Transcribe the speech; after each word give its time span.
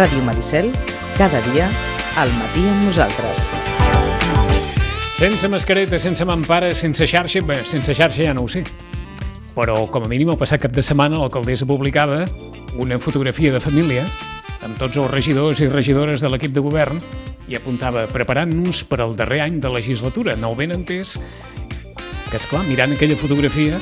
Ràdio 0.00 0.22
Maricel, 0.24 0.70
cada 1.18 1.42
dia, 1.50 1.66
al 2.16 2.30
matí 2.32 2.62
amb 2.64 2.86
nosaltres. 2.86 3.42
Sense 5.12 5.50
mascareta, 5.52 5.98
sense 6.00 6.24
mampara, 6.24 6.70
sense 6.72 7.04
xarxa, 7.04 7.42
bé, 7.44 7.58
sense 7.68 7.92
xarxa 7.92 8.24
ja 8.24 8.32
no 8.32 8.46
ho 8.46 8.48
sé. 8.48 8.62
Però, 9.52 9.74
com 9.92 10.06
a 10.06 10.08
mínim, 10.08 10.30
el 10.32 10.38
passat 10.40 10.62
cap 10.62 10.72
de 10.72 10.80
setmana 10.80 11.20
l'alcaldessa 11.20 11.68
publicava 11.68 12.22
una 12.80 12.96
fotografia 12.96 13.52
de 13.52 13.60
família 13.60 14.06
amb 14.64 14.80
tots 14.80 14.96
els 14.96 15.12
regidors 15.12 15.60
i 15.60 15.68
regidores 15.68 16.24
de 16.24 16.32
l'equip 16.32 16.56
de 16.56 16.64
govern 16.64 16.96
i 17.52 17.60
apuntava 17.60 18.06
preparant-nos 18.08 18.80
per 18.88 19.02
al 19.04 19.12
darrer 19.20 19.42
any 19.50 19.60
de 19.60 19.68
legislatura. 19.68 20.32
No 20.40 20.54
ho 20.54 20.56
ben 20.56 20.72
entès 20.78 21.18
que, 21.20 22.40
és 22.40 22.48
clar 22.48 22.64
mirant 22.72 22.96
aquella 22.96 23.20
fotografia 23.20 23.76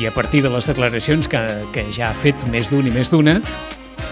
i 0.00 0.10
a 0.10 0.10
partir 0.10 0.42
de 0.42 0.50
les 0.50 0.66
declaracions 0.66 1.30
que, 1.30 1.46
que 1.70 1.86
ja 1.94 2.10
ha 2.10 2.22
fet 2.26 2.48
més 2.50 2.74
d'un 2.74 2.90
i 2.90 2.98
més 2.98 3.14
d'una, 3.14 3.38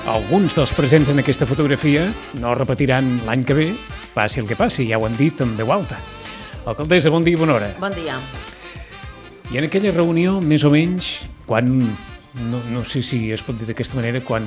alguns 0.06 0.52
dels 0.52 0.72
presents 0.76 1.08
en 1.08 1.20
aquesta 1.22 1.46
fotografia 1.48 2.04
no 2.40 2.52
repetiran 2.54 3.06
l'any 3.24 3.44
que 3.46 3.56
ve, 3.56 3.68
passi 4.12 4.42
el 4.42 4.48
que 4.48 4.56
passi, 4.56 4.84
ja 4.90 4.98
ho 5.00 5.06
han 5.08 5.16
dit 5.16 5.40
en 5.40 5.54
veu 5.56 5.72
alta. 5.72 5.96
Alcaldessa, 6.68 7.12
bon 7.12 7.24
dia 7.24 7.36
i 7.36 7.40
bona 7.40 7.56
hora. 7.56 7.70
Bon 7.80 7.94
dia. 7.96 8.18
I 9.52 9.60
en 9.60 9.68
aquella 9.68 9.94
reunió, 9.94 10.38
més 10.44 10.64
o 10.64 10.72
menys, 10.72 11.10
quan, 11.48 11.72
no, 12.50 12.60
no 12.72 12.84
sé 12.84 13.00
si 13.04 13.30
es 13.32 13.44
pot 13.44 13.56
dir 13.56 13.68
d'aquesta 13.70 13.96
manera, 13.96 14.20
quan, 14.24 14.44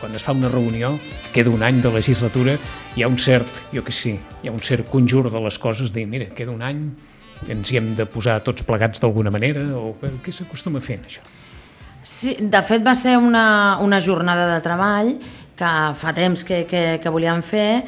quan 0.00 0.16
es 0.16 0.24
fa 0.24 0.32
una 0.36 0.48
reunió, 0.52 0.94
queda 1.36 1.52
un 1.52 1.64
any 1.64 1.84
de 1.84 1.92
legislatura, 1.92 2.56
hi 2.96 3.04
ha 3.04 3.12
un 3.12 3.20
cert, 3.20 3.64
jo 3.76 3.84
que 3.84 3.92
sí, 3.92 4.16
hi 4.42 4.48
ha 4.48 4.56
un 4.56 4.64
cert 4.64 4.88
conjur 4.88 5.26
de 5.28 5.44
les 5.44 5.60
coses, 5.60 5.92
dir, 5.92 6.08
mira, 6.08 6.32
queda 6.32 6.52
un 6.52 6.64
any, 6.64 6.84
ens 7.52 7.72
hi 7.72 7.80
hem 7.80 7.92
de 7.98 8.08
posar 8.08 8.40
tots 8.44 8.64
plegats 8.64 9.04
d'alguna 9.04 9.32
manera, 9.34 9.66
o 9.76 9.92
què 10.00 10.32
s'acostuma 10.32 10.80
a 10.80 10.84
fer 10.84 11.02
això? 11.02 11.24
Sí, 12.04 12.36
de 12.36 12.60
fet 12.60 12.82
va 12.84 12.92
ser 12.92 13.16
una, 13.16 13.78
una 13.80 13.98
jornada 14.04 14.44
de 14.50 14.58
treball 14.60 15.14
que 15.56 15.70
fa 15.96 16.12
temps 16.12 16.42
que, 16.44 16.64
que, 16.68 16.82
que 17.00 17.12
volíem 17.12 17.40
fer, 17.40 17.84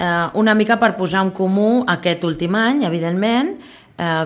eh, 0.00 0.26
una 0.34 0.56
mica 0.58 0.74
per 0.80 0.96
posar 0.98 1.22
en 1.22 1.30
comú 1.36 1.84
aquest 1.86 2.24
últim 2.26 2.56
any, 2.58 2.82
evidentment, 2.88 3.52
eh, 3.94 4.24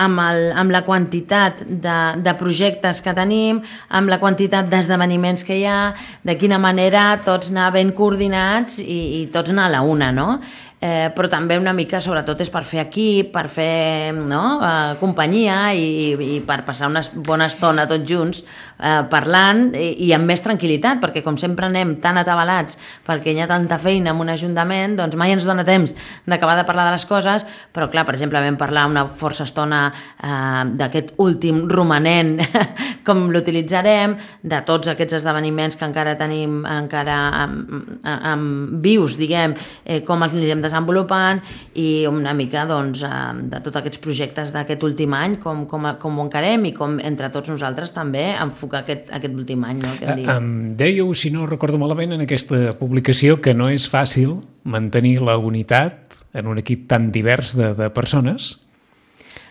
amb, 0.00 0.22
el, 0.24 0.40
amb 0.62 0.72
la 0.72 0.80
quantitat 0.86 1.60
de, 1.68 1.98
de 2.24 2.34
projectes 2.40 3.02
que 3.04 3.12
tenim, 3.18 3.60
amb 3.92 4.08
la 4.08 4.20
quantitat 4.22 4.70
d'esdeveniments 4.72 5.44
que 5.44 5.58
hi 5.60 5.66
ha, 5.68 5.92
de 6.24 6.38
quina 6.40 6.56
manera 6.62 7.18
tots 7.26 7.52
anar 7.52 7.68
ben 7.76 7.92
coordinats 7.92 8.80
i, 8.80 9.00
i 9.18 9.22
tots 9.34 9.52
anar 9.52 9.68
a 9.68 9.74
la 9.76 9.84
una, 9.84 10.08
no? 10.14 10.38
Eh, 10.80 11.10
però 11.14 11.28
també 11.30 11.58
una 11.58 11.74
mica, 11.74 12.00
sobretot, 12.00 12.40
és 12.44 12.50
per 12.54 12.62
fer 12.68 12.82
equip, 12.84 13.32
per 13.34 13.46
fer 13.50 14.14
no? 14.14 14.42
eh, 14.62 14.96
companyia 15.00 15.58
i, 15.74 16.14
i 16.36 16.40
per 16.46 16.62
passar 16.68 16.90
una 16.90 17.02
bona 17.26 17.48
estona 17.50 17.88
tots 17.90 18.06
junts 18.08 18.44
eh, 18.78 19.02
parlant 19.10 19.68
i, 19.76 19.90
i 20.06 20.12
amb 20.16 20.28
més 20.28 20.42
tranquil·litat, 20.44 21.00
perquè 21.02 21.22
com 21.24 21.36
sempre 21.40 21.68
anem 21.68 21.96
tan 22.02 22.18
atabalats 22.20 22.78
perquè 23.06 23.34
hi 23.34 23.42
ha 23.42 23.48
tanta 23.50 23.78
feina 23.80 24.12
en 24.12 24.22
un 24.22 24.30
ajuntament, 24.32 24.96
doncs 24.98 25.16
mai 25.18 25.34
ens 25.34 25.46
dona 25.48 25.64
temps 25.66 25.94
d'acabar 26.28 26.56
de 26.58 26.66
parlar 26.68 26.86
de 26.88 26.94
les 26.96 27.06
coses, 27.08 27.46
però 27.74 27.88
clar, 27.90 28.04
per 28.08 28.14
exemple, 28.16 28.40
vam 28.42 28.58
parlar 28.60 28.86
una 28.90 29.06
força 29.08 29.46
estona 29.48 29.88
eh, 29.90 30.64
d'aquest 30.78 31.14
últim 31.22 31.64
romanent, 31.70 32.38
com 33.06 33.28
l'utilitzarem, 33.32 34.16
de 34.42 34.60
tots 34.66 34.92
aquests 34.92 35.18
esdeveniments 35.20 35.78
que 35.78 35.86
encara 35.88 36.16
tenim 36.18 36.60
encara 36.68 37.16
amb, 37.44 37.98
amb 38.04 38.78
vius, 38.84 39.16
diguem, 39.18 39.54
eh, 39.84 40.00
com 40.06 40.22
els 40.24 40.36
anirem 40.36 40.62
desenvolupant 40.64 41.40
i 41.78 42.06
una 42.10 42.34
mica 42.36 42.66
doncs, 42.68 43.02
eh, 43.06 43.48
de 43.52 43.62
tots 43.64 43.80
aquests 43.80 44.02
projectes 44.04 44.52
d'aquest 44.54 44.84
últim 44.86 45.14
any, 45.16 45.38
com, 45.42 45.64
com, 45.70 45.88
com 46.00 46.18
ho 46.18 46.26
encarem 46.26 46.68
i 46.68 46.74
com 46.76 46.98
entre 47.02 47.32
tots 47.34 47.50
nosaltres 47.52 47.94
també 47.96 48.30
enfocar 48.36 48.67
aquest, 48.76 49.08
aquest 49.14 49.34
últim 49.34 49.64
any. 49.64 49.80
No, 49.80 49.94
que 49.98 50.06
em, 50.12 50.22
em 50.28 50.52
dèieu, 50.78 51.08
si 51.16 51.32
no 51.34 51.46
recordo 51.48 51.80
malament, 51.80 52.12
en 52.12 52.24
aquesta 52.26 52.74
publicació 52.78 53.40
que 53.40 53.54
no 53.56 53.70
és 53.72 53.88
fàcil 53.90 54.38
mantenir 54.68 55.18
la 55.24 55.38
unitat 55.40 56.20
en 56.36 56.50
un 56.52 56.60
equip 56.60 56.88
tan 56.90 57.12
divers 57.14 57.56
de, 57.56 57.72
de 57.78 57.88
persones 57.94 58.56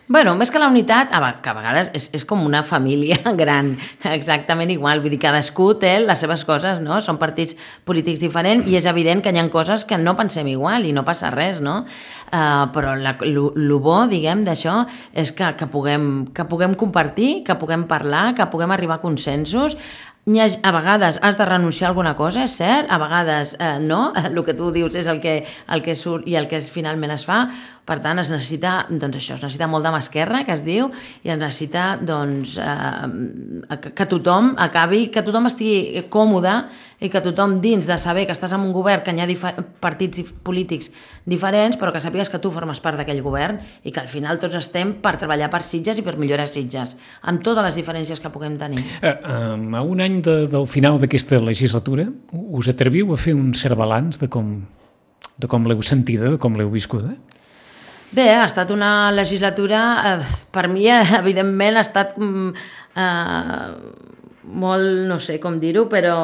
Bueno, 0.08 0.38
més 0.40 0.48
que 0.48 0.60
la 0.60 0.70
unitat, 0.72 1.10
que 1.44 1.50
a 1.52 1.54
vegades 1.58 1.90
és, 1.98 2.06
és 2.16 2.24
com 2.24 2.40
una 2.48 2.62
família 2.64 3.18
gran, 3.42 3.74
exactament 4.08 4.72
igual, 4.72 5.02
vull 5.04 5.12
dir, 5.12 5.20
cadascú 5.20 5.74
té 5.82 5.98
les 6.00 6.24
seves 6.24 6.46
coses, 6.48 6.80
no? 6.80 7.02
Són 7.04 7.20
partits 7.20 7.58
polítics 7.84 8.24
diferents 8.24 8.70
i 8.72 8.78
és 8.80 8.88
evident 8.88 9.20
que 9.20 9.36
hi 9.36 9.42
ha 9.42 9.46
coses 9.52 9.84
que 9.84 10.00
no 10.00 10.16
pensem 10.16 10.48
igual 10.48 10.88
i 10.88 10.96
no 10.96 11.04
passa 11.04 11.28
res, 11.34 11.60
no? 11.60 11.82
Uh, 12.32 12.70
però 12.72 12.96
lo 12.96 13.80
bo, 13.84 14.00
diguem, 14.08 14.46
d'això 14.48 14.86
és 15.12 15.36
que, 15.36 15.52
que, 15.60 15.68
puguem, 15.68 16.30
que 16.32 16.48
puguem 16.48 16.80
compartir, 16.80 17.44
que 17.44 17.60
puguem 17.60 17.84
parlar, 17.92 18.30
que 18.36 18.48
puguem 18.48 18.72
arribar 18.72 19.02
a 19.02 19.04
consensos, 19.04 19.76
ha, 20.28 20.48
a 20.64 20.72
vegades 20.76 21.20
has 21.24 21.38
de 21.38 21.46
renunciar 21.46 21.88
a 21.88 21.92
alguna 21.92 22.16
cosa, 22.16 22.44
és 22.44 22.56
cert, 22.60 22.88
a 22.92 22.98
vegades 23.00 23.56
eh, 23.60 23.78
no, 23.80 24.12
el 24.28 24.44
que 24.44 24.56
tu 24.56 24.72
dius 24.76 24.96
és 24.96 25.08
el 25.08 25.22
que, 25.24 25.42
el 25.68 25.84
que 25.84 25.96
surt 25.96 26.28
i 26.28 26.36
el 26.36 26.48
que 26.52 26.60
finalment 26.64 27.16
es 27.16 27.28
fa, 27.28 27.46
per 27.88 28.02
tant 28.04 28.20
es 28.20 28.32
necessita, 28.34 28.82
doncs 28.92 29.22
això, 29.22 29.38
es 29.38 29.46
necessita 29.46 29.70
molt 29.72 29.86
de 29.88 29.94
mà 29.94 30.02
esquerra, 30.04 30.44
que 30.44 30.52
es 30.52 30.66
diu, 30.68 30.90
i 31.24 31.32
es 31.32 31.40
necessita 31.40 31.94
doncs, 32.04 32.58
eh, 32.60 33.78
que, 33.88 34.08
tothom 34.10 34.52
acabi, 34.60 35.08
que 35.14 35.24
tothom 35.24 35.48
estigui 35.48 36.04
còmode 36.12 36.58
i 37.00 37.12
que 37.14 37.22
tothom 37.22 37.60
dins 37.62 37.86
de 37.88 37.96
saber 38.02 38.26
que 38.26 38.34
estàs 38.34 38.52
en 38.58 38.66
un 38.66 38.74
govern 38.76 39.06
que 39.06 39.14
hi 39.14 39.22
ha 39.22 39.54
partits 39.80 40.34
polítics 40.44 40.90
diferents, 41.30 41.78
però 41.80 41.94
que 41.94 42.02
sàpigues 42.04 42.32
que 42.34 42.42
tu 42.44 42.52
formes 42.52 42.82
part 42.84 43.00
d'aquell 43.00 43.22
govern 43.24 43.62
i 43.86 43.94
que 43.94 44.02
al 44.02 44.10
final 44.12 44.42
tots 44.42 44.58
estem 44.60 44.98
per 45.04 45.16
treballar 45.22 45.52
per 45.54 45.62
Sitges 45.64 46.02
i 46.02 46.04
per 46.04 46.18
millorar 46.20 46.50
Sitges, 46.50 46.98
amb 47.22 47.46
totes 47.46 47.70
les 47.70 47.80
diferències 47.80 48.20
que 48.20 48.34
puguem 48.34 48.58
tenir. 48.60 48.84
Eh, 49.00 49.16
a 49.24 49.86
un 49.86 50.02
any 50.04 50.20
de, 50.26 50.42
del 50.52 50.68
final 50.68 51.00
d'aquesta 51.00 51.40
legislatura, 51.40 52.10
us 52.34 52.68
atreviu 52.74 53.14
a 53.14 53.22
fer 53.22 53.38
un 53.38 53.54
cert 53.56 53.78
balanç 53.80 54.20
de 54.20 54.28
com, 54.28 54.58
de 55.38 55.48
com 55.48 55.70
l'heu 55.70 55.86
sentida, 55.86 56.34
de 56.34 56.42
com 56.42 56.58
l'heu 56.58 56.74
viscuda? 56.74 57.16
Bé, 58.08 58.30
ha 58.32 58.46
estat 58.48 58.72
una 58.72 59.12
legislatura, 59.12 59.82
eh, 60.08 60.36
per 60.52 60.68
mi, 60.72 60.88
eh, 60.88 61.04
evidentment, 61.20 61.76
ha 61.76 61.84
estat 61.84 62.16
mm, 62.16 62.54
eh, 62.96 64.04
molt, 64.48 65.08
no 65.10 65.20
sé 65.20 65.42
com 65.44 65.60
dir-ho, 65.60 65.88
però 65.92 66.18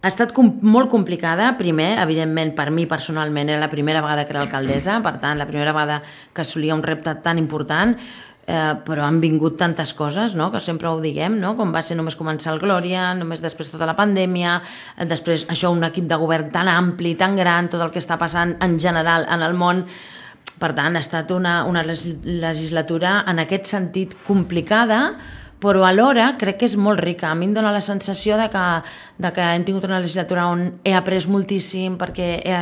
ha 0.00 0.08
estat 0.08 0.32
com, 0.32 0.48
molt 0.64 0.88
complicada, 0.88 1.50
primer, 1.58 1.98
evidentment, 2.00 2.54
per 2.56 2.70
mi 2.72 2.86
personalment, 2.88 3.52
era 3.52 3.60
la 3.60 3.68
primera 3.68 4.00
vegada 4.00 4.24
que 4.24 4.32
era 4.32 4.46
alcaldessa, 4.46 5.02
per 5.04 5.18
tant, 5.20 5.36
la 5.36 5.48
primera 5.48 5.76
vegada 5.76 6.00
que 6.32 6.46
assolia 6.46 6.74
un 6.74 6.84
repte 6.86 7.12
tan 7.20 7.36
important, 7.42 7.92
eh, 8.46 8.72
però 8.86 9.04
han 9.04 9.20
vingut 9.20 9.58
tantes 9.60 9.92
coses, 9.92 10.32
no?, 10.38 10.48
que 10.54 10.64
sempre 10.64 10.88
ho 10.88 10.96
diguem, 11.04 11.36
no?, 11.42 11.52
com 11.60 11.76
va 11.76 11.84
ser 11.84 12.00
només 12.00 12.16
començar 12.16 12.54
el 12.54 12.62
Glòria, 12.64 13.10
només 13.18 13.44
després 13.44 13.68
tota 13.68 13.84
la 13.84 13.98
pandèmia, 13.98 14.62
després 15.04 15.44
això, 15.52 15.74
un 15.76 15.84
equip 15.84 16.08
de 16.08 16.16
govern 16.24 16.48
tan 16.54 16.72
ampli, 16.72 17.18
tan 17.20 17.36
gran, 17.36 17.68
tot 17.68 17.84
el 17.84 17.92
que 17.92 18.00
està 18.00 18.16
passant 18.16 18.56
en 18.64 18.80
general 18.80 19.28
en 19.28 19.44
el 19.44 19.58
món, 19.58 19.84
per 20.60 20.72
tant, 20.76 20.96
ha 20.96 21.02
estat 21.04 21.32
una, 21.34 21.62
una 21.68 21.82
legislatura 21.84 23.18
en 23.28 23.42
aquest 23.42 23.68
sentit 23.68 24.16
complicada, 24.26 25.16
però 25.60 25.86
alhora 25.88 26.34
crec 26.38 26.58
que 26.60 26.68
és 26.68 26.76
molt 26.80 27.00
rica. 27.00 27.30
A 27.30 27.36
mi 27.38 27.48
em 27.48 27.54
dóna 27.56 27.72
la 27.72 27.80
sensació 27.84 28.36
de 28.40 28.48
que, 28.52 28.64
de 29.22 29.30
que 29.32 29.46
hem 29.54 29.64
tingut 29.64 29.86
una 29.88 30.00
legislatura 30.02 30.48
on 30.52 30.66
he 30.84 30.92
après 30.96 31.28
moltíssim 31.32 31.96
perquè 32.00 32.28
he, 32.44 32.58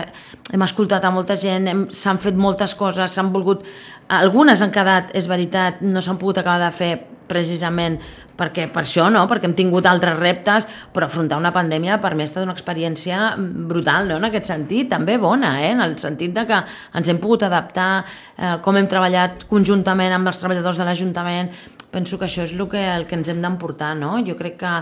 hem 0.55 0.67
escoltat 0.67 1.05
a 1.05 1.13
molta 1.15 1.37
gent, 1.39 1.89
s'han 1.91 2.23
fet 2.23 2.39
moltes 2.39 2.77
coses, 2.79 3.11
s'han 3.11 3.33
volgut... 3.35 3.67
Algunes 4.15 4.61
han 4.61 4.73
quedat, 4.73 5.15
és 5.17 5.25
veritat, 5.31 5.79
no 5.81 6.03
s'han 6.05 6.19
pogut 6.21 6.39
acabar 6.39 6.67
de 6.67 6.75
fer 6.77 6.93
precisament 7.29 7.99
perquè 8.35 8.67
per 8.73 8.83
això, 8.83 9.07
no? 9.13 9.25
perquè 9.31 9.49
hem 9.49 9.55
tingut 9.57 9.87
altres 9.87 10.17
reptes, 10.19 10.67
però 10.95 11.07
afrontar 11.07 11.39
una 11.39 11.53
pandèmia 11.55 12.01
per 12.03 12.15
mi 12.15 12.25
ha 12.25 12.29
estat 12.29 12.43
una 12.43 12.55
experiència 12.57 13.35
brutal, 13.39 14.09
no? 14.11 14.19
en 14.19 14.29
aquest 14.29 14.51
sentit, 14.51 14.89
també 14.91 15.17
bona, 15.23 15.55
eh? 15.63 15.71
en 15.77 15.85
el 15.85 15.97
sentit 16.03 16.35
de 16.35 16.47
que 16.49 16.59
ens 16.99 17.11
hem 17.11 17.21
pogut 17.23 17.47
adaptar, 17.47 18.05
eh, 18.37 18.57
com 18.65 18.79
hem 18.81 18.91
treballat 18.91 19.47
conjuntament 19.51 20.17
amb 20.17 20.33
els 20.33 20.43
treballadors 20.43 20.81
de 20.83 20.89
l'Ajuntament, 20.89 21.53
penso 21.95 22.19
que 22.19 22.27
això 22.27 22.43
és 22.43 22.55
el 22.57 22.67
que, 22.71 22.83
el 22.83 23.07
que 23.07 23.15
ens 23.21 23.31
hem 23.31 23.43
d'emportar, 23.43 23.93
no? 23.95 24.17
Jo 24.27 24.35
crec 24.39 24.59
que, 24.59 24.73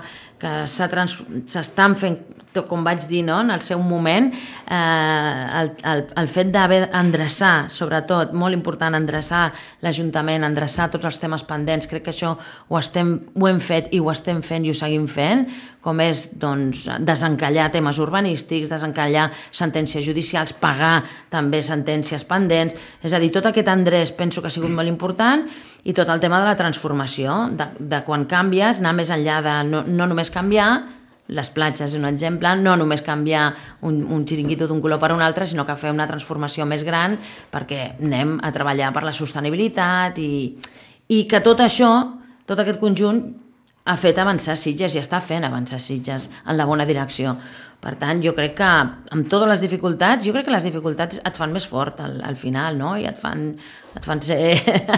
que 0.41 0.53
s'estan 0.65 1.99
fent, 2.01 2.17
com 2.69 2.85
vaig 2.85 3.07
dir, 3.09 3.23
no? 3.25 3.41
en 3.41 3.51
el 3.55 3.63
seu 3.65 3.81
moment, 3.81 4.29
eh, 4.33 5.61
el, 5.61 5.73
el, 5.89 6.05
el 6.21 6.29
fet 6.29 6.53
d'haver 6.53 6.83
endreçar, 6.99 7.71
sobretot, 7.73 8.35
molt 8.37 8.57
important, 8.57 8.95
endreçar 8.99 9.47
l'Ajuntament, 9.83 10.45
endreçar 10.45 10.91
tots 10.93 11.09
els 11.09 11.21
temes 11.23 11.45
pendents, 11.49 11.89
crec 11.89 12.05
que 12.05 12.13
això 12.13 12.35
ho, 12.37 12.79
estem, 12.79 13.15
ho 13.41 13.49
hem 13.49 13.61
fet 13.63 13.89
i 13.97 14.03
ho 14.03 14.11
estem 14.13 14.43
fent 14.45 14.67
i 14.67 14.73
ho 14.73 14.77
seguim 14.77 15.09
fent, 15.09 15.47
com 15.83 15.99
és 16.05 16.29
doncs, 16.39 16.85
desencallar 17.03 17.71
temes 17.75 17.99
urbanístics, 18.03 18.71
desencallar 18.71 19.31
sentències 19.51 20.05
judicials, 20.07 20.55
pagar 20.55 21.03
també 21.33 21.63
sentències 21.65 22.23
pendents, 22.29 22.77
és 23.03 23.13
a 23.13 23.21
dir, 23.23 23.33
tot 23.35 23.49
aquest 23.51 23.71
endreç 23.73 24.15
penso 24.19 24.43
que 24.43 24.53
ha 24.53 24.55
sigut 24.55 24.71
molt 24.71 24.91
important 24.91 25.49
i 25.83 25.95
tot 25.97 26.11
el 26.13 26.21
tema 26.23 26.39
de 26.39 26.47
la 26.47 26.59
transformació, 26.59 27.49
de, 27.59 27.67
de 27.81 28.03
quan 28.07 28.29
canvies, 28.31 28.79
anar 28.79 28.95
més 29.01 29.11
enllà 29.11 29.41
de 29.43 29.57
no, 29.73 29.83
no 29.89 30.07
només 30.07 30.31
canviar, 30.31 31.02
les 31.29 31.51
platges 31.55 31.93
és 31.93 31.99
un 31.99 32.05
exemple, 32.09 32.51
no 32.59 32.75
només 32.77 33.05
canviar 33.05 33.53
un, 33.87 34.01
un 34.11 34.25
xiringuito 34.27 34.67
d'un 34.69 34.83
color 34.83 35.01
per 35.01 35.13
un 35.15 35.23
altre, 35.23 35.47
sinó 35.47 35.65
que 35.65 35.77
fer 35.79 35.93
una 35.95 36.09
transformació 36.11 36.67
més 36.69 36.83
gran 36.85 37.15
perquè 37.53 37.95
anem 38.03 38.39
a 38.43 38.51
treballar 38.53 38.91
per 38.93 39.05
la 39.07 39.15
sostenibilitat 39.17 40.19
i, 40.19 40.59
i 41.15 41.25
que 41.31 41.41
tot 41.45 41.63
això, 41.63 41.93
tot 42.47 42.59
aquest 42.59 42.81
conjunt 42.83 43.23
ha 43.85 43.97
fet 43.99 44.19
avançar 44.19 44.57
Sitges 44.59 44.95
i 44.95 45.03
està 45.03 45.21
fent 45.23 45.45
avançar 45.47 45.81
Sitges 45.83 46.29
en 46.47 46.59
la 46.59 46.67
bona 46.67 46.87
direcció. 46.87 47.37
Per 47.83 47.97
tant, 47.99 48.21
jo 48.23 48.31
crec 48.37 48.53
que 48.61 48.67
amb 48.67 49.27
totes 49.27 49.49
les 49.51 49.63
dificultats, 49.65 50.23
jo 50.23 50.31
crec 50.35 50.47
que 50.47 50.55
les 50.55 50.67
dificultats 50.69 51.19
et 51.27 51.39
fan 51.39 51.51
més 51.51 51.65
fort 51.67 51.99
al, 52.05 52.21
al 52.23 52.37
final, 52.39 52.79
no? 52.79 52.93
I 52.95 53.09
et 53.11 53.19
fan, 53.19 53.49
et 53.99 54.07
fan 54.07 54.23
ser, 54.23 54.39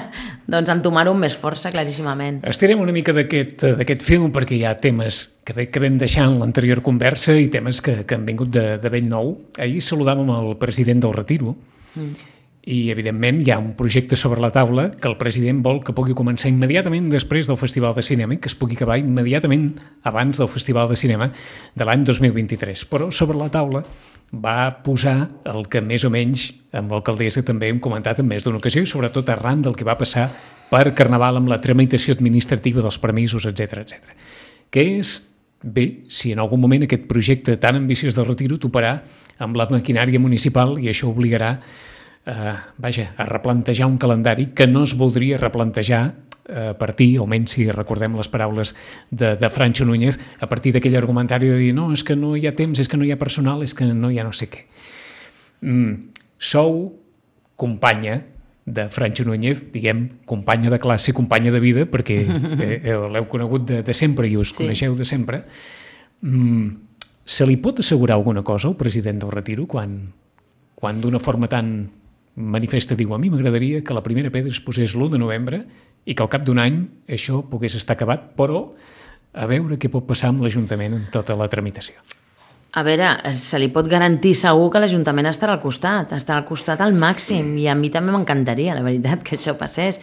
doncs, 0.53 0.69
entomar-ho 0.75 1.15
amb 1.17 1.25
més 1.25 1.37
força, 1.41 1.73
claríssimament. 1.73 2.43
Estirem 2.53 2.85
una 2.85 2.93
mica 2.93 3.15
d'aquest 3.17 4.05
film 4.05 4.29
perquè 4.37 4.59
hi 4.59 4.67
ha 4.69 4.75
temes 4.85 5.23
que, 5.49 5.65
que 5.65 5.81
vam 5.81 5.97
deixar 6.03 6.29
en 6.29 6.37
l'anterior 6.43 6.85
conversa 6.85 7.39
i 7.41 7.49
temes 7.49 7.81
que, 7.81 8.03
que 8.05 8.19
han 8.19 8.29
vingut 8.29 8.53
de, 8.53 8.67
de 8.83 8.93
vell 8.93 9.09
nou. 9.09 9.33
Ahir 9.57 9.81
saludàvem 9.81 10.37
el 10.37 10.55
president 10.61 11.01
del 11.07 11.17
Retiro, 11.17 11.57
mm 11.97 12.34
i 12.65 12.89
evidentment 12.91 13.43
hi 13.45 13.51
ha 13.53 13.59
un 13.61 13.75
projecte 13.77 14.17
sobre 14.17 14.41
la 14.41 14.51
taula 14.51 14.87
que 14.97 15.09
el 15.11 15.19
president 15.21 15.61
vol 15.65 15.83
que 15.85 15.93
pugui 15.93 16.17
començar 16.17 16.49
immediatament 16.49 17.11
després 17.13 17.51
del 17.51 17.59
Festival 17.61 17.93
de 17.97 18.05
Cinema 18.07 18.39
que 18.41 18.49
es 18.49 18.57
pugui 18.57 18.79
acabar 18.79 18.97
immediatament 18.99 19.75
abans 20.09 20.41
del 20.41 20.49
Festival 20.49 20.89
de 20.89 20.97
Cinema 20.97 21.29
de 21.75 21.85
l'any 21.85 22.07
2023. 22.09 22.87
Però 22.89 23.11
sobre 23.13 23.37
la 23.37 23.51
taula 23.53 23.85
va 24.33 24.81
posar 24.83 25.29
el 25.45 25.69
que 25.69 25.85
més 25.85 26.09
o 26.09 26.11
menys 26.11 26.49
amb 26.73 26.91
l'alcaldessa 26.91 27.45
també 27.45 27.69
hem 27.69 27.83
comentat 27.85 28.23
en 28.23 28.29
més 28.33 28.45
d'una 28.45 28.63
ocasió 28.63 28.83
i 28.83 28.89
sobretot 28.89 29.29
arran 29.29 29.63
del 29.63 29.77
que 29.77 29.85
va 29.85 29.99
passar 30.01 30.31
per 30.71 30.95
Carnaval 30.97 31.43
amb 31.43 31.53
la 31.53 31.61
tramitació 31.61 32.17
administrativa 32.17 32.83
dels 32.83 32.99
permisos, 32.99 33.45
etc 33.45 33.85
etc. 33.85 34.17
que 34.73 34.89
és 34.99 35.15
bé 35.63 36.05
si 36.09 36.33
en 36.33 36.41
algun 36.41 36.61
moment 36.61 36.85
aquest 36.85 37.05
projecte 37.09 37.59
tan 37.61 37.77
ambiciós 37.77 38.17
del 38.17 38.27
retiro 38.27 38.57
toparà 38.61 39.03
amb 39.39 39.57
la 39.57 39.69
maquinària 39.71 40.21
municipal 40.21 40.79
i 40.81 40.89
això 40.89 41.13
obligarà 41.13 41.59
eh, 42.27 42.57
vaja, 42.79 43.15
a 43.17 43.25
replantejar 43.25 43.87
un 43.87 43.99
calendari 43.99 44.47
que 44.47 44.67
no 44.67 44.85
es 44.85 44.97
voldria 44.97 45.37
replantejar 45.37 46.15
eh, 46.49 46.71
a 46.71 46.79
partir, 46.79 47.19
almenys 47.21 47.57
si 47.57 47.69
recordem 47.71 48.17
les 48.17 48.29
paraules 48.29 48.75
de, 49.11 49.35
de 49.37 49.51
Francho 49.51 49.85
Núñez, 49.85 50.19
a 50.41 50.49
partir 50.49 50.75
d'aquell 50.75 50.97
argumentari 50.97 51.49
de 51.49 51.59
dir 51.61 51.73
no, 51.77 51.91
és 51.93 52.05
que 52.05 52.17
no 52.17 52.35
hi 52.37 52.47
ha 52.49 52.55
temps, 52.57 52.81
és 52.81 52.89
que 52.89 53.01
no 53.01 53.05
hi 53.05 53.13
ha 53.13 53.21
personal, 53.21 53.63
és 53.63 53.75
que 53.75 53.89
no 53.89 54.11
hi 54.11 54.21
ha 54.21 54.27
no 54.27 54.33
sé 54.33 54.49
què. 54.53 54.67
Mm, 55.65 56.13
sou 56.39 56.95
companya 57.57 58.23
de 58.65 58.89
Francho 58.89 59.25
Núñez, 59.29 59.67
diguem, 59.73 60.09
companya 60.25 60.71
de 60.73 60.81
classe, 60.81 61.13
companya 61.13 61.53
de 61.53 61.61
vida, 61.61 61.85
perquè 61.85 62.23
eh, 62.65 62.81
eh, 62.81 62.97
l'heu 62.97 63.29
conegut 63.29 63.69
de, 63.69 63.83
de 63.85 63.95
sempre 63.95 64.29
i 64.29 64.39
us 64.41 64.55
sí. 64.55 64.63
coneixeu 64.63 64.97
de 64.97 65.05
sempre. 65.05 65.45
Mm, 66.25 66.81
se 67.25 67.45
li 67.49 67.57
pot 67.57 67.81
assegurar 67.81 68.17
alguna 68.17 68.45
cosa 68.45 68.69
al 68.69 68.77
president 68.77 69.21
del 69.21 69.33
Retiro 69.33 69.65
quan, 69.69 70.13
quan 70.77 71.01
d'una 71.01 71.21
forma 71.21 71.49
tan 71.49 71.89
manifesta 72.35 72.97
diu 72.99 73.15
a 73.15 73.19
mi 73.19 73.31
m'agradaria 73.31 73.83
que 73.85 73.95
la 73.95 74.03
primera 74.03 74.31
pedra 74.31 74.51
es 74.51 74.61
posés 74.61 74.97
l'1 74.97 75.15
de 75.15 75.23
novembre 75.23 75.63
i 76.05 76.15
que 76.15 76.23
al 76.23 76.31
cap 76.33 76.45
d'un 76.45 76.59
any 76.59 76.83
això 77.09 77.43
pogués 77.49 77.77
estar 77.79 77.95
acabat, 77.95 78.35
però 78.37 78.67
a 79.35 79.47
veure 79.51 79.79
què 79.79 79.91
pot 79.91 80.07
passar 80.07 80.31
amb 80.33 80.45
l'Ajuntament 80.45 80.99
en 80.99 81.09
tota 81.15 81.37
la 81.39 81.49
tramitació. 81.51 81.97
A 82.75 82.83
veure, 82.83 83.07
se 83.39 83.59
li 83.63 83.69
pot 83.71 83.87
garantir 83.87 84.35
segur 84.35 84.67
que 84.75 84.81
l'Ajuntament 84.83 85.29
estarà 85.31 85.55
al 85.55 85.63
costat, 85.63 86.13
estarà 86.17 86.41
al 86.41 86.47
costat 86.49 86.81
al 86.83 86.95
màxim, 86.99 87.53
i 87.63 87.69
a 87.71 87.75
mi 87.79 87.91
també 87.95 88.11
m'encantaria, 88.11 88.75
la 88.75 88.83
veritat, 88.83 89.23
que 89.23 89.37
això 89.39 89.55
passés. 89.59 90.01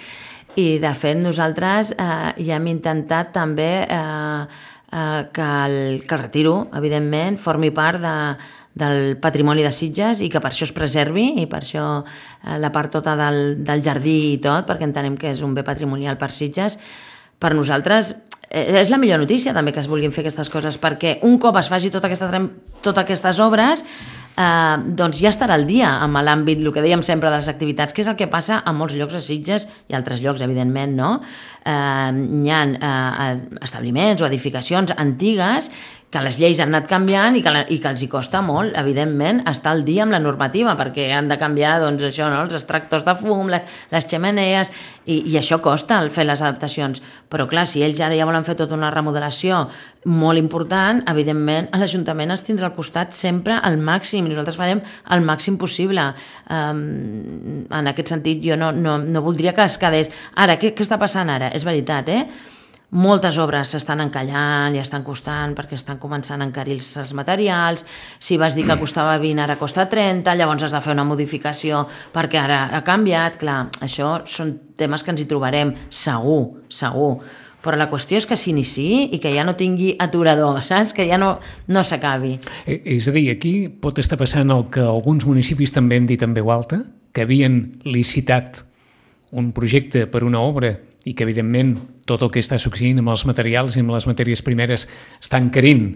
I, 0.55 0.79
de 0.83 0.91
fet, 0.95 1.19
nosaltres 1.19 1.91
eh, 1.95 2.31
ja 2.43 2.57
hem 2.57 2.69
intentat 2.71 3.33
també 3.35 3.83
eh, 3.83 4.45
eh, 4.91 5.19
que, 5.35 5.49
el, 5.67 5.77
que 6.07 6.15
el 6.15 6.23
retiro, 6.23 6.55
evidentment, 6.79 7.39
formi 7.39 7.71
part 7.75 7.99
de, 8.03 8.15
del 8.73 9.17
patrimoni 9.19 9.65
de 9.65 9.71
Sitges 9.75 10.21
i 10.23 10.29
que 10.31 10.39
per 10.39 10.51
això 10.51 10.67
es 10.67 10.75
preservi 10.75 11.27
i 11.41 11.47
per 11.51 11.61
això 11.63 11.85
eh, 12.01 12.57
la 12.61 12.71
part 12.71 12.93
tota 12.95 13.17
del, 13.19 13.63
del 13.65 13.83
jardí 13.83 14.17
i 14.33 14.41
tot, 14.43 14.67
perquè 14.69 14.87
entenem 14.87 15.17
que 15.19 15.31
és 15.33 15.43
un 15.43 15.55
bé 15.57 15.65
patrimonial 15.67 16.17
per 16.21 16.31
Sitges, 16.31 16.77
per 17.41 17.53
nosaltres 17.57 18.13
eh, 18.49 18.79
és 18.81 18.93
la 18.93 18.99
millor 19.01 19.19
notícia 19.19 19.53
també 19.53 19.73
que 19.75 19.83
es 19.83 19.91
vulguin 19.91 20.13
fer 20.15 20.23
aquestes 20.23 20.49
coses 20.53 20.79
perquè 20.79 21.19
un 21.27 21.37
cop 21.41 21.59
es 21.59 21.71
faci 21.71 21.91
tota 21.91 22.07
aquesta, 22.11 22.31
totes 22.81 23.03
aquestes 23.03 23.43
obres 23.43 23.85
eh, 24.37 24.77
doncs 24.97 25.21
ja 25.21 25.31
estarà 25.31 25.55
al 25.57 25.65
dia 25.67 25.91
amb 26.03 26.21
l'àmbit, 26.23 26.61
el 26.61 26.73
que 26.73 26.83
dèiem 26.83 27.03
sempre 27.05 27.29
de 27.29 27.39
les 27.39 27.49
activitats, 27.51 27.93
que 27.93 28.03
és 28.05 28.11
el 28.11 28.17
que 28.19 28.29
passa 28.31 28.61
a 28.63 28.73
molts 28.75 28.95
llocs 28.97 29.17
de 29.17 29.23
Sitges 29.23 29.67
i 29.91 29.97
altres 29.97 30.21
llocs, 30.23 30.43
evidentment, 30.45 30.95
no? 30.97 31.13
Eh, 31.65 32.11
hi 32.41 32.53
ha 32.53 32.61
eh, 32.71 33.31
establiments 33.61 34.21
o 34.21 34.29
edificacions 34.29 34.95
antigues 34.97 35.71
que 36.11 36.19
les 36.19 36.35
lleis 36.41 36.59
han 36.59 36.73
anat 36.73 36.89
canviant 36.91 37.37
i 37.39 37.41
que, 37.43 37.51
la, 37.55 37.61
i 37.71 37.77
que 37.79 37.87
els 37.87 38.01
hi 38.03 38.09
costa 38.11 38.41
molt, 38.43 38.75
evidentment, 38.75 39.45
estar 39.47 39.71
al 39.71 39.85
dia 39.87 40.03
amb 40.03 40.11
la 40.11 40.19
normativa, 40.19 40.73
perquè 40.75 41.07
han 41.15 41.29
de 41.31 41.37
canviar 41.39 41.77
doncs, 41.79 42.03
això, 42.09 42.27
no? 42.27 42.41
els 42.43 42.57
extractors 42.57 43.05
de 43.07 43.15
fum, 43.15 43.47
les, 43.51 43.79
les 43.93 44.07
xemeneies, 44.11 44.73
i, 45.07 45.21
i 45.31 45.37
això 45.39 45.61
costa 45.63 46.01
el 46.03 46.11
fer 46.11 46.27
les 46.27 46.43
adaptacions. 46.43 46.99
Però 47.31 47.47
clar, 47.49 47.63
si 47.69 47.81
ells 47.85 48.03
ara 48.03 48.17
ja 48.19 48.27
volen 48.27 48.43
fer 48.43 48.57
tota 48.59 48.75
una 48.75 48.91
remodelació 48.91 49.63
molt 50.11 50.41
important, 50.41 50.99
evidentment 51.07 51.71
l'Ajuntament 51.79 52.35
els 52.35 52.43
tindrà 52.43 52.67
al 52.67 52.75
costat 52.75 53.15
sempre 53.15 53.55
al 53.63 53.79
màxim, 53.79 54.27
nosaltres 54.27 54.59
farem 54.59 54.83
el 55.15 55.23
màxim 55.25 55.57
possible. 55.61 56.09
Um, 56.51 57.65
en 57.71 57.91
aquest 57.95 58.11
sentit, 58.11 58.43
jo 58.43 58.59
no, 58.59 58.73
no, 58.75 58.99
no 58.99 59.23
voldria 59.23 59.55
que 59.55 59.63
es 59.63 59.79
quedés... 59.79 60.11
Ara, 60.35 60.59
què, 60.59 60.75
què 60.75 60.83
està 60.83 60.99
passant 60.99 61.31
ara? 61.31 61.53
És 61.55 61.63
veritat, 61.63 62.11
eh? 62.11 62.25
Moltes 62.91 63.37
obres 63.39 63.71
s'estan 63.71 64.01
encallant 64.03 64.75
i 64.75 64.81
estan 64.81 65.03
costant 65.07 65.55
perquè 65.55 65.77
estan 65.77 65.99
començant 65.99 66.41
a 66.41 66.47
encarir 66.47 66.75
els 66.79 67.13
materials, 67.15 67.85
si 68.19 68.37
vas 68.37 68.55
dir 68.55 68.65
que 68.67 68.79
costava 68.79 69.17
20 69.19 69.45
ara 69.45 69.57
costa 69.59 69.87
30, 69.89 70.35
llavors 70.35 70.67
has 70.67 70.75
de 70.75 70.81
fer 70.83 70.95
una 70.95 71.07
modificació 71.07 71.85
perquè 72.13 72.41
ara 72.41 72.65
ha 72.75 72.83
canviat, 72.83 73.39
clar, 73.39 73.69
això 73.81 74.19
són 74.27 74.57
temes 74.77 75.03
que 75.03 75.15
ens 75.15 75.23
hi 75.23 75.29
trobarem 75.29 75.73
segur, 75.89 76.65
segur, 76.67 77.15
però 77.61 77.77
la 77.77 77.87
qüestió 77.87 78.17
és 78.17 78.27
que 78.27 78.35
s'iniciï 78.35 79.11
i 79.15 79.19
que 79.21 79.31
ja 79.31 79.45
no 79.47 79.55
tingui 79.55 79.93
aturador, 80.01 80.59
saps? 80.67 80.95
Que 80.97 81.07
ja 81.07 81.19
no, 81.21 81.35
no 81.69 81.85
s'acabi. 81.85 82.37
Eh, 82.65 82.81
és 82.97 83.07
a 83.07 83.15
dir, 83.15 83.29
aquí 83.31 83.69
pot 83.69 84.01
estar 84.01 84.19
passant 84.19 84.51
el 84.51 84.67
que 84.73 84.83
alguns 84.83 85.27
municipis 85.29 85.71
també 85.71 86.01
han 86.01 86.09
dit 86.09 86.21
en 86.25 86.35
veu 86.35 86.51
alta, 86.51 86.83
que 87.13 87.23
havien 87.23 87.61
licitat 87.85 88.65
un 89.31 89.51
projecte 89.55 90.07
per 90.11 90.25
una 90.27 90.41
obra 90.43 90.73
i 91.05 91.15
que, 91.15 91.25
evidentment, 91.25 91.75
tot 92.05 92.21
el 92.21 92.31
que 92.33 92.41
està 92.43 92.59
succeint 92.61 93.01
amb 93.01 93.13
els 93.13 93.25
materials 93.29 93.77
i 93.77 93.83
amb 93.83 93.93
les 93.95 94.07
matèries 94.09 94.43
primeres 94.45 94.87
està 95.19 95.41
encarint 95.41 95.95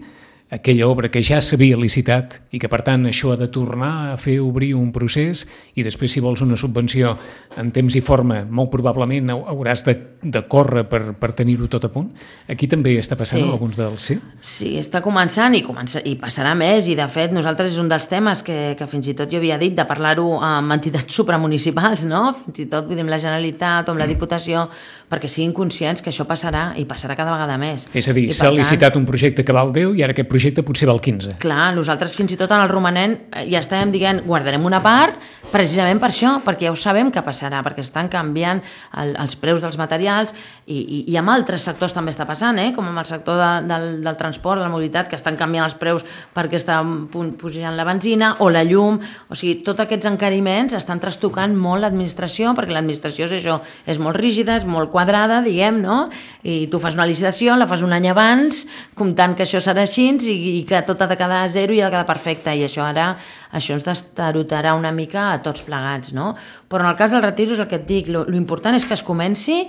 aquella 0.51 0.85
obra 0.87 1.09
que 1.09 1.23
ja 1.25 1.39
s'havia 1.41 1.77
licitat 1.77 2.37
i 2.53 2.59
que 2.61 2.69
per 2.69 2.83
tant 2.85 3.07
això 3.09 3.31
ha 3.33 3.37
de 3.39 3.47
tornar 3.49 4.11
a 4.11 4.17
fer 4.21 4.37
obrir 4.43 4.75
un 4.77 4.91
procés 4.93 5.41
i 5.73 5.83
després 5.83 6.13
si 6.13 6.21
vols 6.21 6.43
una 6.45 6.57
subvenció 6.59 7.15
en 7.57 7.71
temps 7.73 7.95
i 7.97 8.01
forma 8.05 8.43
molt 8.45 8.69
probablement 8.69 9.31
hauràs 9.33 9.81
de, 9.87 9.95
de 10.21 10.43
córrer 10.47 10.85
per, 10.91 11.01
per 11.17 11.31
tenir-ho 11.33 11.65
tot 11.71 11.87
a 11.87 11.89
punt. 11.89 12.11
Aquí 12.51 12.69
també 12.69 12.93
està 12.99 13.17
passant 13.17 13.41
sí. 13.41 13.47
alguns 13.49 13.79
dels... 13.79 14.05
Sí? 14.05 14.19
Sí, 14.39 14.69
està 14.77 15.01
començant 15.01 15.55
i, 15.57 15.63
comença, 15.65 16.03
i 16.05 16.13
passarà 16.21 16.53
més 16.57 16.91
i 16.91 16.97
de 16.99 17.07
fet 17.09 17.33
nosaltres 17.33 17.73
és 17.73 17.81
un 17.81 17.89
dels 17.89 18.05
temes 18.11 18.45
que, 18.45 18.75
que 18.77 18.89
fins 18.91 19.09
i 19.09 19.17
tot 19.17 19.31
jo 19.31 19.41
havia 19.41 19.57
dit 19.57 19.73
de 19.73 19.87
parlar-ho 19.89 20.27
amb 20.45 20.77
entitats 20.77 21.09
supramunicipals, 21.17 22.05
no? 22.05 22.27
fins 22.43 22.61
i 22.67 22.67
tot 22.69 22.93
amb 22.93 23.09
la 23.09 23.21
Generalitat 23.21 23.89
o 23.89 23.95
amb 23.95 24.03
la 24.03 24.09
Diputació 24.09 24.67
perquè 25.09 25.29
siguin 25.29 25.53
conscients 25.57 26.01
que 26.05 26.13
això 26.13 26.25
passarà 26.29 26.67
i 26.77 26.85
passarà 26.89 27.17
cada 27.17 27.33
vegada 27.33 27.57
més. 27.61 27.89
És 27.97 28.09
a 28.09 28.13
dir, 28.13 28.27
s'ha 28.33 28.53
licitat 28.53 28.95
un 28.97 29.05
projecte 29.09 29.45
que 29.45 29.53
val 29.53 29.73
10 29.73 29.97
i 29.97 30.05
ara 30.05 30.13
aquest 30.15 30.29
projecte 30.35 30.65
potser 30.67 30.89
val 30.89 30.99
15. 30.99 31.39
Clar, 31.41 31.69
nosaltres 31.77 32.15
fins 32.19 32.35
i 32.35 32.39
tot 32.39 32.51
en 32.51 32.65
el 32.65 32.71
romanent 32.71 33.15
eh, 33.31 33.47
ja 33.51 33.63
estàvem 33.63 33.93
dient 33.95 34.21
guardarem 34.27 34.67
una 34.67 34.81
part 34.83 35.21
precisament 35.51 36.01
per 36.01 36.09
això, 36.11 36.35
perquè 36.43 36.67
ja 36.67 36.73
ho 36.73 36.79
sabem 36.79 37.11
que 37.13 37.23
passarà, 37.23 37.61
perquè 37.63 37.83
estan 37.85 38.09
canviant 38.11 38.59
el, 38.99 39.13
els 39.21 39.37
preus 39.39 39.63
dels 39.63 39.77
materials 39.79 40.35
i, 40.65 40.77
i, 40.79 40.99
i 41.13 41.17
amb 41.19 41.29
altres 41.29 41.61
sectors 41.67 41.93
també 41.93 42.09
està 42.09 42.25
passant, 42.25 42.57
eh? 42.57 42.71
com 42.73 42.87
amb 42.89 42.97
el 42.97 43.05
sector 43.05 43.37
de, 43.37 43.49
del, 43.69 43.83
del 44.01 44.15
transport, 44.17 44.57
de 44.57 44.65
la 44.65 44.71
mobilitat, 44.73 45.09
que 45.11 45.17
estan 45.17 45.37
canviant 45.37 45.67
els 45.67 45.75
preus 45.77 46.01
perquè 46.33 46.57
està 46.57 46.79
pujant 47.13 47.77
la 47.77 47.85
benzina 47.85 48.31
o 48.41 48.49
la 48.49 48.63
llum, 48.65 48.97
o 49.29 49.37
sigui, 49.37 49.59
tots 49.67 49.83
aquests 49.85 50.09
encariments 50.09 50.73
estan 50.73 51.01
trastocant 51.03 51.53
molt 51.53 51.85
l'administració, 51.85 52.55
perquè 52.57 52.73
l'administració 52.73 53.29
és 53.29 53.37
això, 53.37 53.59
és 53.85 54.01
molt 54.01 54.17
rígida, 54.17 54.57
és 54.57 54.65
molt 54.65 54.89
quadrada, 54.93 55.43
diguem, 55.45 55.83
no? 55.85 56.07
I 56.41 56.65
tu 56.71 56.81
fas 56.81 56.97
una 56.97 57.05
licitació, 57.05 57.53
la 57.59 57.69
fas 57.69 57.85
un 57.85 57.93
any 57.93 58.09
abans, 58.09 58.65
comptant 58.97 59.37
que 59.37 59.45
això 59.45 59.61
serà 59.61 59.85
així 59.85 60.07
i, 60.15 60.35
i 60.59 60.63
que 60.65 60.81
tot 60.85 61.01
ha 61.01 61.09
de 61.09 61.17
quedar 61.17 61.43
a 61.43 61.49
zero 61.49 61.73
i 61.73 61.81
ha 61.81 61.91
de 61.91 61.93
quedar 61.93 62.09
perfecte, 62.09 62.53
i 62.57 62.65
això 62.65 62.85
ara 62.89 63.13
això 63.55 63.77
ens 63.77 63.85
destarotarà 63.85 64.73
una 64.75 64.91
mica 64.91 65.29
a 65.31 65.39
tots 65.45 65.63
plegats, 65.65 66.11
no? 66.13 66.33
Però 66.69 66.83
en 66.83 66.89
el 66.89 66.97
cas 66.99 67.13
del 67.13 67.23
retiro 67.23 67.53
és 67.55 67.61
el 67.61 67.69
que 67.69 67.79
et 67.79 67.87
dic, 67.87 68.09
lo, 68.11 68.25
lo 68.27 68.35
important 68.37 68.75
és 68.75 68.85
que 68.85 68.97
es 68.97 69.05
comenci 69.05 69.61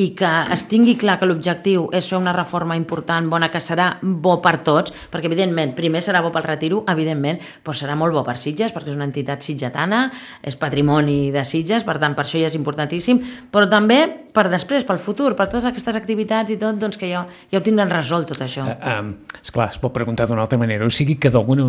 i 0.00 0.10
que 0.16 0.28
es 0.54 0.64
tingui 0.70 0.94
clar 1.00 1.18
que 1.20 1.28
l'objectiu 1.28 1.88
és 1.96 2.06
fer 2.08 2.16
una 2.18 2.32
reforma 2.32 2.76
important, 2.78 3.28
bona, 3.28 3.50
que 3.52 3.60
serà 3.60 3.90
bo 4.00 4.38
per 4.40 4.60
tots, 4.64 4.94
perquè 5.12 5.28
evidentment, 5.28 5.74
primer 5.76 6.00
serà 6.04 6.22
bo 6.24 6.32
pel 6.32 6.46
retiro, 6.46 6.82
evidentment, 6.88 7.40
però 7.64 7.76
serà 7.76 7.96
molt 7.98 8.16
bo 8.16 8.24
per 8.24 8.38
Sitges, 8.40 8.72
perquè 8.72 8.92
és 8.94 8.98
una 8.98 9.08
entitat 9.08 9.44
sitgetana, 9.44 10.06
és 10.40 10.56
patrimoni 10.60 11.18
de 11.34 11.44
Sitges, 11.44 11.84
per 11.84 11.98
tant, 12.00 12.16
per 12.16 12.24
això 12.24 12.40
ja 12.40 12.48
és 12.48 12.56
importantíssim, 12.58 13.20
però 13.52 13.68
també 13.68 14.00
per 14.32 14.46
després, 14.48 14.86
pel 14.86 15.00
futur, 15.02 15.34
per 15.36 15.48
totes 15.50 15.68
aquestes 15.68 15.98
activitats 15.98 16.54
i 16.54 16.58
tot, 16.60 16.78
doncs 16.80 16.96
que 17.00 17.10
ja, 17.10 17.26
ja 17.50 17.60
ho 17.60 17.66
tindran 17.66 17.90
resolt 17.92 18.30
tot 18.30 18.40
això. 18.46 18.64
Uh, 18.64 18.94
um, 18.94 19.12
esclar, 19.42 19.68
es 19.74 19.82
pot 19.82 19.92
preguntar 19.92 20.28
d'una 20.30 20.46
altra 20.46 20.58
manera, 20.60 20.86
o 20.86 20.94
sigui 20.94 21.18
que 21.20 21.32
d'alguna 21.34 21.68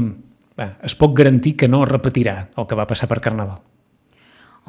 es 0.86 0.96
pot 1.00 1.14
garantir 1.18 1.56
que 1.58 1.68
no 1.72 1.84
repetirà 1.90 2.36
el 2.56 2.68
que 2.70 2.78
va 2.78 2.88
passar 2.88 3.10
per 3.10 3.22
Carnaval. 3.24 3.60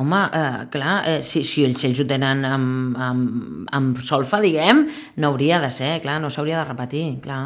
Home, 0.00 0.20
eh, 0.32 0.66
clar, 0.72 1.02
eh, 1.04 1.18
si, 1.22 1.42
si 1.44 1.66
ells, 1.66 1.82
ho 1.84 2.06
tenen 2.08 2.46
amb, 2.48 2.96
amb, 2.96 3.66
amb 3.76 3.98
solfa, 4.00 4.40
diguem, 4.40 4.86
no 5.20 5.32
hauria 5.32 5.60
de 5.60 5.68
ser, 5.70 5.98
clar, 6.00 6.16
no 6.22 6.30
s'hauria 6.32 6.62
de 6.62 6.68
repetir, 6.70 7.04
clar. 7.20 7.42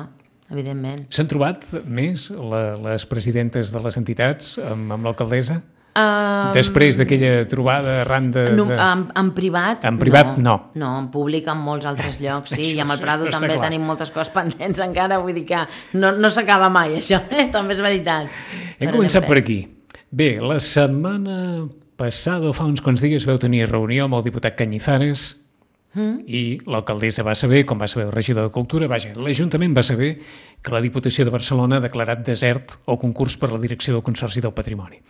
evidentment. 0.46 1.08
S'han 1.10 1.26
trobat 1.26 1.66
més 1.90 2.28
la, 2.30 2.76
les 2.78 3.06
presidentes 3.10 3.72
de 3.74 3.80
les 3.82 3.96
entitats 3.98 4.60
amb, 4.62 4.92
amb 4.94 5.08
l'alcaldessa? 5.08 5.58
Uh, 5.96 6.52
Després 6.52 6.98
d'aquella 7.00 7.46
trobada 7.48 8.02
arran 8.02 8.28
de... 8.30 8.42
no, 8.54 8.66
de... 8.68 8.76
en, 8.76 9.06
en 9.16 9.30
privat, 9.34 9.82
En 9.88 9.96
privat, 9.96 10.36
no. 10.36 10.58
No, 10.76 10.90
en 11.00 11.06
públic 11.10 11.48
en 11.48 11.62
molts 11.64 11.88
altres 11.88 12.20
llocs, 12.20 12.52
sí, 12.52 12.66
i 12.76 12.82
amb 12.84 12.94
el 12.94 13.00
Prado 13.00 13.30
també 13.32 13.54
clar. 13.54 13.64
tenim 13.64 13.86
moltes 13.88 14.12
coses 14.14 14.30
pendents 14.34 14.84
encara, 14.84 15.18
vull 15.24 15.34
dir 15.34 15.46
que 15.48 15.64
no, 15.96 16.12
no 16.12 16.30
s'acaba 16.30 16.68
mai 16.70 16.98
això, 17.00 17.22
eh? 17.32 17.48
també 17.56 17.74
és 17.74 17.82
veritat. 17.82 18.30
Hem 18.76 18.90
Però 18.90 19.00
començat 19.00 19.26
per 19.26 19.40
aquí. 19.40 19.58
Bé, 20.12 20.36
la 20.38 20.60
setmana 20.62 21.40
passada, 21.96 22.50
o 22.50 22.54
fa 22.56 22.68
uns 22.68 22.84
quants 22.84 23.02
dies, 23.02 23.26
veu 23.28 23.38
tenir 23.40 23.66
reunió 23.70 24.06
amb 24.06 24.18
el 24.18 24.26
diputat 24.26 24.56
Canyizares 24.58 25.46
Mm. 25.96 26.26
i 26.28 26.40
l'alcaldessa 26.68 27.24
va 27.24 27.32
saber, 27.38 27.62
com 27.64 27.80
va 27.80 27.88
saber 27.88 28.06
el 28.06 28.12
regidor 28.12 28.44
de 28.44 28.52
Cultura, 28.52 28.88
vaja, 28.90 29.14
l'Ajuntament 29.16 29.72
va 29.76 29.84
saber 29.86 30.10
que 30.60 30.72
la 30.74 30.82
Diputació 30.84 31.24
de 31.24 31.32
Barcelona 31.32 31.78
ha 31.78 31.84
declarat 31.84 32.20
desert 32.26 32.76
el 32.84 32.98
concurs 33.00 33.38
per 33.40 33.48
la 33.52 33.60
direcció 33.62 33.94
del 33.94 34.04
Consorci 34.04 34.42
del 34.44 34.52
Patrimoni. 34.52 35.00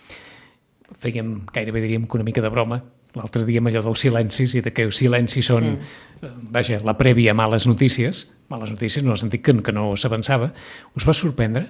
Fèiem, 1.03 1.33
gairebé 1.53 1.83
diríem 1.83 2.05
que 2.07 2.17
una 2.17 2.27
mica 2.27 2.45
de 2.45 2.53
broma, 2.55 2.79
l'altre 3.19 3.43
dia 3.49 3.59
amb 3.59 3.73
allò 3.73 3.83
dels 3.83 4.05
silencis 4.05 4.55
i 4.55 4.63
de 4.63 4.71
que 4.77 4.87
els 4.87 5.01
silencis 5.03 5.49
són, 5.51 5.73
sí. 5.75 6.31
vaja, 6.55 6.79
la 6.87 6.95
prèvia 7.01 7.35
a 7.35 7.39
males 7.39 7.67
notícies, 7.67 8.23
males 8.53 8.71
notícies 8.71 9.03
no 9.05 9.17
el 9.17 9.19
sentit 9.19 9.43
que, 9.43 9.57
que 9.67 9.75
no 9.75 9.89
s'avançava, 9.99 10.53
us 10.95 11.09
va 11.09 11.17
sorprendre? 11.17 11.67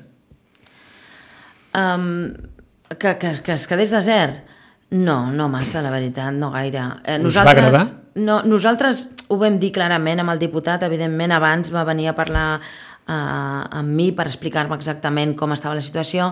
Um, 1.73 2.35
que, 2.93 3.17
que, 3.17 3.33
que 3.33 3.57
es 3.57 3.67
quedés 3.71 3.97
desert? 3.97 4.45
No, 4.91 5.33
no 5.35 5.49
massa, 5.51 5.83
la 5.83 5.91
veritat, 5.91 6.35
no 6.35 6.53
gaire. 6.55 6.85
Eh, 7.05 7.19
Us 7.27 7.37
va 7.37 7.51
agradar? 7.51 7.85
No, 8.17 8.41
nosaltres 8.47 9.07
ho 9.29 9.39
vam 9.41 9.59
dir 9.61 9.73
clarament 9.75 10.23
amb 10.23 10.33
el 10.33 10.39
diputat, 10.41 10.85
evidentment 10.87 11.35
abans 11.35 11.73
va 11.75 11.83
venir 11.85 12.07
a 12.09 12.15
parlar 12.17 12.61
eh, 12.61 13.13
amb 13.13 13.91
mi 13.91 14.13
per 14.15 14.29
explicar-me 14.31 14.79
exactament 14.79 15.35
com 15.37 15.53
estava 15.53 15.75
la 15.75 15.85
situació 15.85 16.31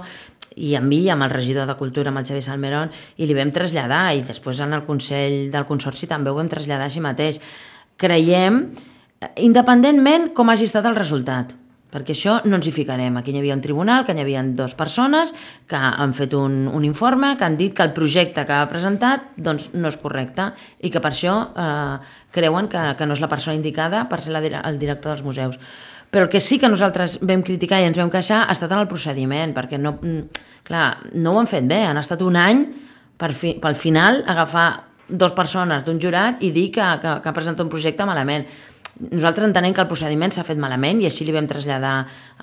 i 0.54 0.76
amb 0.78 0.87
mi, 0.87 1.02
amb 1.11 1.26
el 1.26 1.32
regidor 1.34 1.66
de 1.66 1.75
Cultura, 1.75 2.12
amb 2.12 2.23
el 2.23 2.28
Xavier 2.28 2.44
Salmerón, 2.46 2.92
i 3.18 3.26
li 3.26 3.34
vam 3.34 3.50
traslladar, 3.50 4.04
i 4.14 4.23
després 4.23 4.62
en 4.62 4.76
el 4.76 4.84
Consell 4.87 5.50
del 5.50 5.66
Consorci 5.66 6.06
també 6.06 6.30
ho 6.30 6.38
vam 6.38 6.50
traslladar 6.50 6.87
així 6.87 7.02
mateix. 7.02 7.40
Creiem, 7.99 8.62
eh, 9.20 9.32
independentment 9.42 10.30
com 10.32 10.54
hagi 10.54 10.70
estat 10.70 10.87
el 10.87 10.94
resultat, 10.94 11.50
perquè 11.94 12.10
això 12.16 12.40
no 12.48 12.58
ens 12.58 12.66
hi 12.66 12.74
ficarem. 12.74 13.14
Aquí 13.20 13.30
hi 13.30 13.38
havia 13.38 13.54
un 13.54 13.62
tribunal, 13.62 14.02
que 14.04 14.16
hi 14.16 14.22
havia 14.24 14.42
dues 14.42 14.74
persones 14.74 15.30
que 15.70 15.78
han 15.78 16.14
fet 16.18 16.34
un, 16.34 16.66
un 16.66 16.84
informe, 16.84 17.36
que 17.38 17.46
han 17.46 17.56
dit 17.60 17.74
que 17.76 17.86
el 17.86 17.94
projecte 17.94 18.42
que 18.44 18.56
ha 18.56 18.66
presentat 18.70 19.30
doncs, 19.36 19.70
no 19.78 19.92
és 19.92 19.98
correcte 20.02 20.50
i 20.82 20.90
que 20.90 21.02
per 21.02 21.12
això 21.14 21.36
eh, 21.54 22.14
creuen 22.34 22.66
que, 22.72 22.82
que 22.98 23.06
no 23.06 23.14
és 23.14 23.22
la 23.22 23.30
persona 23.30 23.54
indicada 23.54 24.08
per 24.10 24.18
ser 24.24 24.34
la, 24.34 24.42
el 24.42 24.80
director 24.82 25.14
dels 25.14 25.22
museus. 25.22 25.60
Però 26.10 26.26
el 26.26 26.30
que 26.30 26.42
sí 26.42 26.60
que 26.62 26.70
nosaltres 26.70 27.20
vam 27.26 27.42
criticar 27.46 27.80
i 27.82 27.86
ens 27.88 27.98
vam 27.98 28.10
queixar 28.10 28.44
ha 28.44 28.54
estat 28.54 28.74
en 28.74 28.82
el 28.82 28.90
procediment, 28.90 29.54
perquè 29.54 29.78
no, 29.78 29.96
mm, 30.00 30.42
clar, 30.66 30.88
no 31.14 31.34
ho 31.34 31.40
han 31.40 31.50
fet 31.50 31.66
bé, 31.70 31.84
han 31.86 31.98
estat 31.98 32.22
un 32.22 32.38
any 32.38 32.66
per 33.18 33.32
fi, 33.34 33.54
pel 33.62 33.78
final 33.78 34.22
agafar 34.26 34.68
dues 35.08 35.34
persones 35.36 35.84
d'un 35.84 35.98
jurat 36.00 36.42
i 36.42 36.50
dir 36.54 36.70
que, 36.74 36.84
que, 37.02 37.18
que 37.22 37.28
ha 37.28 37.36
presentat 37.36 37.64
un 37.66 37.72
projecte 37.72 38.06
malament. 38.08 38.46
Nosaltres 38.94 39.48
entenem 39.48 39.72
que 39.74 39.82
el 39.82 39.88
procediment 39.90 40.30
s'ha 40.30 40.44
fet 40.46 40.58
malament 40.60 41.00
i 41.02 41.08
així 41.08 41.24
li 41.26 41.32
vam 41.34 41.48
traslladar 41.50 41.94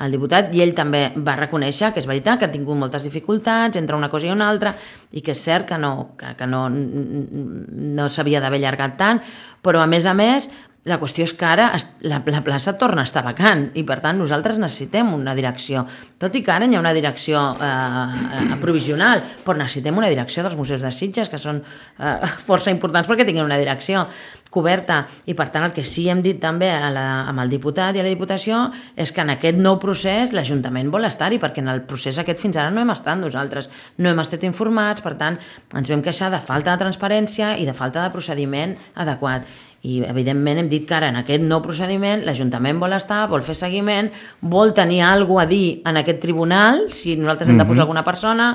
al 0.04 0.12
diputat 0.12 0.50
i 0.52 0.64
ell 0.66 0.74
també 0.76 1.06
va 1.16 1.38
reconèixer 1.40 1.94
que 1.94 2.02
és 2.04 2.08
veritat 2.10 2.42
que 2.42 2.50
ha 2.50 2.52
tingut 2.52 2.76
moltes 2.76 3.06
dificultats 3.08 3.80
entre 3.80 3.96
una 3.96 4.10
cosa 4.12 4.28
i 4.28 4.34
una 4.34 4.50
altra 4.52 4.74
i 5.12 5.24
que 5.24 5.32
és 5.32 5.44
cert 5.44 5.70
que 5.70 5.80
no, 5.80 6.12
que, 6.20 6.34
que 6.36 6.48
no, 6.48 6.66
no 6.68 8.10
s'havia 8.10 8.44
d'haver 8.44 8.60
allargat 8.60 9.00
tant, 9.00 9.24
però 9.64 9.80
a 9.80 9.88
més 9.88 10.06
a 10.06 10.16
més 10.18 10.50
la 10.90 10.98
qüestió 10.98 11.26
és 11.28 11.34
que 11.38 11.46
ara 11.46 11.68
la, 12.10 12.22
la 12.26 12.42
plaça 12.42 12.74
torna 12.82 13.04
a 13.04 13.08
estar 13.08 13.22
vacant 13.22 13.68
i 13.78 13.84
per 13.86 14.00
tant 14.02 14.18
nosaltres 14.18 14.58
necessitem 14.58 15.12
una 15.14 15.36
direcció. 15.38 15.84
Tot 16.18 16.34
i 16.34 16.42
que 16.42 16.54
ara 16.54 16.66
hi 16.66 16.78
ha 16.78 16.82
una 16.82 16.94
direcció 16.98 17.42
eh, 17.62 18.58
provisional, 18.62 19.22
però 19.46 19.60
necessitem 19.60 20.02
una 20.02 20.10
direcció 20.10 20.42
dels 20.42 20.58
museus 20.58 20.82
de 20.82 20.92
Sitges 20.96 21.30
que 21.30 21.38
són 21.42 21.62
eh, 21.62 22.16
força 22.48 22.74
importants 22.74 23.10
perquè 23.10 23.28
tinguin 23.28 23.46
una 23.46 23.62
direcció 23.62 24.08
coberta. 24.52 25.06
I 25.30 25.38
per 25.38 25.48
tant 25.54 25.70
el 25.70 25.74
que 25.78 25.86
sí 25.88 26.08
hem 26.12 26.26
dit 26.26 26.42
també 26.42 26.72
a 26.74 26.90
la, 26.92 27.06
amb 27.30 27.46
el 27.46 27.54
diputat 27.54 27.96
i 27.96 28.02
a 28.02 28.06
la 28.06 28.12
Diputació 28.12 28.66
és 29.00 29.14
que 29.14 29.22
en 29.22 29.36
aquest 29.38 29.62
nou 29.62 29.78
procés 29.82 30.34
l'Ajuntament 30.36 30.90
vol 30.92 31.06
estar-hi 31.08 31.40
perquè 31.42 31.62
en 31.62 31.72
el 31.72 31.86
procés 31.88 32.20
aquest 32.20 32.42
fins 32.42 32.58
ara 32.58 32.74
no 32.74 32.82
hem 32.82 32.92
estat 32.94 33.22
nosaltres, 33.22 33.70
no 34.02 34.12
hem 34.12 34.26
estat 34.26 34.50
informats, 34.50 35.06
per 35.06 35.14
tant 35.22 35.38
ens 35.78 35.94
vam 35.94 36.02
queixar 36.02 36.34
de 36.34 36.42
falta 36.44 36.74
de 36.74 36.84
transparència 36.84 37.56
i 37.62 37.70
de 37.70 37.78
falta 37.78 38.04
de 38.04 38.14
procediment 38.14 38.76
adequat 39.00 39.46
i 39.82 40.02
evidentment 40.06 40.62
hem 40.62 40.70
dit 40.70 40.86
que 40.88 40.94
ara 40.94 41.10
en 41.10 41.18
aquest 41.22 41.42
nou 41.42 41.62
procediment 41.64 42.22
l'Ajuntament 42.26 42.80
vol 42.82 42.94
estar, 42.94 43.24
vol 43.32 43.42
fer 43.46 43.56
seguiment, 43.58 44.12
vol 44.42 44.76
tenir 44.78 45.02
alguna 45.08 45.48
a 45.48 45.50
dir 45.50 45.82
en 45.90 45.98
aquest 45.98 46.22
tribunal, 46.22 46.86
si 46.94 47.16
nosaltres 47.18 47.50
hem 47.50 47.58
de 47.58 47.66
posar 47.66 47.88
alguna 47.88 48.06
persona, 48.06 48.52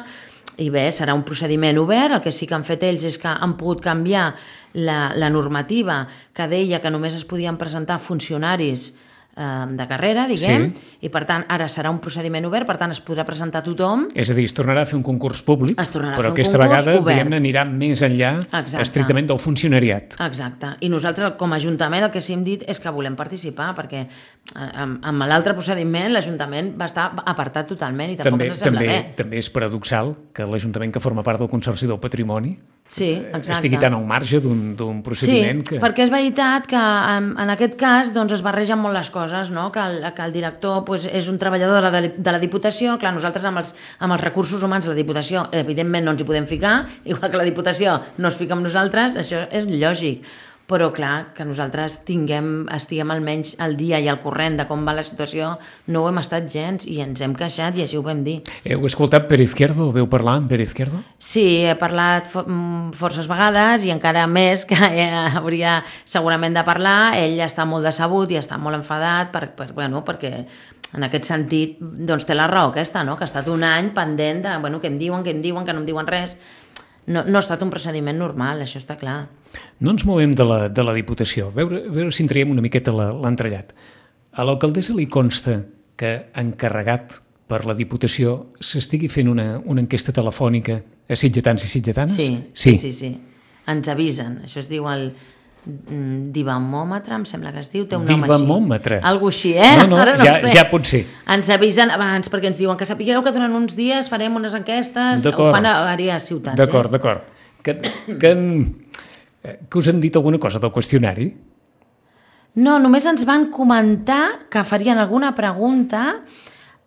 i 0.62 0.70
bé, 0.72 0.86
serà 0.94 1.12
un 1.12 1.24
procediment 1.26 1.76
obert, 1.82 2.14
el 2.16 2.22
que 2.24 2.32
sí 2.32 2.46
que 2.48 2.54
han 2.56 2.64
fet 2.64 2.84
ells 2.86 3.04
és 3.04 3.18
que 3.20 3.28
han 3.28 3.56
pogut 3.58 3.82
canviar 3.84 4.30
la, 4.78 5.12
la 5.18 5.28
normativa 5.28 6.04
que 6.32 6.46
deia 6.48 6.80
que 6.80 6.92
només 6.94 7.16
es 7.18 7.26
podien 7.28 7.58
presentar 7.60 7.98
funcionaris 8.00 8.92
de 9.36 9.86
carrera, 9.86 10.26
diguem, 10.26 10.70
Sí. 10.72 10.96
i 11.06 11.08
per 11.12 11.26
tant 11.28 11.44
ara 11.52 11.66
serà 11.68 11.90
un 11.90 11.98
procediment 12.00 12.46
obert, 12.48 12.66
per 12.66 12.78
tant 12.78 12.90
es 12.90 13.02
podrà 13.04 13.24
presentar 13.24 13.62
tothom 13.62 14.06
És 14.14 14.30
a 14.30 14.34
dir, 14.34 14.44
es 14.46 14.54
tornarà 14.56 14.82
a 14.82 14.86
fer 14.86 14.96
un 14.96 15.02
concurs 15.02 15.42
públic, 15.42 15.78
Es 15.78 15.90
tornarà 15.92 16.14
a 16.14 16.16
però 16.16 16.30
fer 16.30 16.32
un 16.32 16.38
aquesta 16.40 16.58
vegada 16.58 16.92
diguem-ne 16.96 17.36
anirà 17.36 17.64
més 17.68 18.00
enllà 18.02 18.38
Exacte. 18.40 18.82
estrictament 18.82 19.26
del 19.28 19.38
funcionariat. 19.38 20.16
Exacte. 20.24 20.66
I 20.80 20.88
nosaltres, 20.88 21.34
com 21.36 21.52
a 21.52 21.56
Ajuntament, 21.56 22.04
el 22.04 22.10
que 22.10 22.20
sí 22.20 22.32
hem 22.32 22.44
dit 22.44 22.64
és 22.66 22.80
que 22.80 22.88
volem 22.90 23.14
participar, 23.16 23.74
perquè 23.74 24.06
eh, 24.06 24.70
amb, 24.74 25.04
amb 25.04 25.22
l'altre 25.28 25.52
procediment 25.54 26.12
l'Ajuntament 26.12 26.72
va 26.80 26.86
estar 26.86 27.12
apartat 27.26 27.66
totalment 27.68 28.10
i 28.12 28.16
tampoc 28.16 28.32
També, 28.32 28.46
ens 28.46 28.56
sembla 28.58 28.80
també, 28.80 28.92
bé. 28.92 29.12
també 29.16 29.36
és 29.38 29.50
paradoxal 29.50 30.14
que 30.32 30.46
l'Ajuntament 30.46 30.92
que 30.92 31.00
forma 31.00 31.22
part 31.22 31.38
del 31.38 31.48
Consorci 31.48 31.86
del 31.86 31.98
Patrimoni 32.00 32.56
Sí, 32.88 33.08
exacte. 33.18 33.52
estigui 33.56 33.78
tan 33.82 33.96
al 33.96 34.04
marge 34.06 34.38
d'un 34.38 35.00
procediment 35.02 35.64
sí, 35.64 35.66
que... 35.72 35.78
perquè 35.82 36.04
és 36.06 36.12
veritat 36.14 36.68
que 36.70 36.78
en, 36.78 37.32
en 37.42 37.50
aquest 37.56 37.74
cas 37.80 38.12
doncs, 38.14 38.36
es 38.36 38.44
barregen 38.46 38.78
molt 38.78 38.94
les 38.94 39.10
coses, 39.10 39.50
no? 39.50 39.66
que, 39.74 39.82
el, 39.82 40.06
que 40.14 40.22
el 40.22 40.34
director 40.36 40.84
pues, 40.86 41.08
és 41.10 41.26
un 41.32 41.40
treballador 41.42 41.82
de 41.82 41.90
la, 41.90 42.02
de 42.14 42.34
la 42.36 42.42
Diputació, 42.42 42.94
clar, 43.02 43.10
nosaltres 43.16 43.44
amb 43.50 43.64
els, 43.64 43.74
amb 43.98 44.14
els 44.14 44.22
recursos 44.22 44.62
humans 44.62 44.86
de 44.86 44.94
la 44.94 45.00
Diputació 45.00 45.48
evidentment 45.50 46.06
no 46.06 46.14
ens 46.14 46.22
hi 46.22 46.28
podem 46.30 46.46
ficar, 46.46 46.76
igual 47.10 47.26
que 47.26 47.42
la 47.42 47.48
Diputació 47.48 47.98
no 48.22 48.30
es 48.30 48.38
fica 48.38 48.54
amb 48.54 48.62
nosaltres, 48.68 49.18
això 49.18 49.42
és 49.50 49.66
lògic, 49.66 50.22
però 50.66 50.88
clar, 50.90 51.32
que 51.36 51.44
nosaltres 51.46 52.00
tinguem, 52.06 52.66
estiguem 52.74 53.12
almenys 53.14 53.54
al 53.62 53.76
dia 53.78 54.00
i 54.02 54.08
al 54.10 54.18
corrent 54.22 54.58
de 54.58 54.66
com 54.66 54.82
va 54.86 54.96
la 54.96 55.04
situació, 55.06 55.52
no 55.94 56.02
ho 56.02 56.08
hem 56.10 56.18
estat 56.18 56.48
gens 56.50 56.88
i 56.90 56.98
ens 57.04 57.22
hem 57.22 57.36
queixat 57.38 57.78
i 57.78 57.84
així 57.84 57.98
ho 57.98 58.02
vam 58.06 58.24
dir. 58.26 58.40
Heu 58.66 58.86
escoltat 58.88 59.28
Per 59.30 59.38
Izquierdo? 59.44 59.92
Veu 59.94 60.08
parlar 60.10 60.40
amb 60.40 60.50
Per 60.50 60.58
Izquierdo? 60.64 60.98
Sí, 61.22 61.46
he 61.62 61.76
parlat 61.78 62.26
fo 62.30 62.42
mm, 62.42 62.96
forces 62.98 63.30
vegades 63.30 63.86
i 63.86 63.94
encara 63.94 64.26
més 64.26 64.66
que 64.66 64.76
eh, 64.76 65.06
hauria 65.38 65.78
segurament 66.04 66.58
de 66.58 66.66
parlar. 66.66 67.14
Ell 67.20 67.38
està 67.46 67.66
molt 67.68 67.86
decebut 67.86 68.34
i 68.34 68.40
està 68.42 68.58
molt 68.58 68.80
enfadat 68.80 69.30
per, 69.34 69.46
per, 69.54 69.70
bueno, 69.76 70.02
perquè 70.06 70.34
en 70.96 71.06
aquest 71.06 71.30
sentit 71.30 71.78
doncs 71.78 72.26
té 72.26 72.34
la 72.34 72.50
raó 72.50 72.72
aquesta, 72.72 73.04
no? 73.06 73.16
que 73.16 73.26
ha 73.26 73.30
estat 73.30 73.46
un 73.52 73.62
any 73.66 73.92
pendent 73.94 74.42
de 74.44 74.58
bueno, 74.62 74.82
què 74.82 74.90
em 74.90 74.98
diuen, 74.98 75.22
què 75.22 75.34
em 75.34 75.42
diuen, 75.44 75.66
que 75.66 75.74
no 75.74 75.82
em 75.82 75.88
diuen 75.88 76.10
res. 76.10 76.36
No, 77.06 77.22
no 77.22 77.38
ha 77.38 77.42
estat 77.44 77.62
un 77.62 77.70
procediment 77.70 78.18
normal, 78.18 78.62
això 78.64 78.80
està 78.80 78.96
clar. 78.98 79.28
No 79.80 79.92
ens 79.94 80.04
movem 80.08 80.32
de 80.34 80.44
la, 80.44 80.58
de 80.68 80.82
la 80.82 80.92
Diputació. 80.96 81.48
A 81.52 81.54
veure, 81.54 81.84
a 81.86 81.92
veure 81.94 82.10
si 82.12 82.24
en 82.24 82.28
traiem 82.32 82.50
una 82.50 82.64
miqueta 82.64 82.92
la- 82.92 83.12
l'entrellat. 83.14 83.70
A 84.34 84.44
l'alcaldessa 84.44 84.94
li 84.96 85.06
consta 85.06 85.60
que 85.96 86.10
encarregat 86.34 87.20
per 87.46 87.62
la 87.64 87.74
Diputació 87.78 88.48
s'estigui 88.60 89.06
fent 89.08 89.30
una, 89.30 89.60
una 89.64 89.80
enquesta 89.84 90.12
telefònica 90.12 90.80
a 91.08 91.14
sitgetans 91.16 91.62
i 91.64 91.68
sitgetanes? 91.70 92.16
Sí, 92.18 92.28
sí, 92.52 92.74
sí, 92.76 92.92
sí. 92.92 93.12
Ens 93.70 93.88
avisen. 93.88 94.40
Això 94.44 94.58
es 94.64 94.68
diu 94.68 94.88
el 94.90 95.12
divamòmetre, 95.66 97.14
em 97.18 97.24
sembla 97.26 97.50
que 97.52 97.60
es 97.64 97.70
diu, 97.72 97.86
té 97.88 97.96
un 97.98 98.04
nom 98.06 98.22
així. 98.22 98.30
Divamòmetre. 98.30 99.00
Algo 99.02 99.28
així, 99.32 99.52
eh? 99.58 99.72
No, 99.80 99.86
no, 99.90 99.96
Ara 100.02 100.16
ja- 100.18 100.32
ho 100.32 100.36
sé. 100.40 100.52
ja 100.54 100.68
pot 100.70 100.86
ser. 100.86 101.04
Ens 101.26 101.50
avisen 101.50 101.90
abans 101.90 102.30
perquè 102.30 102.46
ens 102.52 102.58
diuen 102.58 102.76
que 102.78 102.86
sapigueu 102.86 103.22
que 103.22 103.32
durant 103.32 103.52
uns 103.54 103.74
dies 103.76 104.08
farem 104.08 104.34
unes 104.36 104.54
enquestes, 104.54 105.26
ho 105.26 105.50
fan 105.50 105.66
a 105.66 105.96
diverses 105.96 106.28
ciutats. 106.28 106.56
D'acord, 106.56 106.88
Eh? 106.88 106.92
d'acord. 106.92 107.22
Que, 107.62 107.74
que, 108.18 108.30
eh, 109.42 109.58
que 109.68 109.78
us 109.78 109.88
han 109.88 110.00
dit 110.00 110.14
alguna 110.14 110.38
cosa 110.38 110.58
del 110.60 110.70
qüestionari? 110.70 111.34
No, 112.54 112.78
només 112.78 113.04
ens 113.06 113.24
van 113.26 113.50
comentar 113.50 114.46
que 114.48 114.62
farien 114.64 114.98
alguna 114.98 115.34
pregunta 115.34 116.22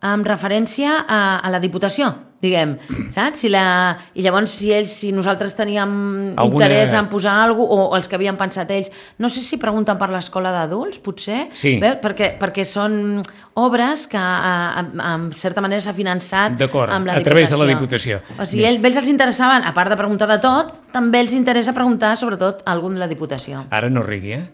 amb 0.01 0.25
referència 0.25 1.05
a, 1.07 1.37
a 1.43 1.49
la 1.51 1.59
Diputació, 1.59 2.15
diguem, 2.41 2.77
saps? 3.11 3.41
Si 3.43 3.49
la... 3.51 3.97
I 4.15 4.23
llavors, 4.23 4.51
si 4.61 4.71
ells, 4.71 4.91
si 5.01 5.11
nosaltres 5.11 5.55
teníem 5.57 6.33
Alguna- 6.39 6.65
interès 6.65 6.93
en 6.95 7.09
posar 7.11 7.33
alguna 7.43 7.67
cosa, 7.67 7.87
o 7.91 7.95
els 7.97 8.07
que 8.07 8.15
havien 8.15 8.37
pensat 8.39 8.69
ells, 8.71 8.91
no 9.19 9.27
sé 9.29 9.41
si 9.43 9.57
pregunten 9.59 9.97
per 9.99 10.09
l'escola 10.13 10.51
d'adults, 10.55 10.99
potser, 11.03 11.49
Sí. 11.53 11.77
Veus? 11.81 11.97
Perquè, 12.03 12.37
perquè 12.39 12.63
són 12.65 13.21
obres 13.59 14.05
que, 14.07 14.17
en, 14.19 15.31
certa 15.35 15.59
manera, 15.61 15.81
s'ha 15.83 15.93
finançat 15.93 16.55
amb 16.61 17.05
la 17.09 17.17
a 17.19 17.23
través 17.25 17.49
de 17.51 17.57
la 17.59 17.67
Diputació. 17.67 18.19
Diputació. 18.19 18.41
O 18.41 18.45
sigui, 18.47 18.63
ell, 18.69 18.79
ells 18.85 18.97
els 19.03 19.09
interessaven, 19.11 19.63
a 19.67 19.73
part 19.75 19.91
de 19.91 19.97
preguntar 19.99 20.29
de 20.31 20.39
tot, 20.39 20.71
també 20.95 21.19
els 21.19 21.33
interessa 21.35 21.73
preguntar, 21.75 22.15
sobretot, 22.17 22.63
algun 22.65 22.95
de 22.95 23.03
la 23.03 23.07
Diputació. 23.11 23.65
Ara 23.69 23.89
no 23.91 24.01
rigui, 24.03 24.31
eh? 24.37 24.45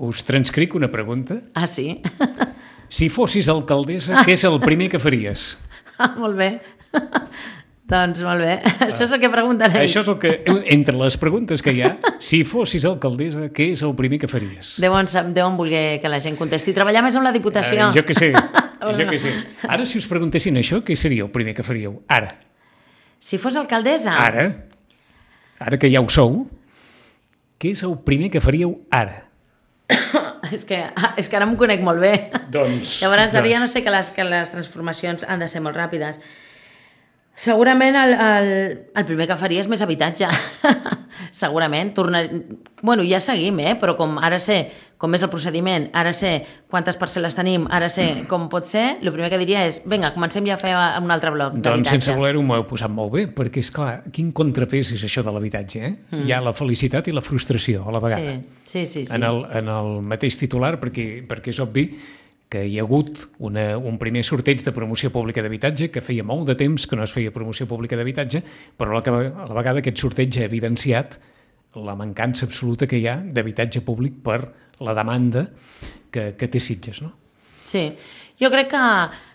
Us 0.00 0.22
transcric 0.24 0.74
una 0.78 0.88
pregunta. 0.88 1.40
Ah, 1.54 1.66
sí? 1.66 2.00
Si 2.88 3.10
fossis 3.12 3.50
alcaldessa, 3.52 4.22
què 4.24 4.32
és 4.32 4.44
el 4.48 4.54
primer 4.62 4.86
que 4.88 4.96
faries? 4.96 5.58
Ah, 6.00 6.14
molt 6.16 6.38
bé. 6.38 6.46
doncs 7.92 8.24
molt 8.26 8.44
bé. 8.44 8.56
Això 8.88 9.06
és 9.06 9.14
el 9.14 9.20
que 9.22 9.30
preguntaré. 9.32 9.84
Això 9.84 10.02
és 10.04 10.10
el 10.12 10.18
que, 10.22 10.32
entre 10.74 10.96
les 11.00 11.16
preguntes 11.20 11.64
que 11.64 11.72
hi 11.76 11.84
ha, 11.86 11.94
si 12.20 12.42
fossis 12.48 12.84
alcaldessa, 12.88 13.48
què 13.54 13.70
és 13.76 13.84
el 13.86 13.94
primer 13.98 14.20
que 14.22 14.30
faries? 14.30 14.76
Deuen, 14.82 15.08
deuen 15.36 15.56
voler 15.60 15.86
que 16.02 16.10
la 16.12 16.20
gent 16.24 16.36
contesti. 16.40 16.76
Treballar 16.76 17.04
més 17.06 17.16
amb 17.16 17.28
la 17.28 17.32
Diputació. 17.36 17.88
Eh, 17.88 17.96
jo 17.96 18.04
que 18.08 18.16
sé, 18.18 18.32
jo 18.98 19.08
que 19.08 19.22
sé. 19.22 19.32
Ara, 19.68 19.86
si 19.88 20.02
us 20.02 20.10
preguntessin 20.10 20.60
això, 20.60 20.82
què 20.84 20.96
seria 20.96 21.24
el 21.24 21.32
primer 21.34 21.56
que 21.56 21.66
faríeu? 21.66 22.02
Ara, 22.08 22.34
Si 23.20 23.38
fos 23.38 23.56
alcaldessa... 23.58 24.14
ara, 24.14 24.44
ara 25.58 25.78
que 25.78 25.90
ja 25.90 26.00
ho 26.00 26.06
sou, 26.12 26.44
què 27.58 27.72
és 27.74 27.82
el 27.82 27.96
primer 28.06 28.30
que 28.30 28.42
faríeu 28.42 28.76
ara? 28.94 29.24
És 30.54 30.62
que, 30.64 30.78
és 31.18 31.26
que 31.28 31.36
ara 31.36 31.44
m'ho 31.48 31.58
conec 31.60 31.82
molt 31.84 32.00
bé. 32.00 32.12
Doncs... 32.52 33.00
Llavors, 33.02 33.34
ara 33.36 33.50
ja 33.50 33.58
no 33.60 33.66
sé 33.68 33.82
que 33.84 33.92
les, 33.92 34.08
que 34.14 34.24
les 34.24 34.52
transformacions 34.54 35.26
han 35.28 35.42
de 35.42 35.48
ser 35.50 35.60
molt 35.64 35.76
ràpides. 35.76 36.20
Segurament 37.38 37.94
el, 37.94 38.16
el, 38.18 38.48
el 38.98 39.06
primer 39.06 39.28
que 39.30 39.38
faria 39.38 39.62
és 39.62 39.70
més 39.70 39.82
habitatge. 39.84 40.26
Segurament. 41.42 41.92
Tornar... 41.94 42.24
Bueno, 42.82 43.04
ja 43.06 43.20
seguim, 43.22 43.60
eh? 43.62 43.76
però 43.78 43.94
com 43.98 44.18
ara 44.18 44.40
sé 44.42 44.64
com 44.98 45.14
és 45.14 45.22
el 45.22 45.30
procediment, 45.30 45.86
ara 45.94 46.10
sé 46.16 46.32
quantes 46.70 46.98
parcel·les 46.98 47.36
tenim, 47.38 47.68
ara 47.70 47.86
sé 47.92 48.24
com 48.30 48.48
pot 48.50 48.66
ser, 48.66 48.98
el 48.98 49.12
primer 49.14 49.30
que 49.30 49.38
diria 49.38 49.62
és, 49.68 49.78
vinga, 49.86 50.10
comencem 50.14 50.46
ja 50.48 50.56
a 50.56 50.60
fer 50.60 50.72
un 50.74 51.14
altre 51.14 51.30
bloc 51.30 51.54
Doncs 51.54 51.68
d'habitatge. 51.68 51.94
sense 51.94 52.16
voler-ho 52.18 52.42
m'ho 52.42 52.58
heu 52.58 52.66
posat 52.66 52.90
molt 52.90 53.14
bé, 53.14 53.24
perquè 53.30 53.62
és 53.62 53.70
clar, 53.74 53.92
quin 54.14 54.32
contrapès 54.34 54.90
és 54.98 55.06
això 55.06 55.22
de 55.22 55.34
l'habitatge, 55.34 55.84
eh? 55.86 55.94
Mm. 56.10 56.26
Hi 56.26 56.34
ha 56.34 56.42
la 56.42 56.52
felicitat 56.52 57.06
i 57.06 57.14
la 57.14 57.22
frustració 57.22 57.86
a 57.86 57.94
la 57.94 58.02
vegada. 58.02 58.34
Sí, 58.64 58.82
sí, 58.82 58.86
sí. 58.86 59.04
sí. 59.06 59.14
En, 59.14 59.22
el, 59.30 59.44
en 59.60 59.70
el 59.70 60.00
mateix 60.02 60.40
titular, 60.42 60.74
perquè, 60.82 61.06
perquè 61.30 61.54
és 61.54 61.62
obvi 61.62 61.86
que 62.48 62.64
hi 62.64 62.78
ha 62.78 62.84
hagut 62.86 63.26
una, 63.44 63.76
un 63.76 63.98
primer 64.00 64.22
sorteig 64.24 64.62
de 64.64 64.72
promoció 64.72 65.10
pública 65.12 65.44
d'habitatge 65.44 65.90
que 65.92 66.02
feia 66.04 66.24
molt 66.24 66.48
de 66.48 66.56
temps 66.56 66.86
que 66.88 66.96
no 66.96 67.04
es 67.04 67.12
feia 67.12 67.32
promoció 67.34 67.68
pública 67.68 67.96
d'habitatge, 67.96 68.42
però 68.76 68.96
a 68.96 69.02
la, 69.04 69.20
a 69.28 69.48
la 69.50 69.58
vegada 69.58 69.82
aquest 69.84 70.00
sorteig 70.00 70.40
ha 70.40 70.48
evidenciat 70.48 71.18
la 71.76 71.94
mancança 71.94 72.46
absoluta 72.48 72.88
que 72.88 72.98
hi 72.98 73.06
ha 73.06 73.18
d'habitatge 73.20 73.84
públic 73.84 74.22
per 74.24 74.40
la 74.80 74.94
demanda 74.96 75.44
que, 76.10 76.32
que 76.38 76.48
té 76.48 76.60
Sitges, 76.60 77.02
no? 77.04 77.12
Sí, 77.68 77.90
jo 78.40 78.48
crec 78.50 78.70
que, 78.72 78.84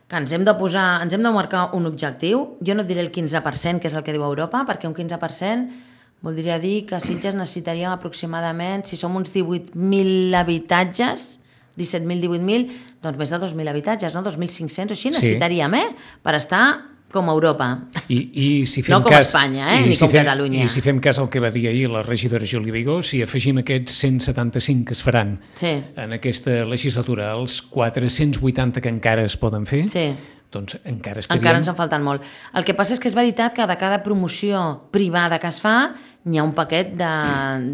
que 0.10 0.22
ens 0.24 0.34
hem 0.34 0.46
de 0.48 0.55
posar, 0.58 1.03
ens 1.05 1.13
hem 1.13 1.22
de 1.22 1.32
marcar 1.36 1.67
un 1.77 1.86
objectiu. 1.86 2.58
Jo 2.65 2.74
no 2.74 2.88
diré 2.88 3.03
el 3.05 3.12
15%, 3.13 3.79
que 3.79 3.91
és 3.91 3.98
el 3.98 4.05
que 4.05 4.15
diu 4.15 4.25
Europa, 4.25 4.63
perquè 4.65 4.89
un 4.89 4.98
15% 4.98 5.91
voldria 6.24 6.58
dir 6.58 6.86
que 6.88 7.01
Sitges 7.03 7.36
necessitaríem 7.36 7.91
aproximadament, 7.91 8.88
si 8.88 8.98
som 8.98 9.15
uns 9.20 9.29
18.000 9.29 10.34
habitatges, 10.39 11.43
17.000, 11.77 12.22
18.000, 12.22 12.68
doncs 13.01 13.18
més 13.18 13.30
de 13.30 13.39
2.000 13.39 13.70
habitatges, 13.70 14.13
no? 14.15 14.24
2.500 14.24 14.92
o 14.92 14.94
així 14.94 15.10
Sí. 15.10 15.15
necessitaríem, 15.15 15.74
eh? 15.75 15.88
Per 16.22 16.36
estar 16.36 16.89
com 17.13 17.30
a 17.30 17.34
Europa. 17.34 17.68
I, 18.10 18.18
i 18.34 18.65
si 18.65 18.82
fem 18.82 18.96
No 18.96 19.03
com 19.03 19.12
cas, 19.12 19.27
Espanya, 19.27 19.68
eh? 19.77 19.82
Ni 19.86 19.94
si 19.94 20.01
com 20.01 20.10
fem, 20.10 20.24
Catalunya. 20.25 20.63
I 20.63 20.68
si 20.68 20.82
fem 20.82 21.00
cas 21.00 21.20
al 21.20 21.30
que 21.30 21.39
va 21.39 21.51
dir 21.53 21.68
ahir 21.70 21.89
la 21.92 22.01
regidora 22.01 22.44
Júlia 22.50 22.74
Vigó, 22.74 23.03
si 23.06 23.22
afegim 23.22 23.60
aquests 23.62 23.94
175 24.01 24.86
que 24.88 24.94
es 24.94 25.03
faran 25.03 25.39
Sí. 25.53 25.75
en 25.96 26.13
aquesta 26.13 26.65
legislatura, 26.65 27.32
els 27.34 27.62
480 27.62 28.82
que 28.82 28.89
encara 28.89 29.24
es 29.24 29.38
poden 29.38 29.68
fer, 29.68 29.88
Sí. 29.89 30.13
doncs 30.51 30.80
encara 30.86 31.20
estaríem... 31.20 31.44
Encara 31.44 31.58
ens 31.60 31.68
en 31.68 31.75
falten 31.75 32.01
molt. 32.01 32.24
El 32.53 32.63
que 32.65 32.74
passa 32.74 32.94
és 32.94 33.00
que 33.00 33.08
és 33.10 33.15
veritat 33.15 33.53
que 33.53 33.65
de 33.68 33.77
cada 33.77 34.01
promoció 34.03 34.88
privada 34.91 35.38
que 35.39 35.48
es 35.48 35.62
fa 35.62 35.93
n'hi 36.26 36.38
ha 36.40 36.44
un 36.46 36.54
paquet 36.56 36.94
de, 36.96 37.10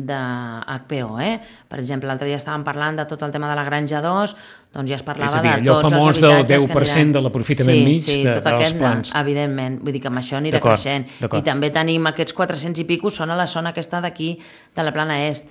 de 0.10 0.20
HPO, 0.66 1.20
eh? 1.22 1.36
Per 1.70 1.78
exemple, 1.78 2.08
l'altre 2.10 2.28
dia 2.28 2.40
estàvem 2.40 2.64
parlant 2.66 2.98
de 2.98 3.06
tot 3.06 3.22
el 3.28 3.32
tema 3.36 3.50
de 3.52 3.58
la 3.60 3.66
Granja 3.68 4.02
2, 4.02 4.34
doncs 4.74 4.90
ja 4.90 4.98
es 4.98 5.04
parlava 5.06 5.30
És 5.30 5.36
a 5.38 5.44
dir, 5.44 5.52
de 5.52 5.62
allò 5.62 5.76
tots 5.80 5.94
famós 5.94 6.08
els 6.10 6.22
del 6.24 6.32
habitatges 6.34 6.66
que 6.66 6.74
10% 6.74 6.96
aniran. 6.96 7.12
de 7.14 7.22
l'aprofitament 7.22 7.78
sí, 7.78 7.86
mig 7.86 8.02
sí, 8.02 8.18
de- 8.26 8.34
tot 8.40 8.50
dels 8.50 8.74
plans. 8.80 9.14
Evidentment, 9.22 9.78
vull 9.84 9.94
dir 9.94 10.02
que 10.02 10.10
amb 10.10 10.18
això 10.22 10.38
anirà 10.42 10.60
creixent. 10.64 11.06
I 11.30 11.42
també 11.46 11.70
tenim 11.70 12.08
aquests 12.10 12.34
400 12.34 12.82
i 12.82 12.86
pico, 12.90 13.10
són 13.14 13.30
a 13.30 13.38
la 13.38 13.46
zona 13.48 13.70
aquesta 13.70 14.02
d'aquí, 14.02 14.40
de 14.76 14.84
la 14.84 14.92
plana 14.92 15.20
est. 15.28 15.50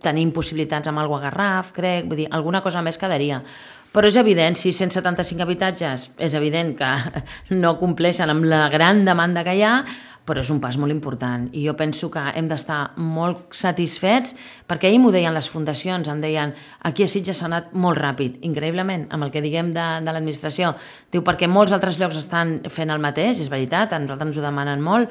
Tenim 0.00 0.30
possibilitats 0.32 0.88
amb 0.88 1.00
el 1.00 1.08
Garraf, 1.08 1.72
crec, 1.72 2.06
vull 2.08 2.16
dir, 2.24 2.26
alguna 2.30 2.60
cosa 2.60 2.82
més 2.82 2.98
quedaria. 3.00 3.42
Però 3.90 4.06
és 4.06 4.14
evident, 4.20 4.54
si 4.54 4.70
175 4.72 5.42
habitatges, 5.42 6.10
és 6.16 6.34
evident 6.34 6.76
que 6.78 6.90
no 7.62 7.76
compleixen 7.80 8.30
amb 8.30 8.44
la 8.44 8.68
gran 8.68 9.04
demanda 9.04 9.42
que 9.42 9.56
hi 9.56 9.62
ha, 9.66 9.84
però 10.30 10.44
és 10.44 10.50
un 10.54 10.60
pas 10.62 10.78
molt 10.78 10.94
important 10.94 11.48
i 11.58 11.64
jo 11.66 11.74
penso 11.78 12.06
que 12.14 12.22
hem 12.38 12.46
d'estar 12.50 12.92
molt 13.02 13.50
satisfets 13.56 14.36
perquè 14.70 14.86
ahir 14.86 15.00
m'ho 15.02 15.10
deien 15.10 15.34
les 15.34 15.50
fundacions, 15.50 16.06
em 16.06 16.22
deien 16.22 16.54
aquí 16.86 17.02
a 17.02 17.10
Sitges 17.10 17.42
s'ha 17.42 17.48
anat 17.50 17.74
molt 17.74 17.98
ràpid, 17.98 18.38
increïblement, 18.46 19.08
amb 19.10 19.26
el 19.26 19.34
que 19.34 19.42
diguem 19.42 19.74
de, 19.74 19.88
de 20.06 20.14
l'administració. 20.14 20.76
Diu, 21.10 21.26
perquè 21.26 21.50
molts 21.50 21.74
altres 21.74 21.98
llocs 21.98 22.20
estan 22.22 22.60
fent 22.70 22.94
el 22.94 23.02
mateix, 23.02 23.42
és 23.42 23.50
veritat, 23.50 23.92
a 23.92 23.98
nosaltres 23.98 24.30
ens 24.30 24.38
ho 24.38 24.46
demanen 24.46 24.82
molt, 24.84 25.10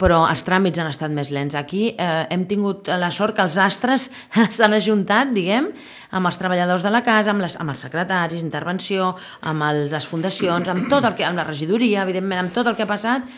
però 0.00 0.24
els 0.26 0.42
tràmits 0.42 0.80
han 0.82 0.90
estat 0.90 1.12
més 1.14 1.30
lents. 1.34 1.54
Aquí 1.58 1.86
eh, 1.92 2.24
hem 2.34 2.48
tingut 2.50 2.88
la 2.88 3.12
sort 3.14 3.36
que 3.36 3.44
els 3.44 3.56
astres 3.62 4.08
s'han 4.56 4.74
ajuntat, 4.76 5.30
diguem, 5.36 5.70
amb 6.14 6.30
els 6.30 6.40
treballadors 6.40 6.84
de 6.86 6.92
la 6.94 7.04
casa, 7.06 7.34
amb, 7.34 7.44
les, 7.44 7.56
amb 7.60 7.74
els 7.74 7.84
secretaris, 7.86 8.42
intervenció, 8.42 9.12
amb 9.46 9.68
el, 9.68 9.86
les 9.92 10.08
fundacions, 10.10 10.70
amb 10.70 10.88
tot 10.90 11.06
el 11.06 11.16
que, 11.18 11.26
amb 11.28 11.38
la 11.38 11.46
regidoria, 11.46 12.02
evidentment, 12.02 12.46
amb 12.46 12.54
tot 12.56 12.70
el 12.70 12.78
que 12.78 12.86
ha 12.86 12.90
passat, 12.90 13.28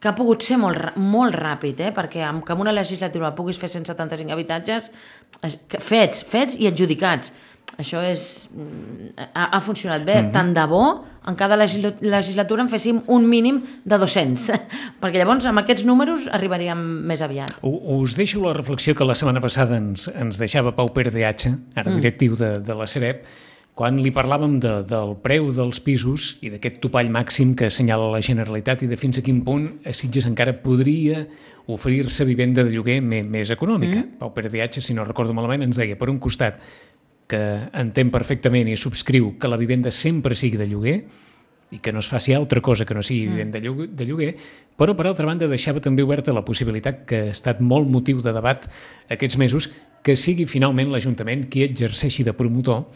que 0.00 0.08
ha 0.08 0.14
pogut 0.14 0.44
ser 0.44 0.58
molt, 0.60 0.96
molt 1.00 1.34
ràpid, 1.34 1.80
eh? 1.88 1.92
perquè 1.96 2.22
amb, 2.26 2.44
que 2.44 2.52
en 2.52 2.60
una 2.60 2.74
legislatura 2.74 3.34
puguis 3.34 3.58
fer 3.58 3.70
175 3.72 4.32
habitatges 4.32 4.90
fets, 5.80 6.22
fets 6.28 6.58
i 6.60 6.68
adjudicats. 6.68 7.32
Això 7.76 8.00
és, 8.04 8.48
mm, 8.54 9.26
ha, 9.34 9.50
ha 9.56 9.60
funcionat 9.60 10.04
bé. 10.04 10.22
Mm 10.22 10.26
-hmm. 10.26 10.32
Tant 10.32 10.54
de 10.54 10.66
bo, 10.66 11.04
en 11.26 11.34
cada 11.34 11.56
legisla- 11.56 11.94
legislatura 12.00 12.62
en 12.62 12.68
féssim 12.68 13.02
un 13.06 13.28
mínim 13.28 13.60
de 13.84 13.98
200, 13.98 14.50
perquè 15.00 15.18
llavors 15.18 15.44
amb 15.44 15.58
aquests 15.58 15.84
números 15.84 16.28
arribaríem 16.30 16.78
més 16.78 17.20
aviat. 17.20 17.52
Us 17.62 18.14
deixo 18.14 18.40
la 18.40 18.52
reflexió 18.54 18.94
que 18.94 19.04
la 19.04 19.14
setmana 19.14 19.40
passada 19.40 19.76
ens, 19.76 20.08
ens 20.08 20.38
deixava 20.38 20.74
Pau 20.74 20.92
Pere 20.92 21.10
de 21.10 21.26
H, 21.26 21.58
ara 21.74 21.90
directiu 21.90 22.36
de, 22.36 22.60
de 22.60 22.74
la 22.74 22.86
Sareb, 22.86 23.24
quan 23.76 23.98
li 24.00 24.08
parlàvem 24.14 24.56
de, 24.56 24.72
del 24.88 25.12
preu 25.20 25.50
dels 25.52 25.82
pisos 25.84 26.30
i 26.40 26.48
d'aquest 26.48 26.78
topall 26.80 27.10
màxim 27.12 27.52
que 27.58 27.68
assenyala 27.68 28.08
la 28.14 28.22
Generalitat 28.24 28.86
i 28.86 28.88
de 28.88 28.96
fins 28.96 29.20
a 29.20 29.24
quin 29.24 29.42
punt 29.44 29.66
a 29.84 29.92
Sitges 29.92 30.24
encara 30.30 30.54
podria 30.62 31.26
oferir-se 31.68 32.24
vivenda 32.24 32.64
de 32.64 32.72
lloguer 32.72 33.02
més, 33.04 33.26
més 33.28 33.52
econòmica. 33.52 34.00
Mm. 34.00 34.16
Pau 34.22 34.32
Pere 34.32 34.48
H, 34.64 34.80
si 34.80 34.96
no 34.96 35.04
recordo 35.04 35.36
malament, 35.36 35.66
ens 35.66 35.76
deia, 35.76 35.98
per 36.00 36.08
un 36.08 36.16
costat, 36.22 36.62
que 37.28 37.42
entén 37.76 38.08
perfectament 38.14 38.70
i 38.70 38.78
subscriu 38.80 39.34
que 39.36 39.50
la 39.50 39.58
vivenda 39.60 39.92
sempre 39.92 40.38
sigui 40.38 40.56
de 40.56 40.70
lloguer, 40.70 40.96
i 41.74 41.80
que 41.82 41.92
no 41.92 41.98
es 41.98 42.08
faci 42.08 42.32
altra 42.32 42.62
cosa 42.62 42.86
que 42.86 42.94
no 42.94 43.02
sigui 43.02 43.26
vivenda 43.26 43.58
de 43.58 43.66
lloguer, 43.66 43.88
de 43.90 44.06
lloguer, 44.06 44.30
però 44.78 44.94
per 44.96 45.08
altra 45.10 45.26
banda 45.26 45.48
deixava 45.50 45.82
també 45.82 46.04
oberta 46.06 46.32
la 46.32 46.44
possibilitat 46.46 47.02
que 47.10 47.24
ha 47.26 47.34
estat 47.34 47.60
molt 47.60 47.90
motiu 47.90 48.22
de 48.22 48.32
debat 48.32 48.68
aquests 49.10 49.36
mesos 49.42 49.68
que 50.06 50.14
sigui 50.14 50.46
finalment 50.46 50.92
l'Ajuntament 50.94 51.48
qui 51.50 51.66
exerceixi 51.66 52.22
de 52.22 52.36
promotor 52.38 52.86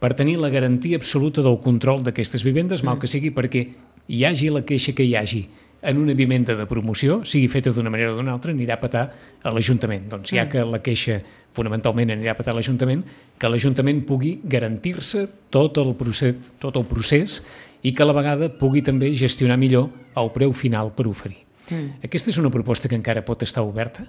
per 0.00 0.14
tenir 0.16 0.38
la 0.40 0.48
garantia 0.48 0.98
absoluta 0.98 1.44
del 1.44 1.60
control 1.60 2.02
d'aquestes 2.02 2.44
vivendes, 2.46 2.82
mal 2.82 2.98
que 2.98 3.10
sigui 3.10 3.30
perquè 3.36 3.66
hi 4.10 4.24
hagi 4.24 4.48
la 4.50 4.64
queixa 4.66 4.94
que 4.96 5.04
hi 5.04 5.14
hagi 5.14 5.44
en 5.82 5.98
una 5.98 6.14
vivenda 6.14 6.54
de 6.56 6.66
promoció, 6.68 7.20
sigui 7.24 7.48
feta 7.48 7.72
d'una 7.72 7.92
manera 7.92 8.12
o 8.12 8.16
d'una 8.16 8.34
altra, 8.34 8.52
anirà 8.52 8.76
a 8.76 8.82
petar 8.82 9.04
a 9.42 9.52
l'Ajuntament. 9.52 10.08
Doncs 10.12 10.34
ja 10.36 10.46
que 10.50 10.64
la 10.66 10.80
queixa 10.84 11.20
fonamentalment 11.56 12.12
anirà 12.12 12.34
a 12.34 12.38
petar 12.38 12.52
a 12.52 12.58
l'Ajuntament, 12.58 13.04
que 13.40 13.48
l'Ajuntament 13.48 14.02
pugui 14.08 14.38
garantir-se 14.44 15.26
tot 15.50 15.80
el 15.80 15.94
procés, 15.98 16.36
tot 16.60 16.76
el 16.76 16.84
procés 16.88 17.40
i 17.82 17.94
que 17.94 18.04
a 18.04 18.08
la 18.08 18.16
vegada 18.16 18.50
pugui 18.60 18.84
també 18.84 19.12
gestionar 19.16 19.56
millor 19.60 19.88
el 20.20 20.32
preu 20.34 20.52
final 20.52 20.92
per 20.96 21.08
oferir. 21.08 21.40
Mm. 21.70 22.02
Aquesta 22.04 22.32
és 22.32 22.38
una 22.42 22.52
proposta 22.52 22.88
que 22.90 22.98
encara 22.98 23.24
pot 23.24 23.42
estar 23.46 23.64
oberta? 23.64 24.04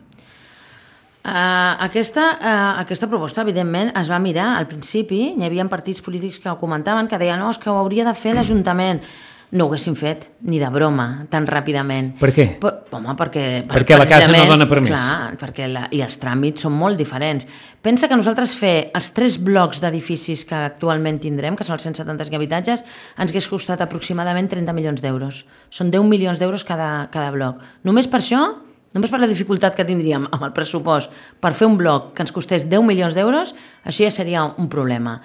Uh, 1.21 1.77
aquesta, 1.85 2.23
uh, 2.41 2.79
aquesta 2.81 3.05
proposta, 3.05 3.43
evidentment, 3.45 3.91
es 3.99 4.07
va 4.09 4.17
mirar 4.17 4.55
al 4.57 4.65
principi, 4.65 5.35
hi 5.37 5.43
havia 5.45 5.67
partits 5.69 6.01
polítics 6.01 6.39
que 6.41 6.49
ho 6.49 6.57
comentaven, 6.57 7.05
que 7.07 7.19
deien, 7.21 7.37
no, 7.37 7.51
és 7.53 7.59
que 7.61 7.69
ho 7.69 7.75
hauria 7.77 8.07
de 8.07 8.15
fer 8.17 8.33
l'Ajuntament. 8.33 9.03
No 9.51 9.65
ho 9.65 9.67
haguessin 9.67 9.97
fet, 9.99 10.29
ni 10.47 10.61
de 10.61 10.69
broma, 10.71 11.25
tan 11.29 11.43
ràpidament. 11.45 12.13
Per 12.21 12.29
què? 12.31 12.45
Per, 12.61 12.71
home, 12.95 13.13
perquè... 13.19 13.43
Perquè 13.67 13.97
la 13.99 14.07
casa 14.07 14.31
no 14.31 14.45
dona 14.47 14.65
per 14.65 14.79
més. 14.79 14.95
Clar, 14.95 15.35
perquè 15.41 15.67
la, 15.67 15.83
i 15.91 15.99
els 16.01 16.17
tràmits 16.21 16.63
són 16.63 16.73
molt 16.79 16.97
diferents. 16.97 17.45
Pensa 17.83 18.07
que 18.07 18.15
nosaltres 18.15 18.55
fer 18.55 18.73
els 18.95 19.11
tres 19.11 19.35
blocs 19.43 19.83
d'edificis 19.83 20.45
que 20.47 20.55
actualment 20.71 21.19
tindrem, 21.19 21.59
que 21.59 21.67
són 21.67 21.75
els 21.75 21.85
175 21.89 22.39
habitatges, 22.39 22.85
ens 23.19 23.35
hagués 23.35 23.51
costat 23.51 23.83
aproximadament 23.83 24.47
30 24.49 24.73
milions 24.73 25.03
d'euros. 25.03 25.43
Són 25.69 25.91
10 25.91 26.07
milions 26.07 26.39
d'euros 26.39 26.63
cada, 26.63 27.09
cada 27.11 27.35
bloc. 27.35 27.59
Només 27.83 28.07
per 28.07 28.23
això, 28.23 28.45
només 28.93 29.11
per 29.11 29.19
la 29.21 29.27
dificultat 29.29 29.75
que 29.77 29.85
tindríem 29.87 30.25
amb 30.31 30.43
el 30.43 30.51
pressupost 30.55 31.11
per 31.39 31.53
fer 31.55 31.67
un 31.69 31.77
bloc 31.79 32.11
que 32.15 32.23
ens 32.25 32.33
costés 32.35 32.65
10 32.69 32.83
milions 32.83 33.15
d'euros, 33.15 33.53
això 33.85 34.03
ja 34.03 34.11
seria 34.11 34.43
un 34.57 34.67
problema. 34.69 35.19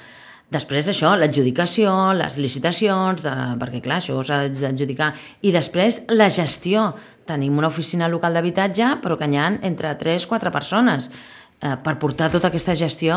Després 0.50 0.86
això, 0.92 1.16
l'adjudicació, 1.18 1.90
les 2.14 2.36
licitacions, 2.38 3.18
de, 3.24 3.32
perquè 3.58 3.80
clar, 3.82 3.96
això 3.98 4.20
s'ha 4.22 4.44
d'adjudicar, 4.48 5.08
i 5.42 5.50
després 5.50 6.04
la 6.14 6.28
gestió. 6.30 6.92
Tenim 7.26 7.56
una 7.58 7.66
oficina 7.66 8.06
local 8.06 8.36
d'habitatge, 8.38 9.00
però 9.02 9.16
que 9.18 9.26
n'hi 9.26 9.40
ha 9.42 9.48
entre 9.66 9.90
3-4 9.98 10.52
persones. 10.54 11.10
Eh, 11.58 11.72
per 11.82 11.96
portar 11.98 12.28
tota 12.30 12.46
aquesta 12.52 12.76
gestió 12.78 13.16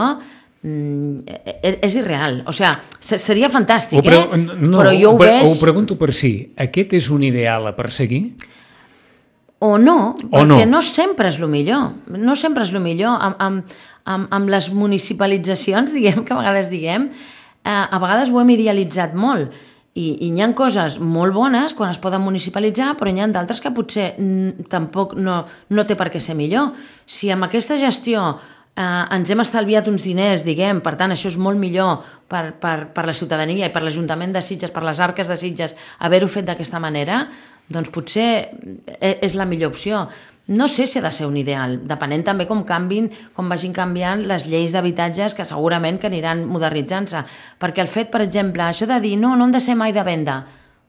mm, 0.63 1.19
e- 1.61 1.77
és 1.85 1.95
irreal. 1.99 2.41
O 2.49 2.53
sigui, 2.55 2.71
se- 2.99 3.19
seria 3.21 3.49
fantàstic, 3.53 3.99
Ho 4.01 4.09
eh? 4.09 4.37
no, 4.57 4.79
Però 4.79 4.91
jo 4.97 5.11
ho, 5.13 5.17
pre- 5.19 5.27
veig... 5.43 5.45
Ho 5.51 5.59
pregunto 5.61 5.97
per 5.99 6.09
si. 6.17 6.31
Aquest 6.57 6.93
és 6.97 7.09
un 7.13 7.21
ideal 7.29 7.67
a 7.69 7.75
perseguir? 7.77 8.23
O 9.59 9.77
no, 9.77 10.15
O 10.31 10.43
no. 10.45 10.55
perquè 10.55 10.65
no. 10.67 10.79
sempre 10.81 11.27
és 11.27 11.39
el 11.39 11.49
millor. 11.51 11.91
No 12.15 12.35
sempre 12.39 12.63
és 12.63 12.71
el 12.71 12.79
millor. 12.83 13.17
Amb, 13.19 13.39
amb, 13.43 13.79
amb, 14.07 14.29
amb 14.31 14.51
les 14.51 14.69
municipalitzacions, 14.71 15.91
diguem, 15.97 16.23
que 16.23 16.33
a 16.33 16.39
vegades 16.39 16.71
diguem, 16.71 17.09
eh, 17.63 17.71
a 17.71 17.99
vegades 17.99 18.31
ho 18.31 18.39
hem 18.39 18.53
idealitzat 18.55 19.17
molt. 19.19 19.51
I, 19.99 20.13
i 20.23 20.29
hi 20.31 20.41
ha 20.45 20.47
coses 20.55 20.99
molt 21.01 21.33
bones 21.35 21.73
quan 21.75 21.89
es 21.91 21.99
poden 21.99 22.21
municipalitzar, 22.23 22.93
però 22.95 23.11
hi 23.11 23.19
ha 23.19 23.27
d'altres 23.27 23.59
que 23.59 23.71
potser 23.75 24.13
tampoc 24.71 25.17
no, 25.19 25.41
no 25.75 25.85
té 25.89 25.97
per 25.99 26.07
què 26.13 26.21
ser 26.23 26.37
millor. 26.39 26.71
Si 27.09 27.27
amb 27.33 27.49
aquesta 27.49 27.75
gestió 27.81 28.37
eh, 28.75 29.15
ens 29.15 29.29
hem 29.29 29.43
estalviat 29.43 29.87
uns 29.91 30.03
diners, 30.05 30.45
diguem, 30.47 30.81
per 30.85 30.95
tant, 30.99 31.13
això 31.13 31.31
és 31.31 31.37
molt 31.41 31.59
millor 31.59 32.03
per, 32.29 32.53
per, 32.61 32.89
per 32.95 33.05
la 33.07 33.15
ciutadania 33.15 33.69
i 33.69 33.73
per 33.73 33.83
l'Ajuntament 33.85 34.33
de 34.35 34.43
Sitges, 34.45 34.73
per 34.73 34.83
les 34.87 34.99
arques 34.99 35.29
de 35.29 35.37
Sitges, 35.39 35.75
haver-ho 35.99 36.29
fet 36.31 36.47
d'aquesta 36.49 36.81
manera, 36.81 37.25
doncs 37.69 37.91
potser 37.93 38.29
e- 38.99 39.17
és 39.21 39.35
la 39.37 39.45
millor 39.45 39.73
opció. 39.73 40.07
No 40.49 40.67
sé 40.67 40.87
si 40.89 40.97
ha 40.97 41.03
de 41.03 41.11
ser 41.13 41.27
un 41.29 41.37
ideal, 41.37 41.75
depenent 41.85 42.23
també 42.25 42.47
com 42.49 42.63
canvin, 42.65 43.11
com 43.37 43.51
vagin 43.51 43.73
canviant 43.73 44.23
les 44.25 44.47
lleis 44.49 44.73
d'habitatges 44.73 45.35
que 45.37 45.45
segurament 45.45 45.99
que 46.01 46.09
aniran 46.09 46.47
modernitzant-se. 46.49 47.21
Perquè 47.61 47.85
el 47.85 47.91
fet, 47.91 48.09
per 48.09 48.23
exemple, 48.25 48.65
això 48.65 48.89
de 48.89 48.97
dir 49.03 49.13
no, 49.21 49.35
no 49.37 49.45
han 49.45 49.53
de 49.53 49.61
ser 49.61 49.77
mai 49.77 49.93
de 49.93 50.01
venda, 50.03 50.39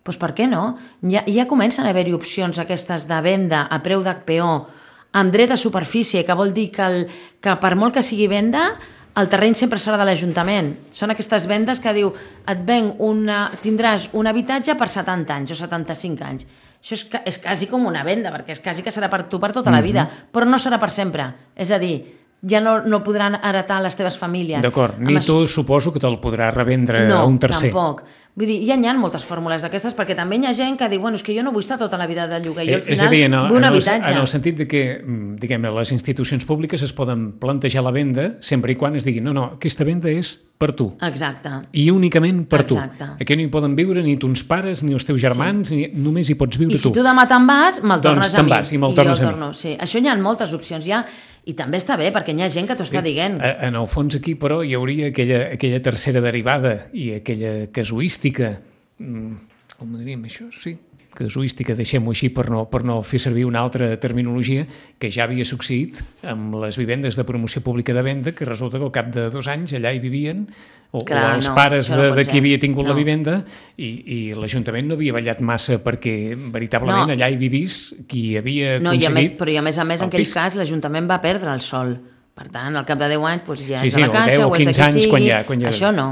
doncs 0.01 0.17
per 0.17 0.33
què 0.33 0.49
no? 0.49 0.79
Ja, 1.05 1.27
ja 1.29 1.45
comencen 1.47 1.85
a 1.85 1.93
haver-hi 1.93 2.17
opcions 2.17 2.59
aquestes 2.59 3.05
de 3.11 3.21
venda 3.21 3.67
a 3.69 3.83
preu 3.85 4.01
d'HPO 4.03 4.80
amb 5.13 5.35
dret 5.35 5.51
a 5.51 5.59
superfície, 5.59 6.25
que 6.25 6.37
vol 6.39 6.55
dir 6.55 6.71
que, 6.75 6.87
el, 6.87 7.05
que 7.43 7.57
per 7.61 7.75
molt 7.79 7.97
que 7.97 8.05
sigui 8.07 8.29
venda, 8.31 8.71
el 9.19 9.29
terreny 9.29 9.57
sempre 9.59 9.81
serà 9.83 9.99
de 9.99 10.07
l'Ajuntament. 10.07 10.71
Són 10.95 11.11
aquestes 11.11 11.49
vendes 11.51 11.83
que 11.83 11.95
diu 11.97 12.13
et 12.49 12.61
venc 12.67 13.01
una, 13.03 13.49
tindràs 13.63 14.11
un 14.17 14.31
habitatge 14.31 14.77
per 14.79 14.89
70 14.89 15.35
anys 15.35 15.55
o 15.55 15.59
75 15.59 16.27
anys. 16.29 16.47
Això 16.81 16.97
és, 16.97 17.03
és 17.29 17.39
quasi 17.43 17.67
com 17.69 17.85
una 17.85 18.05
venda, 18.07 18.31
perquè 18.33 18.55
és 18.55 18.63
quasi 18.65 18.85
que 18.87 18.95
serà 18.95 19.11
per 19.13 19.27
tu 19.29 19.41
per 19.43 19.51
tota 19.53 19.75
la 19.75 19.83
vida, 19.85 20.07
però 20.33 20.47
no 20.49 20.59
serà 20.63 20.79
per 20.81 20.89
sempre. 20.95 21.27
És 21.59 21.75
a 21.75 21.79
dir, 21.83 21.99
ja 22.43 22.61
no, 22.61 22.81
no 22.87 23.03
podran 23.05 23.37
heretar 23.43 23.83
les 23.83 23.97
teves 23.97 24.17
famílies. 24.19 24.63
D'acord, 24.63 24.99
ni 24.99 25.17
Amb 25.17 25.25
tu 25.27 25.47
suposo 25.47 25.93
que 25.93 26.01
te'l 26.01 26.19
podrà 26.21 26.51
revendre 26.55 27.07
no, 27.09 27.19
a 27.19 27.25
un 27.29 27.39
tercer. 27.39 27.71
tampoc. 27.71 28.03
Vull 28.41 28.47
dir, 28.47 28.61
ja 28.65 28.77
n'hi 28.79 28.87
ha 28.87 28.93
moltes 28.95 29.25
fórmules 29.27 29.61
d'aquestes, 29.61 29.93
perquè 29.99 30.15
també 30.17 30.37
hi 30.39 30.47
ha 30.47 30.53
gent 30.55 30.77
que 30.79 30.87
diu, 30.89 31.01
bueno, 31.03 31.19
és 31.19 31.23
que 31.27 31.35
jo 31.35 31.43
no 31.43 31.51
vull 31.53 31.65
estar 31.65 31.77
tota 31.77 31.99
la 31.99 32.07
vida 32.07 32.29
de 32.31 32.39
lloguer, 32.41 32.65
jo 32.69 32.75
al 32.77 32.81
Eh, 32.81 32.95
final 32.95 33.11
dir, 33.11 33.25
en 33.27 33.35
el, 33.35 33.49
vull 33.49 33.59
un 33.59 33.65
en, 33.65 33.65
el, 33.65 33.75
habitatge. 33.75 34.13
en 34.13 34.19
el 34.21 34.29
sentit 34.31 34.57
de 34.57 34.67
que, 34.69 34.83
mm, 35.05 35.35
diguem 35.43 35.67
les 35.75 35.93
institucions 35.93 36.45
públiques 36.47 36.81
es 36.87 36.93
poden 36.95 37.33
plantejar 37.43 37.83
la 37.83 37.91
venda 37.91 38.37
sempre 38.41 38.73
i 38.73 38.77
quan 38.77 38.95
es 38.97 39.05
digui 39.05 39.21
no, 39.21 39.35
no, 39.35 39.45
aquesta 39.59 39.85
venda 39.85 40.09
és 40.09 40.31
per 40.57 40.73
tu 40.79 40.95
Exacte. 41.03 41.51
i 41.73 41.91
únicament 41.91 42.47
per 42.49 42.61
Exacte. 42.63 43.05
tu. 43.05 43.11
Aquí 43.21 43.37
no 43.37 43.43
hi 43.43 43.49
poden 43.49 43.75
viure 43.77 44.01
ni 44.03 44.17
tons 44.17 44.45
pares 44.45 44.85
ni 44.85 44.93
els 44.95 45.05
teus 45.05 45.21
germans, 45.21 45.69
sí. 45.69 45.77
ni, 45.77 45.89
només 46.01 46.31
hi 46.31 46.35
pots 46.37 46.57
viure 46.57 46.73
I 46.73 46.79
si 46.79 46.85
tu. 46.89 46.95
tu 46.95 47.03
demà 47.03 47.27
te'n 47.29 47.47
vas, 47.47 47.83
me'l 47.83 48.01
Doncs 48.01 48.05
tornes 48.05 48.31
te'n 48.31 48.41
a 48.41 48.43
mi. 48.45 48.51
vas 48.51 48.73
i 48.73 48.79
me'l 48.79 48.95
tornes 48.95 49.21
a 49.21 49.25
mi. 49.25 49.31
torno. 49.33 49.53
Sí. 49.53 49.77
Això 49.79 49.99
hi 50.01 50.07
ha 50.09 50.15
moltes 50.17 50.53
opcions 50.55 50.87
ja, 50.87 51.05
i 51.49 51.55
també 51.57 51.81
està 51.81 51.97
bé, 52.01 52.11
perquè 52.13 52.35
hi 52.37 52.45
ha 52.45 52.51
gent 52.53 52.69
que 52.69 52.77
t'ho 52.77 52.87
està 52.87 53.03
dient. 53.05 53.39
En 53.41 53.79
el 53.79 53.89
fons 53.91 54.19
aquí, 54.19 54.37
però, 54.39 54.61
hi 54.67 54.75
hauria 54.77 55.09
aquella, 55.15 55.47
aquella 55.57 55.81
tercera 55.85 56.21
derivada 56.25 56.75
i 56.93 57.11
aquella 57.17 57.55
casuística, 57.73 58.55
mm, 59.01 59.35
com 59.79 59.95
ho 59.95 60.01
diríem 60.03 60.27
això? 60.29 60.51
Sí, 60.53 60.77
casuística, 61.15 61.75
deixem-ho 61.75 62.11
així 62.13 62.29
per 62.35 62.49
no, 62.51 62.65
per 62.71 62.83
no 62.87 63.01
fer 63.03 63.19
servir 63.21 63.45
una 63.45 63.61
altra 63.61 63.89
terminologia 64.01 64.67
que 64.99 65.11
ja 65.11 65.25
havia 65.25 65.45
succeït 65.45 66.03
amb 66.31 66.55
les 66.63 66.79
vivendes 66.79 67.17
de 67.19 67.25
promoció 67.25 67.63
pública 67.63 67.93
de 67.97 68.03
venda, 68.03 68.33
que 68.33 68.45
resulta 68.45 68.79
que 68.79 68.85
al 68.85 68.93
cap 68.95 69.11
de 69.15 69.29
dos 69.31 69.49
anys 69.49 69.75
allà 69.75 69.93
hi 69.93 69.99
vivien 70.03 70.47
o, 70.93 71.05
Clar, 71.05 71.33
o 71.33 71.35
els 71.39 71.49
no, 71.49 71.55
pares 71.55 71.91
això 71.91 71.97
no 71.99 72.03
de, 72.11 72.17
de 72.19 72.25
qui 72.31 72.39
havia 72.43 72.59
tingut 72.59 72.87
la 72.87 72.95
No. 72.95 72.99
vivenda 72.99 73.45
i, 73.77 73.91
i 74.07 74.19
l'Ajuntament 74.35 74.89
no 74.91 74.95
havia 74.99 75.13
ballat 75.15 75.41
massa 75.41 75.79
perquè 75.83 76.35
veritablement 76.51 77.07
No. 77.11 77.15
allà 77.15 77.29
hi 77.31 77.37
vivís 77.39 77.95
qui 78.11 78.37
havia 78.37 78.79
No, 78.81 78.93
i 78.93 78.99
a 79.05 79.11
més, 79.11 79.31
aconseguit 79.31 79.39
però 79.39 79.53
i 79.55 79.57
a 79.59 79.63
més 79.63 79.79
a 79.79 79.85
més, 79.85 80.01
en 80.01 80.09
el 80.09 80.11
aquell 80.15 80.25
pis. 80.27 80.35
cas, 80.35 80.57
l'Ajuntament 80.59 81.11
va 81.11 81.21
perdre 81.21 81.53
el 81.55 81.61
sol. 81.61 81.99
Per 82.35 82.47
tant, 82.49 82.75
al 82.79 82.87
cap 82.87 82.97
de 82.99 83.09
10 83.11 83.25
anys 83.27 83.43
doncs, 83.47 83.63
ja 83.69 83.79
Sí, 83.83 83.87
és 83.91 83.95
sí, 83.95 84.01
de 84.01 84.07
la 84.07 84.09
o 84.09 84.13
caixa, 84.15 84.37
10 84.37 84.45
o 84.45 84.49
o 84.49 84.55
és 84.55 84.59
de 84.59 84.65
15 84.73 84.83
qui 84.87 84.93
sigui. 85.03 85.11
quan 85.11 85.23
ja- 85.27 85.45
quan 85.45 85.61
ja- 85.61 85.69
Això 85.69 85.91
no. 85.95 86.07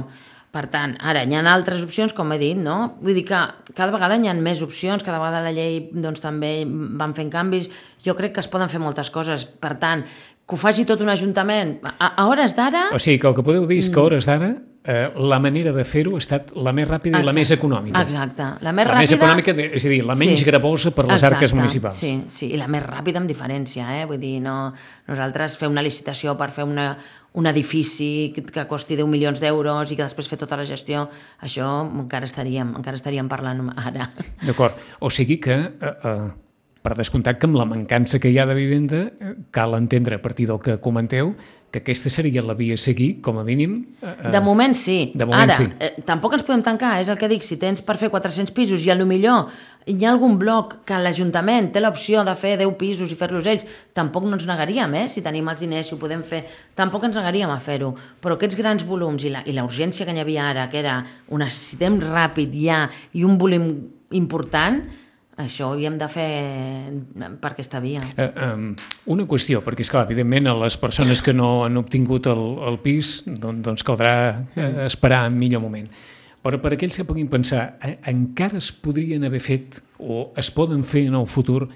Per 0.48 0.64
tant, 0.72 0.94
ara, 1.04 1.26
hi 1.28 1.36
ha 1.36 1.42
altres 1.52 1.82
opcions, 1.84 2.14
com 2.16 2.30
he 2.32 2.38
dit, 2.40 2.56
no? 2.56 2.94
Vull 3.04 3.18
dir 3.18 3.26
que 3.28 3.40
cada 3.76 3.92
vegada 3.92 4.16
hi 4.16 4.30
ha 4.30 4.34
més 4.38 4.62
opcions, 4.64 5.04
cada 5.04 5.20
vegada 5.20 5.42
la 5.44 5.52
llei 5.52 5.90
doncs, 5.92 6.22
també 6.24 6.62
van 6.66 7.12
fent 7.18 7.28
canvis. 7.34 7.68
Jo 8.04 8.14
crec 8.16 8.32
que 8.36 8.40
es 8.40 8.48
poden 8.48 8.72
fer 8.72 8.80
moltes 8.80 9.12
coses. 9.12 9.44
Per 9.44 9.74
tant, 9.82 10.06
que 10.48 10.56
ho 10.56 10.58
faci 10.58 10.86
tot 10.88 11.02
un 11.04 11.10
ajuntament, 11.12 11.74
a, 11.84 12.14
a 12.16 12.24
hores 12.26 12.54
d'ara... 12.56 12.86
O 12.96 12.98
sigui, 12.98 13.18
que 13.20 13.28
el 13.28 13.34
que 13.36 13.42
podeu 13.44 13.66
dir 13.68 13.78
és 13.82 13.90
Mm. 13.90 13.92
que 13.94 14.00
a 14.00 14.02
hores 14.08 14.24
d'ara 14.26 14.48
eh, 14.88 15.10
la 15.20 15.36
manera 15.44 15.74
de 15.76 15.82
fer-ho 15.84 16.14
ha 16.16 16.22
estat 16.22 16.54
la 16.56 16.72
més 16.72 16.88
ràpida 16.88 17.18
i 17.18 17.20
la 17.20 17.34
Exacte. 17.34 17.38
més 17.38 17.50
econòmica. 17.52 18.00
Exacte. 18.06 18.46
La 18.64 18.72
més 18.72 18.86
la 18.86 18.94
ràpida... 18.94 19.02
més 19.04 19.12
econòmica, 19.12 19.52
és 19.76 19.84
a 19.84 19.88
dir, 19.92 19.98
la 20.08 20.14
menys 20.16 20.40
Sí. 20.40 20.46
gravosa 20.48 20.90
per 20.96 21.04
les 21.04 21.22
arques 21.22 21.42
Exacte, 21.50 21.58
municipals. 21.60 21.96
Sí, 22.00 22.12
sí, 22.32 22.48
i 22.54 22.56
la 22.56 22.66
més 22.68 22.82
ràpida 22.86 23.20
amb 23.20 23.28
diferència, 23.28 23.90
eh? 24.00 24.06
Vull 24.08 24.20
dir, 24.22 24.38
no, 24.40 24.72
nosaltres 25.10 25.58
fer 25.60 25.68
una 25.68 25.82
licitació 25.84 26.32
per 26.40 26.48
fer 26.56 26.64
una, 26.64 26.96
un 27.34 27.46
edifici 27.46 28.32
que, 28.34 28.46
que 28.48 28.64
costi 28.70 28.96
10 28.96 29.06
milions 29.06 29.40
d'euros 29.44 29.92
i 29.92 29.96
que 30.00 30.06
després 30.06 30.28
fer 30.32 30.38
tota 30.40 30.56
la 30.56 30.64
gestió, 30.64 31.10
això 31.44 31.68
encara 31.92 32.24
estaríem, 32.24 32.72
encara 32.80 32.96
estaríem 32.96 33.28
parlant 33.28 33.68
ara. 33.76 34.08
D'acord. 34.46 34.72
O 35.00 35.10
sigui 35.12 35.36
que, 35.38 35.52
eh, 35.52 35.94
eh, 36.04 36.30
per 36.88 36.96
descomptat 36.96 37.36
que 37.36 37.48
amb 37.48 37.58
la 37.58 37.68
mancança 37.68 38.16
que 38.16 38.32
hi 38.32 38.38
ha 38.40 38.46
de 38.48 38.56
vivenda, 38.56 39.04
eh, 39.20 39.34
cal 39.52 39.76
entendre 39.76 40.16
a 40.16 40.22
partir 40.24 40.46
del 40.48 40.60
que 40.64 40.78
comenteu 40.80 41.34
que 41.70 41.82
aquesta 41.82 42.08
seria 42.08 42.40
la 42.40 42.54
via 42.54 42.78
a 42.78 42.80
seguir, 42.80 43.20
com 43.20 43.38
a 43.38 43.44
mínim. 43.44 43.84
Eh, 44.00 44.06
eh, 44.08 44.30
De 44.32 44.40
moment 44.40 44.74
sí. 44.74 45.12
de 45.14 45.26
moment 45.26 45.50
Ara, 45.50 45.56
sí. 45.56 45.66
eh, 45.78 46.00
tampoc 46.06 46.32
ens 46.32 46.42
podem 46.42 46.62
tancar, 46.64 46.94
és 47.02 47.10
el 47.12 47.18
que 47.20 47.28
dic, 47.28 47.44
si 47.44 47.58
tens 47.60 47.82
per 47.84 47.98
fer 48.00 48.08
400 48.08 48.54
pisos 48.56 48.86
i 48.86 48.90
a 48.90 48.96
lo 48.96 49.04
millor 49.04 49.50
hi 49.84 50.04
ha 50.04 50.12
algun 50.14 50.38
bloc 50.40 50.78
que 50.88 50.96
l'Ajuntament 50.96 51.68
té 51.72 51.80
l'opció 51.80 52.22
de 52.24 52.34
fer 52.36 52.54
10 52.56 52.72
pisos 52.80 53.12
i 53.12 53.18
fer-los 53.20 53.44
ells, 53.44 53.66
tampoc 53.92 54.24
no 54.24 54.38
ens 54.38 54.46
negaríem, 54.48 54.94
eh? 54.94 55.04
si 55.08 55.20
tenim 55.20 55.48
els 55.48 55.60
diners, 55.60 55.88
si 55.88 55.94
ho 55.94 56.00
podem 56.00 56.22
fer, 56.24 56.40
tampoc 56.74 57.04
ens 57.04 57.16
negaríem 57.20 57.52
a 57.52 57.58
fer-ho. 57.60 57.92
Però 58.20 58.36
aquests 58.36 58.56
grans 58.56 58.86
volums 58.88 59.28
i 59.28 59.34
la, 59.34 59.44
i 59.44 59.52
la 59.52 59.66
urgència 59.68 60.08
que 60.08 60.16
hi 60.16 60.24
havia 60.24 60.48
ara, 60.48 60.70
que 60.72 60.80
era 60.80 61.02
ho 61.28 61.36
necessitem 61.36 62.00
ràpid 62.00 62.56
ja 62.56 62.86
i 63.12 63.28
un 63.28 63.36
volum 63.36 63.68
important, 64.16 64.80
això 65.38 65.68
ho 65.68 65.76
havíem 65.76 65.96
de 65.98 66.08
fer 66.10 66.28
per 67.40 67.52
aquesta 67.52 67.80
via. 67.80 68.02
Eh, 68.16 68.28
um, 68.48 68.72
una 69.14 69.26
qüestió, 69.30 69.62
perquè 69.64 69.86
és 69.86 69.92
clar, 69.92 70.04
evidentment 70.08 70.50
a 70.50 70.56
les 70.64 70.76
persones 70.80 71.22
que 71.22 71.34
no 71.36 71.64
han 71.64 71.78
obtingut 71.80 72.26
el, 72.30 72.44
el 72.68 72.78
pis 72.82 73.20
doncs, 73.28 73.62
doncs 73.66 73.86
caldrà 73.86 74.14
eh, 74.56 74.70
esperar 74.88 75.26
en 75.30 75.38
millor 75.38 75.62
moment. 75.64 75.86
Però 76.42 76.58
per 76.62 76.72
aquells 76.74 76.98
que 76.98 77.06
puguin 77.06 77.30
pensar, 77.30 77.76
eh, 77.86 77.96
encara 78.10 78.58
es 78.58 78.72
podrien 78.72 79.26
haver 79.26 79.42
fet 79.42 79.80
o 79.98 80.28
es 80.38 80.50
poden 80.54 80.82
fer 80.86 81.06
en 81.08 81.18
el 81.18 81.26
futur 81.30 81.68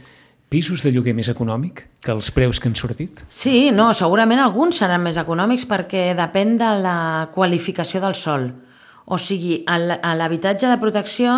pisos 0.52 0.82
de 0.84 0.92
lloguer 0.92 1.14
més 1.16 1.30
econòmic 1.32 1.86
que 2.04 2.12
els 2.12 2.28
preus 2.34 2.60
que 2.60 2.68
han 2.68 2.76
sortit? 2.76 3.22
Sí, 3.32 3.70
no, 3.72 3.88
segurament 3.96 4.42
alguns 4.42 4.82
seran 4.82 5.00
més 5.06 5.16
econòmics 5.20 5.64
perquè 5.70 6.10
depèn 6.18 6.58
de 6.60 6.74
la 6.82 6.98
qualificació 7.32 8.02
del 8.04 8.18
sol. 8.18 8.50
O 9.06 9.18
sigui, 9.18 9.64
a 9.66 10.14
l'habitatge 10.14 10.68
de 10.70 10.78
protecció, 10.78 11.32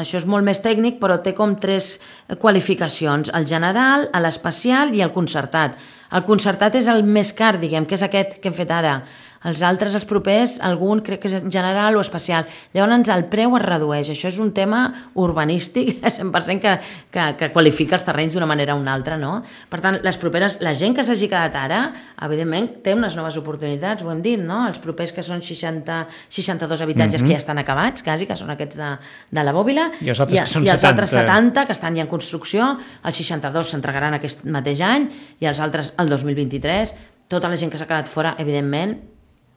això 0.00 0.20
és 0.20 0.26
molt 0.26 0.46
més 0.46 0.62
tècnic, 0.64 0.96
però 1.02 1.18
té 1.20 1.34
com 1.36 1.52
tres 1.60 1.98
qualificacions, 2.40 3.32
el 3.36 3.46
general, 3.46 4.08
l'especial 4.24 4.94
i 4.96 5.04
el 5.04 5.12
concertat. 5.12 5.76
El 6.10 6.24
concertat 6.26 6.74
és 6.80 6.88
el 6.90 7.04
més 7.04 7.34
car, 7.36 7.58
diguem, 7.60 7.84
que 7.86 7.94
és 7.94 8.02
aquest 8.02 8.40
que 8.40 8.50
hem 8.50 8.56
fet 8.56 8.72
ara. 8.74 9.02
Els 9.48 9.62
altres, 9.64 9.94
els 9.96 10.04
propers, 10.04 10.58
algun 10.60 10.98
crec 11.00 11.22
que 11.22 11.28
és 11.30 11.44
general 11.48 11.96
o 11.96 12.02
especial. 12.04 12.44
Llavors 12.76 13.08
el 13.08 13.22
preu 13.32 13.54
es 13.56 13.62
redueix. 13.64 14.10
Això 14.12 14.28
és 14.28 14.38
un 14.42 14.50
tema 14.52 14.82
urbanístic 15.16 16.02
100% 16.18 16.60
que, 16.60 16.74
que, 17.08 17.24
que 17.40 17.48
qualifica 17.54 17.96
els 17.96 18.04
terrenys 18.04 18.34
d'una 18.36 18.48
manera 18.50 18.74
o 18.76 18.80
una 18.80 18.92
altra, 18.92 19.16
no? 19.16 19.38
Per 19.72 19.80
tant, 19.80 19.96
les 20.04 20.18
properes, 20.20 20.58
la 20.60 20.74
gent 20.76 20.92
que 20.96 21.04
s'hagi 21.06 21.30
quedat 21.30 21.56
ara, 21.56 21.80
evidentment, 22.26 22.68
té 22.84 22.92
unes 22.92 23.16
noves 23.16 23.38
oportunitats, 23.40 24.04
ho 24.04 24.12
hem 24.12 24.20
dit, 24.24 24.42
no? 24.44 24.66
Els 24.68 24.80
propers 24.82 25.14
que 25.16 25.24
són 25.24 25.40
60, 25.40 25.96
62 26.28 26.84
habitatges 26.84 27.24
que 27.24 27.32
ja 27.32 27.40
estan 27.40 27.62
acabats, 27.62 28.04
quasi, 28.04 28.28
que 28.28 28.36
són 28.36 28.52
aquests 28.52 28.76
de, 28.76 28.90
de 29.38 29.44
la 29.46 29.54
bòbila, 29.56 29.86
I 30.04 30.12
els 30.12 30.20
altres 30.20 30.36
que 30.36 30.52
són 30.52 30.68
i 30.68 30.72
els 30.74 30.84
70. 30.84 30.90
altres 30.92 31.14
70 31.16 31.64
que 31.64 31.76
estan 31.78 31.96
ja 31.96 32.04
en 32.04 32.10
construcció, 32.12 32.74
els 33.08 33.22
62 33.24 33.72
s'entregaran 33.72 34.18
aquest 34.18 34.44
mateix 34.44 34.84
any 34.84 35.08
i 35.40 35.48
els 35.48 35.64
altres 35.64 35.94
el 35.96 36.12
2023. 36.12 36.92
Tota 37.30 37.48
la 37.48 37.56
gent 37.56 37.72
que 37.72 37.80
s'ha 37.80 37.88
quedat 37.88 38.10
fora, 38.10 38.34
evidentment, 38.42 38.98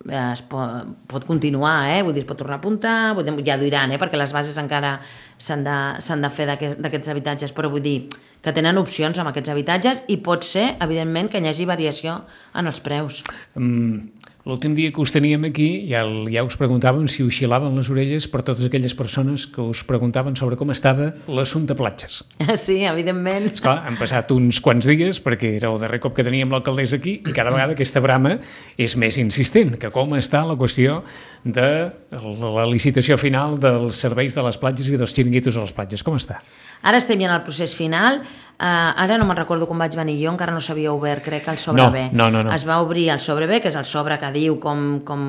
es 0.10 0.42
pot, 0.52 0.90
pot 1.08 1.24
continuar, 1.26 1.88
eh? 1.94 2.02
vull 2.04 2.14
dir, 2.14 2.24
es 2.26 2.28
pot 2.28 2.38
tornar 2.38 2.58
a 2.58 2.60
apuntar, 2.60 3.14
vull 3.16 3.24
dir, 3.24 3.36
ja 3.48 3.56
duiran, 3.58 3.92
eh? 3.96 4.00
perquè 4.02 4.20
les 4.20 4.34
bases 4.36 4.58
encara 4.60 4.98
s'han 5.38 5.64
de, 5.64 5.78
de 6.26 6.30
fer 6.34 6.48
d'aquest- 6.50 6.82
d'aquests 6.84 7.14
habitatges, 7.14 7.54
però 7.56 7.70
vull 7.72 7.84
dir 7.86 8.10
que 8.44 8.52
tenen 8.52 8.78
opcions 8.78 9.18
amb 9.20 9.30
aquests 9.32 9.50
habitatges 9.54 10.02
i 10.12 10.18
pot 10.20 10.44
ser, 10.44 10.74
evidentment, 10.84 11.30
que 11.32 11.40
hi 11.40 11.48
hagi 11.48 11.66
variació 11.70 12.18
en 12.60 12.68
els 12.68 12.82
preus. 12.84 13.22
Mm, 13.56 14.23
L'últim 14.44 14.74
dia 14.76 14.92
que 14.92 15.00
us 15.00 15.12
teníem 15.16 15.46
aquí 15.48 15.88
ja, 15.88 16.02
ja 16.28 16.42
us 16.44 16.58
preguntàvem 16.60 17.06
si 17.08 17.24
us 17.24 17.38
xilaven 17.38 17.78
les 17.80 17.88
orelles 17.88 18.26
per 18.28 18.42
totes 18.44 18.66
aquelles 18.68 18.92
persones 18.92 19.46
que 19.48 19.64
us 19.64 19.86
preguntaven 19.88 20.36
sobre 20.36 20.58
com 20.60 20.74
estava 20.74 21.14
l'assumpte 21.32 21.78
platges. 21.80 22.24
Sí, 22.64 22.82
evidentment. 22.84 23.48
Esclar, 23.54 23.78
han 23.88 23.96
passat 23.96 24.34
uns 24.36 24.60
quants 24.64 24.84
dies 24.90 25.22
perquè 25.24 25.54
era 25.62 25.72
el 25.72 25.80
darrer 25.80 26.02
cop 26.04 26.18
que 26.18 26.26
teníem 26.28 26.52
l'alcaldessa 26.52 27.00
aquí 27.00 27.22
i 27.24 27.32
cada 27.32 27.56
vegada 27.56 27.72
aquesta 27.78 28.04
brama 28.04 28.36
és 28.76 28.98
més 29.00 29.16
insistent, 29.22 29.78
que 29.80 29.92
com 29.96 30.12
està 30.20 30.44
la 30.44 30.60
qüestió 30.60 31.00
de 31.48 31.72
la 32.12 32.68
licitació 32.68 33.16
final 33.20 33.56
dels 33.64 33.96
serveis 33.96 34.36
de 34.36 34.44
les 34.44 34.60
platges 34.60 34.92
i 34.92 35.00
dels 35.00 35.16
xiringuitos 35.16 35.56
a 35.56 35.64
les 35.64 35.72
platges. 35.76 36.04
Com 36.04 36.20
està? 36.20 36.42
Ara 36.84 37.00
estem 37.00 37.22
ja 37.22 37.30
en 37.30 37.36
el 37.36 37.44
procés 37.46 37.74
final, 37.80 38.20
uh, 38.20 38.92
ara 39.00 39.18
no 39.18 39.26
me'n 39.28 39.38
recordo 39.40 39.68
com 39.70 39.80
vaig 39.80 39.96
venir 39.96 40.18
jo, 40.20 40.32
encara 40.34 40.54
no 40.54 40.62
s'havia 40.64 40.92
obert, 40.94 41.24
crec, 41.24 41.48
el 41.48 41.60
sobre 41.62 41.82
No, 41.82 41.92
B. 41.92 42.10
no, 42.12 42.30
no, 42.30 42.44
no. 42.44 42.52
Es 42.54 42.68
va 42.68 42.82
obrir 42.84 43.10
el 43.14 43.22
sobre 43.24 43.48
B, 43.48 43.62
que 43.64 43.72
és 43.72 43.78
el 43.80 43.86
sobre 43.88 44.18
que 44.20 44.32
diu 44.36 44.60
com, 44.60 45.00
com 45.08 45.24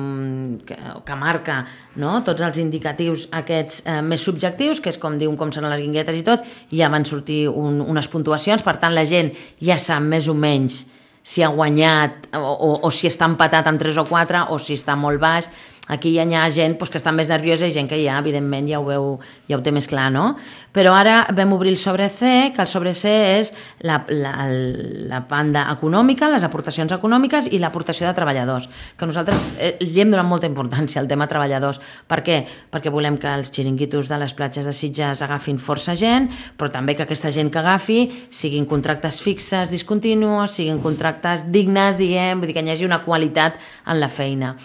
que, 0.67 0.75
que 0.75 1.15
marca 1.15 1.61
no? 1.95 2.17
tots 2.27 2.43
els 2.43 2.59
indicatius 2.59 3.29
aquests 3.31 3.85
eh, 3.85 4.01
més 4.03 4.21
subjectius, 4.21 4.81
que 4.83 4.91
és 4.91 4.99
com 4.99 5.15
diuen 5.17 5.39
com 5.39 5.53
són 5.55 5.69
les 5.71 5.79
guinguetes 5.79 6.19
i 6.19 6.25
tot, 6.27 6.43
i 6.71 6.83
ja 6.83 6.91
van 6.91 7.07
sortir 7.07 7.45
un, 7.49 7.79
unes 7.81 8.11
puntuacions, 8.11 8.63
per 8.63 8.75
tant 8.83 8.93
la 8.93 9.07
gent 9.07 9.31
ja 9.63 9.79
sap 9.79 10.03
més 10.03 10.27
o 10.27 10.35
menys 10.35 10.83
si 11.25 11.41
ha 11.41 11.49
guanyat 11.49 12.27
o, 12.37 12.51
o, 12.51 12.67
o 12.85 12.89
si 12.93 13.07
està 13.09 13.25
empatat 13.25 13.65
amb 13.65 13.81
3 13.81 13.97
o 13.97 14.05
4 14.05 14.43
o 14.53 14.59
si 14.61 14.75
està 14.77 14.93
molt 14.93 15.17
baix. 15.17 15.47
Aquí 15.87 16.15
ja 16.15 16.23
hi 16.25 16.33
ha 16.33 16.47
gent 16.49 16.79
doncs, 16.79 16.89
que 16.89 16.97
està 16.97 17.11
més 17.13 17.29
nerviosa 17.29 17.67
i 17.69 17.73
gent 17.73 17.85
que 17.85 17.99
ja, 18.01 18.17
evidentment, 18.17 18.65
ja 18.65 18.79
ho, 18.81 18.85
veu, 18.87 19.19
ja 19.45 19.57
ho 19.59 19.61
té 19.61 19.69
més 19.73 19.85
clar, 19.85 20.07
no? 20.09 20.31
Però 20.73 20.95
ara 20.97 21.27
vam 21.37 21.53
obrir 21.53 21.69
el 21.75 21.77
sobre 21.77 22.07
C, 22.09 22.49
que 22.55 22.63
el 22.63 22.67
sobre 22.67 22.91
C 22.97 23.11
és 23.37 23.51
la, 23.85 23.99
la, 24.09 24.33
la 24.49 25.19
banda 25.29 25.67
econòmica, 25.71 26.31
les 26.33 26.43
aportacions 26.43 26.91
econòmiques 26.95 27.51
i 27.53 27.59
l'aportació 27.61 28.07
de 28.09 28.15
treballadors, 28.17 28.65
que 28.97 29.05
nosaltres 29.05 29.51
eh, 29.59 29.75
li 29.83 30.01
hem 30.01 30.09
donat 30.15 30.25
molta 30.25 30.49
importància 30.49 31.03
al 31.03 31.11
tema 31.11 31.29
treballadors. 31.29 31.79
Per 32.09 32.19
què? 32.25 32.39
Perquè 32.73 32.89
volem 32.89 33.19
que 33.21 33.29
els 33.29 33.53
xiringuitos 33.53 34.09
de 34.09 34.19
les 34.23 34.33
platges 34.33 34.65
de 34.65 34.73
Sitges 34.73 35.21
agafin 35.21 35.61
força 35.61 35.93
gent, 35.93 36.31
però 36.57 36.71
també 36.73 36.97
que 36.97 37.05
aquesta 37.05 37.29
gent 37.29 37.53
que 37.53 37.61
agafi 37.61 37.99
siguin 38.33 38.65
contractes 38.65 39.21
fixes, 39.21 39.69
discontinus, 39.69 40.57
siguin 40.57 40.81
contractes 40.81 41.45
dignes, 41.53 42.01
diguem, 42.01 42.41
vull 42.41 42.49
dir 42.49 42.57
que 42.57 42.65
hi 42.65 42.73
hagi 42.73 42.89
una 42.89 43.03
qualitat 43.05 43.61
en 43.85 44.01
la 44.01 44.09
feina 44.09 44.55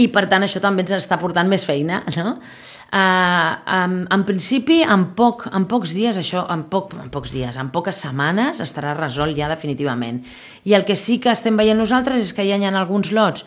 i 0.00 0.08
per 0.12 0.26
tant 0.30 0.44
això 0.44 0.60
també 0.62 0.84
ens 0.86 0.94
està 0.96 1.18
portant 1.20 1.48
més 1.50 1.66
feina 1.68 2.02
no? 2.16 2.36
Uh, 2.92 3.52
en, 3.72 3.92
en 4.12 4.22
principi 4.28 4.82
en, 4.84 5.06
poc, 5.16 5.46
en 5.48 5.64
pocs 5.68 5.94
dies 5.96 6.16
això, 6.20 6.42
en, 6.52 6.66
poc, 6.68 6.92
en 7.00 7.08
pocs 7.12 7.32
dies, 7.32 7.56
en 7.56 7.70
poques 7.72 8.02
setmanes 8.04 8.60
estarà 8.60 8.92
resolt 8.98 9.36
ja 9.38 9.48
definitivament 9.48 10.20
i 10.68 10.76
el 10.76 10.84
que 10.88 10.96
sí 10.96 11.16
que 11.20 11.32
estem 11.32 11.56
veient 11.56 11.80
nosaltres 11.80 12.20
és 12.20 12.34
que 12.36 12.44
ja 12.44 12.60
hi 12.60 12.68
ha 12.68 12.74
alguns 12.76 13.12
lots 13.16 13.46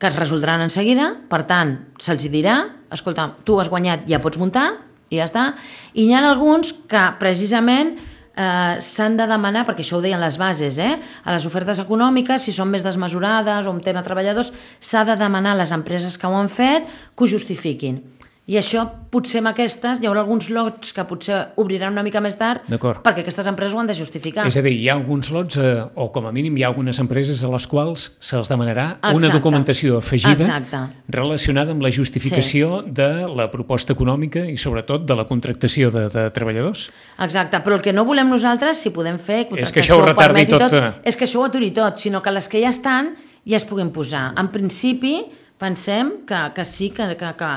que 0.00 0.08
es 0.08 0.16
resoldran 0.16 0.60
en 0.60 0.72
seguida, 0.72 1.10
per 1.28 1.46
tant 1.48 1.76
se'ls 2.00 2.26
dirà, 2.32 2.58
escolta, 2.92 3.30
tu 3.44 3.56
has 3.60 3.70
guanyat 3.72 4.04
ja 4.08 4.20
pots 4.20 4.40
muntar 4.40 4.70
i 5.08 5.20
ja 5.20 5.28
està 5.28 5.46
i 5.92 6.08
hi 6.08 6.16
ha 6.16 6.24
alguns 6.32 6.72
que 6.88 7.04
precisament 7.20 7.94
eh, 8.36 8.76
s'han 8.80 9.16
de 9.16 9.26
demanar, 9.26 9.64
perquè 9.66 9.84
això 9.84 9.98
ho 9.98 10.04
deien 10.04 10.20
les 10.20 10.38
bases, 10.38 10.78
eh, 10.78 10.96
a 11.24 11.34
les 11.34 11.46
ofertes 11.48 11.80
econòmiques, 11.82 12.42
si 12.42 12.52
són 12.52 12.70
més 12.70 12.84
desmesurades 12.86 13.66
o 13.66 13.72
un 13.72 13.80
tema 13.80 14.04
treballadors, 14.06 14.52
s'ha 14.80 15.04
de 15.08 15.16
demanar 15.16 15.56
a 15.56 15.62
les 15.62 15.72
empreses 15.72 16.18
que 16.18 16.28
ho 16.28 16.36
han 16.36 16.52
fet 16.52 16.84
que 16.86 17.24
ho 17.24 17.26
justifiquin. 17.26 18.15
I 18.46 18.60
això, 18.60 18.84
potser 19.10 19.40
amb 19.40 19.48
aquestes, 19.50 19.98
hi 19.98 20.06
haurà 20.06 20.20
alguns 20.22 20.46
lots 20.54 20.92
que 20.94 21.02
potser 21.08 21.40
obriran 21.58 21.90
una 21.96 22.04
mica 22.06 22.20
més 22.22 22.36
tard 22.38 22.62
perquè 22.70 23.24
aquestes 23.24 23.48
empreses 23.50 23.74
ho 23.74 23.80
han 23.80 23.88
de 23.90 23.94
justificar. 23.98 24.44
És 24.46 24.54
a 24.60 24.62
dir, 24.62 24.70
hi 24.78 24.84
ha 24.86 24.94
alguns 24.94 25.32
lots, 25.34 25.56
eh, 25.58 25.80
o 25.98 26.06
com 26.14 26.28
a 26.28 26.32
mínim 26.34 26.54
hi 26.54 26.62
ha 26.62 26.68
algunes 26.70 27.00
empreses 27.02 27.42
a 27.42 27.50
les 27.50 27.66
quals 27.66 28.04
se'ls 28.22 28.52
demanarà 28.52 28.84
una 29.00 29.16
Exacte. 29.16 29.32
documentació 29.34 29.96
afegida 29.98 30.36
Exacte. 30.36 30.82
relacionada 31.10 31.74
amb 31.74 31.82
la 31.82 31.90
justificació 31.90 32.84
sí. 32.84 32.92
de 33.00 33.08
la 33.26 33.48
proposta 33.50 33.96
econòmica 33.96 34.44
i 34.46 34.54
sobretot 34.56 35.02
de 35.08 35.16
la 35.18 35.24
contractació 35.26 35.90
de, 35.90 36.04
de 36.14 36.28
treballadors. 36.30 36.84
Exacte, 37.26 37.58
però 37.64 37.80
el 37.80 37.82
que 37.82 37.94
no 37.96 38.04
volem 38.06 38.30
nosaltres, 38.30 38.78
si 38.78 38.92
podem 38.94 39.18
fer, 39.18 39.48
És 39.58 39.74
que 39.74 39.82
això 39.82 39.96
ho 39.98 40.04
retardi 40.04 40.46
permeti 40.46 40.54
tot, 40.54 40.76
eh? 40.78 40.92
és 41.02 41.18
que 41.18 41.26
això 41.26 41.42
ho 41.42 41.48
aturi 41.48 41.72
tot, 41.74 41.98
sinó 41.98 42.22
que 42.22 42.30
les 42.30 42.46
que 42.46 42.62
ja 42.62 42.70
estan 42.70 43.16
ja 43.42 43.58
es 43.58 43.66
puguin 43.66 43.90
posar. 43.90 44.28
En 44.38 44.52
principi, 44.54 45.16
pensem 45.58 46.20
que, 46.28 46.44
que 46.54 46.64
sí, 46.64 46.92
que, 46.94 47.10
que, 47.18 47.32
que 47.34 47.50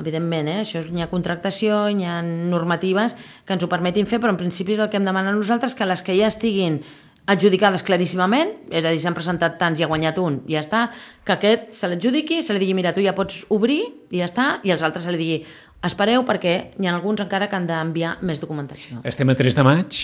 evidentment, 0.00 0.48
eh, 0.48 0.60
això 0.64 0.82
és, 0.82 0.90
hi 0.92 1.02
ha 1.04 1.10
contractació, 1.12 1.84
hi 1.88 2.04
ha 2.06 2.20
normatives 2.22 3.16
que 3.44 3.56
ens 3.56 3.64
ho 3.64 3.70
permetin 3.70 4.06
fer, 4.10 4.20
però 4.22 4.34
en 4.34 4.40
principi 4.40 4.74
és 4.74 4.82
el 4.82 4.90
que 4.90 5.00
hem 5.00 5.08
demanat 5.08 5.34
nosaltres, 5.36 5.74
que 5.74 5.86
les 5.86 6.02
que 6.02 6.16
ja 6.16 6.30
estiguin 6.30 6.80
adjudicades 7.26 7.82
claríssimament, 7.82 8.50
és 8.68 8.84
a 8.84 8.90
dir, 8.92 9.00
s'han 9.00 9.16
presentat 9.16 9.56
tants 9.60 9.80
i 9.80 9.84
ha 9.84 9.88
guanyat 9.88 10.18
un, 10.20 10.42
ja 10.50 10.60
està, 10.60 10.88
que 11.24 11.36
aquest 11.36 11.72
se 11.72 11.88
l'adjudiqui, 11.88 12.42
se 12.44 12.52
li 12.52 12.60
digui, 12.60 12.74
mira, 12.76 12.92
tu 12.92 13.04
ja 13.04 13.14
pots 13.16 13.46
obrir, 13.54 13.80
i 14.12 14.20
ja 14.20 14.28
està, 14.28 14.48
i 14.64 14.74
els 14.74 14.84
altres 14.84 15.06
se 15.08 15.14
li 15.14 15.20
digui, 15.20 15.38
espereu 15.84 16.24
perquè 16.28 16.54
hi 16.76 16.88
ha 16.88 16.92
alguns 16.92 17.24
encara 17.24 17.48
que 17.48 17.56
han 17.56 17.68
d'enviar 17.68 18.18
més 18.22 18.42
documentació. 18.44 19.00
Estem 19.08 19.32
a 19.32 19.38
3 19.38 19.56
de 19.56 19.64
maig, 19.64 20.02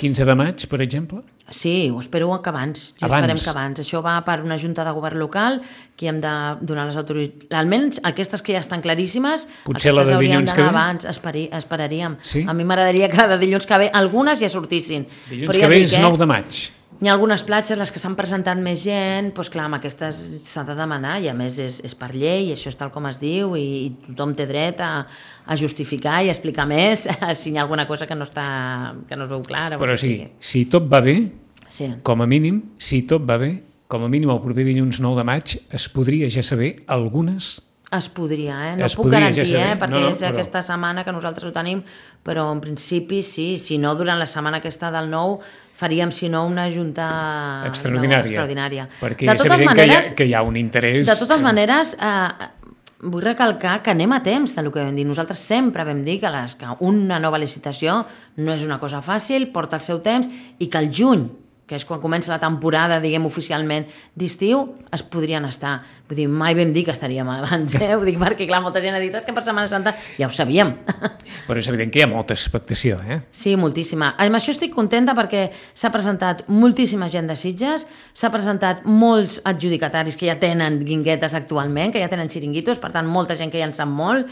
15 0.00 0.24
de 0.24 0.34
maig, 0.38 0.64
per 0.70 0.80
exemple. 0.80 1.20
Sí, 1.50 1.90
ho 1.90 1.98
espero 2.00 2.30
que 2.40 2.48
abans. 2.48 2.94
Jo 3.00 3.06
Abans. 3.06 3.20
esperem 3.20 3.38
que 3.42 3.50
abans. 3.50 3.80
Això 3.82 4.00
va 4.04 4.14
per 4.24 4.38
una 4.40 4.56
junta 4.56 4.84
de 4.86 4.92
govern 4.96 5.18
local 5.18 5.60
que 5.98 6.08
hem 6.08 6.20
de 6.22 6.32
donar 6.62 6.86
les 6.86 6.96
autoritzacions. 6.96 7.52
Almenys 7.58 8.00
aquestes 8.06 8.40
que 8.42 8.54
ja 8.54 8.60
estan 8.62 8.80
claríssimes, 8.80 9.48
Potser 9.66 9.92
la 9.92 10.04
de 10.06 10.16
dilluns 10.22 10.54
que 10.54 10.62
ve? 10.62 10.68
abans, 10.68 11.04
esperi, 11.10 11.48
esperaríem. 11.52 12.16
Sí? 12.22 12.44
A 12.48 12.54
mi 12.54 12.64
m'agradaria 12.64 13.08
que 13.10 13.16
la 13.18 13.28
de 13.34 13.38
dilluns 13.44 13.66
que 13.66 13.78
ve 13.78 13.90
algunes 13.92 14.40
ja 14.40 14.48
sortissin. 14.48 15.06
Dilluns 15.28 15.50
Però 15.50 15.58
que 15.58 15.66
ja 15.66 15.68
ve 15.68 15.82
és 15.82 15.92
eh, 15.98 16.02
9 16.06 16.16
de 16.22 16.26
maig. 16.26 16.60
Hi 17.00 17.08
ha 17.08 17.14
algunes 17.14 17.40
platges, 17.48 17.78
les 17.80 17.88
que 17.88 18.00
s'han 18.02 18.12
presentat 18.12 18.58
més 18.60 18.82
gent, 18.84 19.30
doncs 19.32 19.48
clar, 19.48 19.70
amb 19.70 19.78
aquestes 19.78 20.18
s'ha 20.44 20.66
de 20.68 20.74
demanar 20.76 21.14
i 21.24 21.30
a 21.30 21.32
més 21.36 21.56
és, 21.62 21.78
és 21.88 21.94
per 21.96 22.10
llei, 22.12 22.50
això 22.52 22.68
és 22.68 22.76
tal 22.76 22.90
com 22.92 23.06
es 23.08 23.16
diu 23.22 23.54
i, 23.56 23.62
i 23.86 24.10
tothom 24.10 24.34
té 24.36 24.44
dret 24.50 24.82
a, 24.84 24.90
a 25.48 25.56
justificar 25.56 26.18
i 26.20 26.28
a 26.28 26.34
explicar 26.34 26.66
més 26.68 27.06
si 27.40 27.54
hi 27.54 27.56
ha 27.56 27.62
alguna 27.64 27.86
cosa 27.88 28.04
que 28.10 28.18
no, 28.18 28.28
està, 28.28 28.44
que 29.08 29.16
no 29.16 29.24
es 29.24 29.32
veu 29.32 29.40
clara. 29.48 29.80
Però 29.80 29.96
sí, 29.96 30.12
si 30.40 30.66
tot 30.68 30.90
va 30.92 31.00
bé, 31.04 31.16
Sí. 31.70 31.86
com 32.02 32.20
a 32.20 32.26
mínim, 32.26 32.56
si 32.82 33.04
tot 33.06 33.22
va 33.22 33.36
bé, 33.38 33.52
com 33.88 34.02
a 34.02 34.08
mínim 34.10 34.28
el 34.34 34.40
proper 34.42 34.64
dilluns 34.66 34.98
9 35.00 35.20
de 35.22 35.24
maig 35.28 35.52
es 35.72 35.84
podria 35.94 36.28
ja 36.28 36.42
saber 36.42 36.82
algunes 36.90 37.60
Es 37.90 38.06
podria, 38.08 38.56
eh? 38.72 38.76
No 38.78 38.86
Es 38.86 38.94
puc 38.94 39.06
podria, 39.08 39.18
ja 39.32 39.42
garantir, 39.42 39.46
saber. 39.50 39.66
eh? 39.72 39.78
Perquè 39.80 39.90
No, 39.90 40.00
no, 40.00 40.10
és 40.10 40.20
però- 40.22 40.28
aquesta 40.30 40.62
setmana 40.62 41.02
que 41.04 41.10
nosaltres 41.12 41.44
ho 41.48 41.52
tenim, 41.52 41.82
però 42.22 42.52
en 42.52 42.60
principi 42.60 43.22
sí, 43.22 43.58
si 43.58 43.78
no 43.78 43.94
durant 43.98 44.18
la 44.18 44.26
setmana 44.30 44.58
aquesta 44.62 44.92
del 44.94 45.10
nou 45.10 45.40
faríem, 45.74 46.12
si 46.12 46.28
no, 46.28 46.44
una 46.46 46.68
junta 46.70 47.08
extraordinària. 47.66 48.22
No, 48.22 48.28
extraordinària. 48.28 48.88
Perquè 49.00 49.26
de 49.26 49.32
és 49.34 49.42
totes 49.42 49.52
evident 49.56 49.70
maneres, 49.72 50.12
que, 50.12 50.12
hi 50.12 50.12
ha, 50.12 50.16
que 50.16 50.24
hi 50.30 50.34
ha 50.34 50.42
un 50.46 50.56
interès... 50.56 51.06
de 51.08 51.16
totes 51.18 51.42
maneres, 51.42 51.96
eh, 52.00 52.48
vull 53.02 53.22
recalcar 53.24 53.80
que 53.82 53.90
anem 53.90 54.12
a 54.12 54.22
temps 54.22 54.54
del 54.54 54.70
que 54.70 54.84
vam 54.84 54.94
dir. 54.94 55.06
Nosaltres 55.08 55.38
sempre 55.40 55.82
vam 55.88 56.04
dir 56.04 56.18
que, 56.20 56.30
les, 56.30 56.54
que 56.54 56.66
una 56.86 57.18
nova 57.18 57.38
licitació 57.40 58.04
no 58.36 58.52
és 58.54 58.62
una 58.62 58.78
cosa 58.78 59.00
fàcil, 59.00 59.50
porta 59.50 59.76
el 59.80 59.82
seu 59.82 59.98
temps 60.04 60.28
i 60.60 60.68
que 60.68 60.78
el 60.78 60.90
juny 60.94 61.26
que 61.70 61.78
és 61.78 61.84
quan 61.86 62.00
comença 62.02 62.32
la 62.34 62.40
temporada, 62.42 62.98
diguem, 62.98 63.22
oficialment 63.28 63.86
d'estiu, 64.18 64.64
es 64.90 65.04
podrien 65.06 65.44
estar. 65.46 65.76
Vull 66.10 66.18
dir, 66.18 66.26
mai 66.26 66.56
vam 66.58 66.72
dir 66.74 66.82
que 66.88 66.90
estaríem 66.90 67.28
abans, 67.30 67.76
eh? 67.78 67.92
Ho 67.94 68.02
dic 68.04 68.18
perquè, 68.18 68.48
clar, 68.50 68.58
molta 68.64 68.82
gent 68.82 68.96
ha 68.98 69.02
dit 69.02 69.14
"És 69.14 69.24
que 69.24 69.32
per 69.32 69.44
Setmana 69.46 69.70
Santa 69.70 69.94
ja 70.18 70.26
ho 70.26 70.34
sabíem. 70.34 70.74
Però 71.46 71.58
és 71.58 71.68
evident 71.70 71.92
que 71.92 72.00
hi 72.00 72.02
ha 72.02 72.10
molta 72.10 72.34
expectació, 72.34 72.98
eh? 73.06 73.20
Sí, 73.30 73.54
moltíssima. 73.56 74.16
Amb 74.18 74.34
això 74.34 74.50
estic 74.50 74.74
contenta 74.74 75.14
perquè 75.14 75.50
s'ha 75.72 75.92
presentat 75.94 76.42
moltíssima 76.48 77.08
gent 77.08 77.28
de 77.30 77.36
Sitges, 77.36 77.86
s'ha 78.12 78.30
presentat 78.34 78.84
molts 78.84 79.40
adjudicataris 79.44 80.16
que 80.16 80.26
ja 80.26 80.38
tenen 80.42 80.80
guinguetes 80.84 81.34
actualment, 81.38 81.92
que 81.92 82.00
ja 82.02 82.08
tenen 82.08 82.28
xiringuitos, 82.28 82.78
per 82.82 82.90
tant, 82.90 83.06
molta 83.06 83.36
gent 83.36 83.52
que 83.52 83.58
ja 83.62 83.68
en 83.70 83.72
sap 83.76 83.88
molt, 83.88 84.26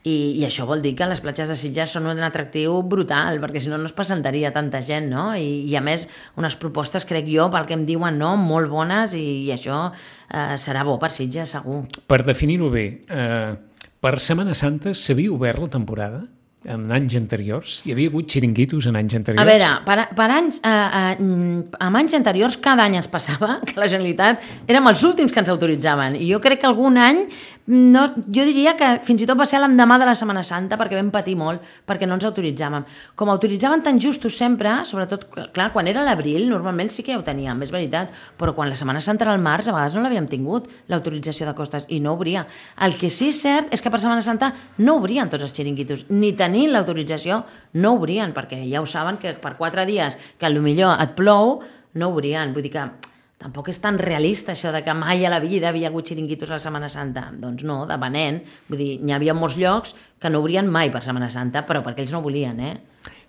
i, 0.00 0.40
i 0.40 0.44
això 0.46 0.64
vol 0.64 0.80
dir 0.80 0.94
que 0.96 1.08
les 1.08 1.20
platges 1.20 1.50
de 1.52 1.56
Sitges 1.60 1.92
són 1.92 2.06
un 2.08 2.22
atractiu 2.24 2.78
brutal, 2.88 3.36
perquè 3.42 3.60
si 3.60 3.68
no 3.68 3.76
no 3.76 3.88
es 3.90 3.96
presentaria 3.96 4.52
tanta 4.54 4.80
gent, 4.80 5.10
no? 5.12 5.26
I, 5.36 5.66
i 5.68 5.76
a 5.76 5.82
més, 5.84 6.06
unes 6.40 6.56
propostes, 6.60 7.04
crec 7.08 7.28
jo, 7.28 7.50
pel 7.52 7.68
que 7.68 7.76
em 7.76 7.84
diuen, 7.88 8.16
no? 8.20 8.32
molt 8.40 8.72
bones, 8.72 9.14
i, 9.18 9.44
i 9.44 9.52
això 9.52 9.90
eh, 9.92 10.56
serà 10.56 10.86
bo 10.88 10.96
per 11.02 11.12
Sitges, 11.12 11.52
segur. 11.58 11.82
Per 12.08 12.22
definir-ho 12.24 12.72
bé, 12.72 12.86
eh, 13.12 13.52
per 14.00 14.16
Setmana 14.24 14.56
Santa 14.56 14.96
s'havia 14.96 15.34
obert 15.36 15.60
la 15.60 15.72
temporada 15.76 16.24
en 16.64 16.90
anys 16.92 17.14
anteriors? 17.16 17.78
Hi 17.86 17.94
havia 17.94 18.10
hagut 18.10 18.28
xiringuitos 18.28 18.88
en 18.90 18.98
anys 19.00 19.16
anteriors? 19.16 19.40
A 19.40 19.48
veure, 19.48 19.68
per, 19.86 20.08
per 20.16 20.26
anys, 20.34 20.60
eh, 20.60 20.72
eh, 20.72 21.14
mm, 21.16 21.80
amb 21.86 22.00
anys 22.00 22.16
anteriors, 22.18 22.58
cada 22.60 22.84
any 22.84 22.98
ens 23.00 23.08
passava 23.08 23.58
que 23.68 23.78
la 23.80 23.88
Generalitat 23.88 24.44
érem 24.68 24.90
els 24.92 25.04
últims 25.08 25.32
que 25.32 25.40
ens 25.40 25.52
autoritzaven. 25.52 26.18
I 26.20 26.28
jo 26.32 26.40
crec 26.44 26.60
que 26.62 26.68
algun 26.68 27.00
any, 27.00 27.24
no, 27.70 28.02
jo 28.26 28.44
diria 28.48 28.74
que 28.74 28.88
fins 29.06 29.22
i 29.22 29.26
tot 29.28 29.38
va 29.38 29.46
ser 29.46 29.60
l'endemà 29.62 29.94
de 30.00 30.08
la 30.08 30.16
Setmana 30.18 30.42
Santa, 30.42 30.74
perquè 30.80 30.98
vam 30.98 31.12
patir 31.14 31.36
molt, 31.38 31.62
perquè 31.86 32.08
no 32.08 32.16
ens 32.18 32.26
autoritzàvem. 32.26 32.82
Com 33.14 33.30
autoritzaven 33.30 33.84
tan 33.86 34.00
justos 34.02 34.34
sempre, 34.40 34.72
sobretot, 34.88 35.28
clar, 35.54 35.68
quan 35.70 35.86
era 35.86 36.02
l'abril, 36.02 36.48
normalment 36.50 36.90
sí 36.90 37.04
que 37.06 37.14
ja 37.14 37.20
ho 37.20 37.24
teníem, 37.26 37.62
és 37.62 37.70
veritat, 37.70 38.10
però 38.40 38.56
quan 38.56 38.72
la 38.72 38.78
Setmana 38.78 39.02
Santa 39.04 39.28
era 39.28 39.36
al 39.36 39.44
març, 39.44 39.68
a 39.70 39.76
vegades 39.76 39.94
no 39.94 40.02
l'havíem 40.02 40.26
tingut, 40.30 40.66
l'autorització 40.90 41.46
de 41.46 41.54
costes, 41.54 41.86
i 41.94 42.00
no 42.02 42.16
obria. 42.18 42.46
El 42.82 42.98
que 42.98 43.12
sí 43.14 43.30
és 43.30 43.38
cert 43.38 43.70
és 43.70 43.84
que 43.84 43.92
per 43.92 44.02
Setmana 44.02 44.24
Santa 44.26 44.50
no 44.82 44.98
obrien 44.98 45.30
tots 45.30 45.46
els 45.46 45.54
xiringuitos, 45.54 46.08
ni 46.10 46.32
tenint 46.34 46.74
l'autorització 46.74 47.44
no 47.78 47.94
obrien, 48.00 48.34
perquè 48.34 48.64
ja 48.66 48.82
ho 48.82 48.88
saben 48.90 49.22
que 49.22 49.36
per 49.38 49.54
quatre 49.60 49.86
dies 49.86 50.18
que 50.40 50.50
potser 50.50 50.90
et 50.98 51.14
plou, 51.14 51.60
no 51.94 52.10
obrien. 52.10 52.52
Vull 52.54 52.66
dir 52.66 52.74
que 52.74 53.09
tampoc 53.40 53.70
és 53.72 53.80
tan 53.80 53.96
realista 53.98 54.52
això 54.52 54.72
de 54.74 54.82
que 54.84 54.94
mai 54.96 55.24
a 55.24 55.32
la 55.32 55.40
vida 55.40 55.70
havia 55.70 55.88
hagut 55.88 56.12
xiringuitos 56.12 56.50
a 56.50 56.58
la 56.58 56.62
Setmana 56.62 56.90
Santa. 56.92 57.30
Doncs 57.32 57.64
no, 57.64 57.82
de 57.88 57.96
venent. 58.00 58.42
Vull 58.68 58.82
dir, 58.82 58.90
n'hi 59.00 59.16
havia 59.16 59.34
molts 59.36 59.56
llocs 59.60 59.94
que 60.20 60.30
no 60.30 60.42
obrien 60.44 60.68
mai 60.68 60.92
per 60.92 61.02
Setmana 61.04 61.30
Santa, 61.32 61.64
però 61.66 61.80
perquè 61.84 62.04
ells 62.04 62.12
no 62.12 62.20
volien, 62.24 62.60
eh? 62.60 62.76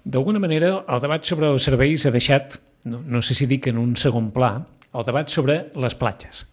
D'alguna 0.03 0.41
manera, 0.41 0.73
el 0.89 1.01
debat 1.03 1.25
sobre 1.27 1.47
els 1.53 1.63
serveis 1.63 2.05
ha 2.05 2.11
deixat, 2.11 2.59
no, 2.91 2.99
no 3.05 3.21
sé 3.23 3.37
si 3.37 3.47
dic 3.47 3.71
en 3.71 3.79
un 3.79 3.95
segon 3.95 4.31
pla, 4.35 4.57
el 4.91 5.07
debat 5.07 5.31
sobre 5.31 5.61
les 5.79 5.95
platges 5.95 6.45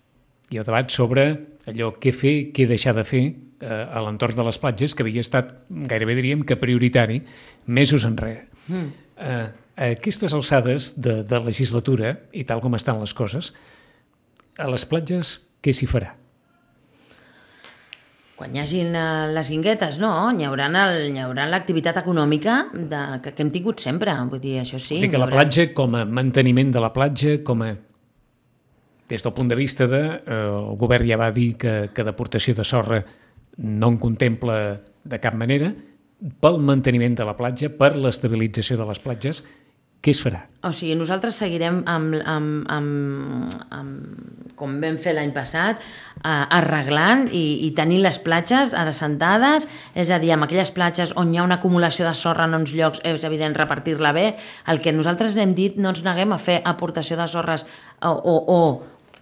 i 0.53 0.61
el 0.61 0.65
debat 0.65 0.93
sobre 0.93 1.25
allò 1.69 1.91
què 2.01 2.13
fer, 2.15 2.35
què 2.55 2.69
deixar 2.69 2.95
de 2.97 3.05
fer 3.05 3.25
eh, 3.27 3.69
a 3.69 4.01
l'entorn 4.05 4.39
de 4.39 4.47
les 4.47 4.59
platges, 4.61 4.95
que 4.95 5.05
havia 5.05 5.25
estat, 5.25 5.51
gairebé 5.69 6.17
diríem 6.17 6.45
que 6.47 6.57
prioritari, 6.61 7.21
mesos 7.67 8.07
enrere. 8.09 8.47
Mm. 8.69 8.87
Eh, 9.19 9.49
a 9.79 9.93
aquestes 9.95 10.35
alçades 10.35 10.93
de, 10.99 11.23
de 11.23 11.43
legislatura, 11.45 12.17
i 12.35 12.43
tal 12.45 12.63
com 12.65 12.75
estan 12.75 12.99
les 12.99 13.15
coses, 13.15 13.53
a 14.59 14.67
les 14.67 14.85
platges 14.91 15.37
què 15.63 15.75
s'hi 15.75 15.87
farà? 15.87 16.15
Quan 18.39 18.55
hi 18.55 18.63
hagin 18.63 18.95
eh, 18.95 19.27
les 19.35 19.51
guinguetes, 19.51 19.99
no, 20.03 20.13
hi 20.35 20.47
haurà 20.47 21.47
l'activitat 21.51 22.03
econòmica 22.03 22.61
de, 22.75 23.03
que, 23.23 23.33
que 23.35 23.45
hem 23.45 23.53
tingut 23.55 23.83
sempre, 23.83 24.15
vull 24.31 24.43
dir, 24.43 24.59
això 24.63 24.79
sí. 24.83 24.99
Vull 24.99 25.07
dir 25.07 25.13
que 25.15 25.23
la 25.23 25.31
platja, 25.31 25.69
com 25.75 25.95
a 25.99 26.05
manteniment 26.07 26.75
de 26.75 26.83
la 26.83 26.93
platja, 26.95 27.39
com 27.47 27.63
a 27.67 27.73
des 29.09 29.25
del 29.25 29.35
punt 29.35 29.49
de 29.49 29.57
vista 29.59 29.87
de... 29.91 30.03
Eh, 30.19 30.43
el 30.43 30.77
govern 30.79 31.07
ja 31.09 31.19
va 31.19 31.31
dir 31.35 31.53
que, 31.59 31.75
que 31.95 32.07
deportació 32.07 32.55
de 32.59 32.67
sorra 32.67 33.03
no 33.59 33.89
en 33.91 33.99
contempla 33.99 34.59
de 35.09 35.19
cap 35.23 35.35
manera, 35.35 35.73
pel 36.43 36.59
manteniment 36.63 37.15
de 37.19 37.27
la 37.27 37.35
platja, 37.39 37.71
per 37.75 37.95
l'estabilització 37.97 38.77
de 38.79 38.87
les 38.87 39.01
platges, 39.03 39.43
què 40.03 40.15
es 40.15 40.21
farà? 40.23 40.45
O 40.67 40.73
sigui, 40.75 40.97
nosaltres 40.99 41.39
seguirem 41.39 41.83
amb, 41.87 42.17
amb, 42.27 42.67
amb, 42.75 43.55
amb 43.75 44.55
com 44.59 44.75
vam 44.83 44.99
fer 44.99 45.15
l'any 45.15 45.31
passat, 45.35 45.79
eh, 46.19 46.31
arreglant 46.59 47.29
i, 47.31 47.45
i 47.69 47.71
tenint 47.79 48.03
les 48.03 48.19
platges 48.23 48.75
adessentades, 48.75 49.69
és 49.95 50.11
a 50.11 50.19
dir, 50.19 50.33
amb 50.35 50.49
aquelles 50.49 50.75
platges 50.75 51.15
on 51.19 51.31
hi 51.33 51.39
ha 51.39 51.47
una 51.47 51.61
acumulació 51.63 52.09
de 52.09 52.15
sorra 52.19 52.49
en 52.51 52.59
uns 52.59 52.75
llocs, 52.75 53.03
és 53.07 53.27
evident 53.29 53.55
repartir-la 53.59 54.13
bé. 54.17 54.29
El 54.67 54.83
que 54.83 54.95
nosaltres 54.95 55.39
hem 55.39 55.55
dit, 55.55 55.79
no 55.79 55.95
ens 55.95 56.05
neguem 56.07 56.35
a 56.35 56.43
fer 56.43 56.61
aportació 56.67 57.19
de 57.19 57.31
sorres 57.31 57.67
o, 58.03 58.11
o, 58.11 58.39
o 58.59 58.61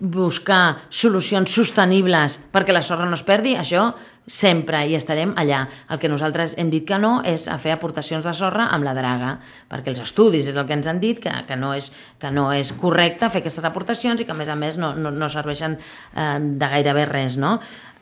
buscar 0.01 0.77
solucions 0.93 1.49
sostenibles 1.49 2.37
perquè 2.53 2.75
la 2.75 2.85
sorra 2.85 3.07
no 3.09 3.17
es 3.17 3.25
perdi, 3.25 3.55
això 3.57 3.95
sempre 4.27 4.83
hi 4.87 4.97
estarem 4.99 5.33
allà. 5.39 5.65
El 5.91 6.01
que 6.03 6.11
nosaltres 6.11 6.57
hem 6.59 6.71
dit 6.71 6.85
que 6.87 6.99
no 6.99 7.21
és 7.25 7.47
a 7.49 7.57
fer 7.63 7.73
aportacions 7.77 8.27
de 8.27 8.35
sorra 8.35 8.69
amb 8.75 8.85
la 8.85 8.95
draga, 8.97 9.37
perquè 9.71 9.95
els 9.95 10.03
estudis 10.03 10.51
és 10.51 10.57
el 10.57 10.67
que 10.67 10.75
ens 10.77 10.91
han 10.91 11.01
dit, 11.01 11.21
que, 11.23 11.33
que, 11.47 11.57
no, 11.57 11.73
és, 11.79 11.93
que 12.19 12.31
no 12.35 12.51
és 12.53 12.73
correcte 12.77 13.31
fer 13.31 13.45
aquestes 13.45 13.65
aportacions 13.65 14.21
i 14.21 14.27
que 14.27 14.35
a 14.35 14.39
més 14.39 14.51
a 14.51 14.59
més 14.59 14.79
no, 14.83 14.93
no, 14.99 15.15
no 15.15 15.31
serveixen 15.31 15.79
eh, 15.79 16.39
de 16.41 16.73
gairebé 16.75 17.07
res. 17.07 17.39
No? 17.39 17.57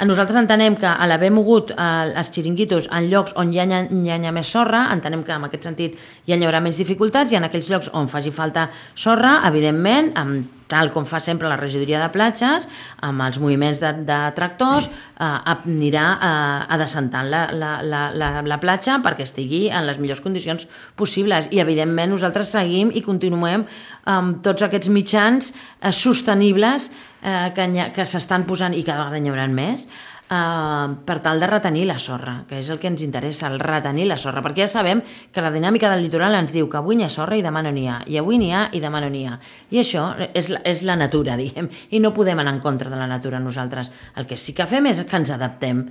Nosaltres 0.04 0.40
entenem 0.40 0.74
que 0.80 0.88
a 0.90 1.06
l'haver 1.06 1.30
mogut 1.30 1.70
eh, 1.70 1.84
els 2.16 2.32
xiringuitos 2.34 2.88
en 2.90 3.06
llocs 3.12 3.36
on 3.38 3.52
hi 3.54 3.60
ha, 3.62 3.68
hi 3.84 4.16
ha 4.16 4.34
més 4.34 4.50
sorra, 4.50 4.88
entenem 4.96 5.22
que 5.22 5.36
en 5.36 5.46
aquest 5.46 5.68
sentit 5.68 6.00
hi 6.26 6.34
haurà 6.40 6.64
menys 6.64 6.80
dificultats 6.80 7.32
i 7.32 7.38
en 7.38 7.46
aquells 7.46 7.70
llocs 7.70 7.92
on 7.92 8.08
faci 8.10 8.32
falta 8.34 8.70
sorra, 8.94 9.42
evidentment, 9.46 10.14
amb 10.18 10.63
tal 10.74 10.90
com 10.94 11.06
fa 11.06 11.22
sempre 11.22 11.48
la 11.50 11.58
regidoria 11.60 12.02
de 12.02 12.10
platges, 12.14 12.66
amb 13.06 13.22
els 13.24 13.38
moviments 13.42 13.80
de, 13.82 13.92
de 14.08 14.18
tractors, 14.36 14.90
eh, 14.90 15.54
anirà 15.54 16.06
eh, 16.14 16.74
adescentant 16.76 17.30
la, 17.30 17.46
la, 17.54 17.74
la, 17.86 18.04
la, 18.14 18.30
la 18.42 18.60
platja 18.62 18.98
perquè 19.04 19.26
estigui 19.26 19.68
en 19.70 19.86
les 19.88 20.00
millors 20.02 20.22
condicions 20.24 20.66
possibles. 20.98 21.50
I, 21.54 21.62
evidentment, 21.62 22.12
nosaltres 22.14 22.50
seguim 22.54 22.90
i 22.94 23.04
continuem 23.06 23.66
amb 24.10 24.42
tots 24.44 24.66
aquests 24.66 24.90
mitjans 24.92 25.52
eh, 25.54 25.92
sostenibles 25.94 26.90
eh, 27.22 27.52
que, 27.54 27.68
que 27.94 28.08
s'estan 28.08 28.48
posant, 28.48 28.74
i 28.74 28.82
cada 28.86 29.06
vegada 29.06 29.22
n'hi 29.22 29.32
haurà 29.32 29.46
més, 29.54 29.86
eh, 30.30 30.94
per 31.04 31.18
tal 31.22 31.40
de 31.40 31.48
retenir 31.50 31.84
la 31.88 31.98
sorra, 31.98 32.42
que 32.48 32.58
és 32.60 32.70
el 32.70 32.78
que 32.82 32.88
ens 32.90 33.02
interessa, 33.04 33.48
el 33.50 33.58
retenir 33.60 34.06
la 34.10 34.18
sorra, 34.20 34.42
perquè 34.44 34.64
ja 34.64 34.70
sabem 34.70 35.02
que 35.32 35.44
la 35.44 35.52
dinàmica 35.54 35.90
del 35.92 36.04
litoral 36.06 36.36
ens 36.38 36.54
diu 36.54 36.68
que 36.70 36.80
avui 36.80 36.96
n'hi 36.96 37.08
ha 37.08 37.12
sorra 37.12 37.38
i 37.38 37.44
demà 37.44 37.62
no 37.64 37.72
n'hi 37.74 37.88
ha, 37.88 38.00
i 38.06 38.18
avui 38.20 38.38
n'hi 38.40 38.52
ha 38.54 38.68
i 38.72 38.80
demà 38.82 39.02
no 39.04 39.10
n'hi 39.12 39.26
ha. 39.28 39.38
I 39.70 39.82
això 39.82 40.10
és 40.32 40.50
la, 40.52 40.62
és 40.64 40.82
la 40.82 40.96
natura, 41.00 41.36
diguem, 41.40 41.68
i 41.90 42.00
no 42.00 42.14
podem 42.14 42.40
anar 42.40 42.56
en 42.56 42.62
contra 42.64 42.90
de 42.90 43.00
la 43.00 43.10
natura 43.10 43.40
nosaltres. 43.40 43.92
El 44.16 44.26
que 44.30 44.36
sí 44.40 44.56
que 44.56 44.68
fem 44.70 44.90
és 44.92 45.04
que 45.04 45.20
ens 45.20 45.34
adaptem, 45.34 45.84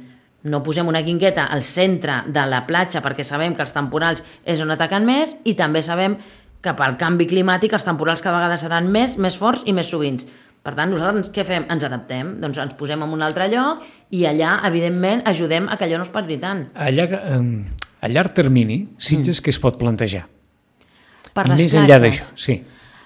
no 0.43 0.59
posem 0.63 0.87
una 0.87 1.01
guingueta 1.01 1.45
al 1.47 1.63
centre 1.63 2.21
de 2.27 2.45
la 2.51 2.65
platja 2.67 3.01
perquè 3.01 3.23
sabem 3.23 3.55
que 3.55 3.63
els 3.63 3.71
temporals 3.71 4.23
és 4.43 4.59
on 4.59 4.73
ataquen 4.73 5.05
més 5.07 5.37
i 5.47 5.53
també 5.55 5.81
sabem 5.81 6.17
que 6.63 6.73
pel 6.75 6.97
canvi 6.99 7.27
climàtic 7.27 7.75
els 7.75 7.85
temporals 7.87 8.23
cada 8.23 8.39
vegada 8.39 8.57
seran 8.59 8.89
més, 8.91 9.17
més 9.19 9.37
forts 9.39 9.63
i 9.67 9.75
més 9.75 9.89
sovins. 9.91 10.27
Per 10.63 10.71
tant, 10.77 10.93
nosaltres 10.93 11.31
què 11.35 11.43
fem? 11.43 11.65
Ens 11.73 11.83
adaptem, 11.83 12.37
doncs 12.39 12.59
ens 12.63 12.75
posem 12.79 13.01
en 13.03 13.11
un 13.11 13.23
altre 13.25 13.49
lloc 13.51 13.81
i 14.15 14.23
allà, 14.29 14.61
evidentment, 14.69 15.25
ajudem 15.27 15.67
a 15.67 15.75
que 15.75 15.89
allò 15.89 15.99
no 15.99 16.07
es 16.07 16.11
perdi 16.13 16.37
tant. 16.39 16.69
Allà, 16.79 17.07
a 18.03 18.11
llarg 18.11 18.31
termini, 18.37 18.77
Sitges 18.97 19.41
mm. 19.41 19.43
que 19.43 19.51
es 19.51 19.59
pot 19.59 19.79
plantejar? 19.79 20.23
Per 21.33 21.45
les 21.49 21.65
Més 21.65 21.75
enllà 21.81 21.97
d'això, 21.99 22.29
sí. 22.39 22.61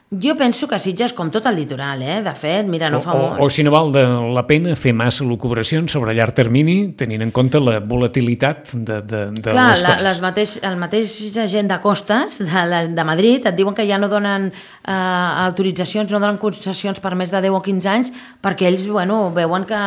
Jo 0.09 0.37
penso 0.39 0.69
que 0.71 0.77
Sitges, 0.79 1.11
com 1.11 1.27
tot 1.27 1.49
el 1.49 1.57
litoral, 1.59 1.99
eh? 1.99 2.21
de 2.23 2.31
fet, 2.31 2.63
mira, 2.71 2.87
no 2.87 3.01
o, 3.01 3.03
fa 3.03 3.11
o, 3.11 3.23
molt... 3.25 3.41
O 3.43 3.49
si 3.51 3.65
no 3.67 3.73
val 3.73 3.89
de 3.91 4.05
la 4.31 4.45
pena 4.47 4.71
fer 4.79 4.93
massa 4.95 5.27
locubracions 5.27 5.91
sobre 5.91 6.15
llarg 6.15 6.31
termini, 6.37 6.93
tenint 6.95 7.25
en 7.25 7.33
compte 7.35 7.59
la 7.59 7.81
volatilitat 7.83 8.71
de, 8.87 9.01
de, 9.03 9.25
de 9.35 9.49
Clar, 9.49 9.65
les 9.73 9.83
la, 9.83 9.91
coses. 9.97 10.05
les 10.07 10.23
mateix, 10.23 10.55
el 10.71 10.79
mateix 10.79 11.17
gent 11.51 11.67
de 11.67 11.79
costes 11.83 12.39
de, 12.39 12.63
la, 12.71 12.81
de 12.87 13.07
Madrid 13.11 13.51
et 13.51 13.59
diuen 13.59 13.75
que 13.75 13.83
ja 13.89 13.99
no 13.99 14.07
donen 14.07 14.47
eh, 14.47 14.95
autoritzacions, 15.43 16.07
no 16.15 16.23
donen 16.23 16.39
concessions 16.39 17.03
per 17.03 17.11
més 17.19 17.35
de 17.35 17.43
10 17.43 17.59
o 17.59 17.63
15 17.67 17.91
anys 17.97 18.15
perquè 18.39 18.71
ells 18.71 18.87
bueno, 18.87 19.25
veuen 19.35 19.67
que, 19.67 19.85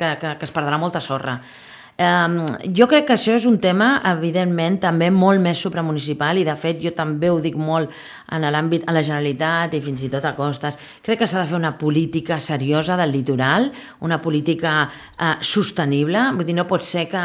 que, 0.00 0.14
que, 0.16 0.36
que 0.40 0.48
es 0.48 0.54
perdrà 0.56 0.80
molta 0.80 1.04
sorra. 1.04 1.42
Um, 1.98 2.44
jo 2.78 2.86
crec 2.86 3.08
que 3.08 3.16
això 3.16 3.32
és 3.34 3.42
un 3.50 3.56
tema, 3.58 3.96
evidentment, 4.06 4.76
també 4.84 5.08
molt 5.10 5.42
més 5.42 5.58
supramunicipal 5.58 6.38
i, 6.38 6.44
de 6.46 6.54
fet, 6.54 6.78
jo 6.78 6.92
també 6.94 7.26
ho 7.26 7.40
dic 7.42 7.56
molt 7.58 7.90
en 8.30 8.46
l'àmbit, 8.46 8.84
a 8.86 8.94
la 8.94 9.02
Generalitat 9.02 9.74
i 9.74 9.80
fins 9.82 10.04
i 10.06 10.10
tot 10.12 10.28
a 10.28 10.36
Costes. 10.36 10.78
Crec 11.02 11.24
que 11.24 11.26
s'ha 11.26 11.42
de 11.42 11.48
fer 11.50 11.58
una 11.58 11.74
política 11.80 12.38
seriosa 12.38 12.94
del 13.00 13.10
litoral, 13.16 13.72
una 14.06 14.20
política 14.22 14.84
uh, 14.86 15.32
sostenible, 15.42 16.22
vull 16.38 16.46
dir, 16.46 16.54
no 16.54 16.68
pot 16.70 16.86
ser 16.86 17.08
que 17.10 17.24